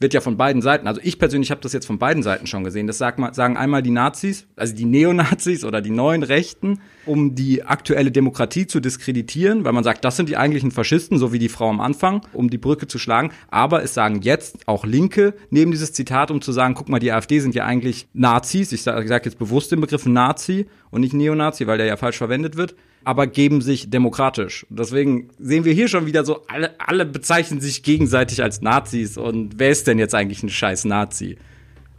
wird 0.00 0.12
ja 0.12 0.20
von 0.20 0.36
beiden 0.36 0.60
Seiten, 0.60 0.88
also 0.88 1.00
ich 1.04 1.20
persönlich 1.20 1.52
habe 1.52 1.60
das 1.60 1.72
jetzt 1.72 1.86
von 1.86 2.00
beiden 2.00 2.24
Seiten 2.24 2.48
schon 2.48 2.64
gesehen. 2.64 2.88
Das 2.88 2.98
sagen 2.98 3.56
einmal 3.56 3.80
die 3.80 3.92
Nazis, 3.92 4.48
also 4.56 4.74
die 4.74 4.84
Neonazis 4.84 5.64
oder 5.64 5.80
die 5.80 5.90
neuen 5.90 6.24
Rechten, 6.24 6.80
um 7.06 7.36
die 7.36 7.62
aktuelle 7.62 8.10
Demokratie 8.10 8.66
zu 8.66 8.80
diskreditieren, 8.80 9.64
weil 9.64 9.72
man 9.72 9.84
sagt, 9.84 10.04
das 10.04 10.16
sind 10.16 10.28
die 10.28 10.36
eigentlichen 10.36 10.72
Faschisten, 10.72 11.16
so 11.16 11.32
wie 11.32 11.38
die 11.38 11.48
Frau 11.48 11.70
am 11.70 11.80
Anfang, 11.80 12.22
um 12.32 12.50
die 12.50 12.58
Brücke 12.58 12.88
zu 12.88 12.98
schlagen. 12.98 13.30
Aber 13.48 13.84
es 13.84 13.94
sagen 13.94 14.22
jetzt 14.22 14.66
auch 14.66 14.84
Linke 14.84 15.34
neben 15.50 15.70
dieses 15.70 15.92
Zitat, 15.92 16.32
um 16.32 16.42
zu 16.42 16.50
sagen, 16.50 16.74
guck 16.74 16.88
mal, 16.88 16.98
die 16.98 17.12
AfD 17.12 17.38
sind 17.38 17.54
ja 17.54 17.64
eigentlich 17.64 18.08
Nazis. 18.12 18.72
Ich 18.72 18.82
sage 18.82 19.06
sag 19.06 19.24
jetzt 19.24 19.38
bewusst 19.38 19.70
den 19.70 19.80
Begriff 19.80 20.04
Nazi 20.04 20.66
und 20.90 21.02
nicht 21.02 21.14
Neonazi, 21.14 21.68
weil 21.68 21.78
der 21.78 21.86
ja 21.86 21.96
falsch 21.96 22.18
verwendet 22.18 22.56
wird 22.56 22.74
aber 23.04 23.26
geben 23.26 23.60
sich 23.60 23.90
demokratisch. 23.90 24.66
Deswegen 24.70 25.30
sehen 25.38 25.64
wir 25.64 25.72
hier 25.72 25.88
schon 25.88 26.06
wieder 26.06 26.24
so, 26.24 26.46
alle, 26.48 26.78
alle 26.78 27.06
bezeichnen 27.06 27.60
sich 27.60 27.82
gegenseitig 27.82 28.42
als 28.42 28.60
Nazis 28.60 29.16
und 29.16 29.58
wer 29.58 29.70
ist 29.70 29.86
denn 29.86 29.98
jetzt 29.98 30.14
eigentlich 30.14 30.42
ein 30.42 30.48
scheiß 30.48 30.84
Nazi? 30.84 31.38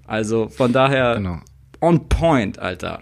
Also 0.08 0.50
von 0.50 0.74
daher 0.74 1.16
genau. 1.16 1.40
on 1.82 2.08
point, 2.10 2.60
Alter. 2.60 3.02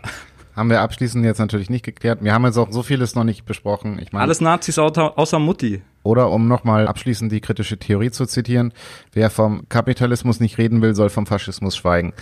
Haben 0.55 0.69
wir 0.69 0.81
abschließend 0.81 1.25
jetzt 1.25 1.39
natürlich 1.39 1.69
nicht 1.69 1.83
geklärt. 1.83 2.23
Wir 2.23 2.33
haben 2.33 2.45
jetzt 2.45 2.57
auch 2.57 2.71
so 2.71 2.83
vieles 2.83 3.15
noch 3.15 3.23
nicht 3.23 3.45
besprochen. 3.45 3.97
Ich 3.99 4.11
meine, 4.11 4.23
Alles 4.23 4.39
Nazis 4.39 4.77
außer, 4.77 5.17
außer 5.17 5.39
Mutti. 5.39 5.81
Oder 6.03 6.29
um 6.29 6.47
nochmal 6.47 6.87
abschließend 6.87 7.31
die 7.31 7.41
kritische 7.41 7.79
Theorie 7.79 8.11
zu 8.11 8.25
zitieren, 8.25 8.71
wer 9.13 9.29
vom 9.29 9.67
Kapitalismus 9.69 10.39
nicht 10.39 10.57
reden 10.57 10.81
will, 10.81 10.95
soll 10.95 11.09
vom 11.09 11.25
Faschismus 11.25 11.75
schweigen. 11.75 12.13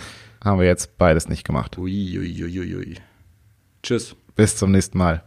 Haben 0.42 0.60
wir 0.60 0.66
jetzt 0.66 0.96
beides 0.98 1.28
nicht 1.28 1.44
gemacht. 1.44 1.76
Ui, 1.78 2.18
ui, 2.18 2.44
ui, 2.44 2.76
ui. 2.76 2.94
Tschüss. 3.82 4.16
Bis 4.34 4.56
zum 4.56 4.70
nächsten 4.70 4.96
Mal. 4.96 5.22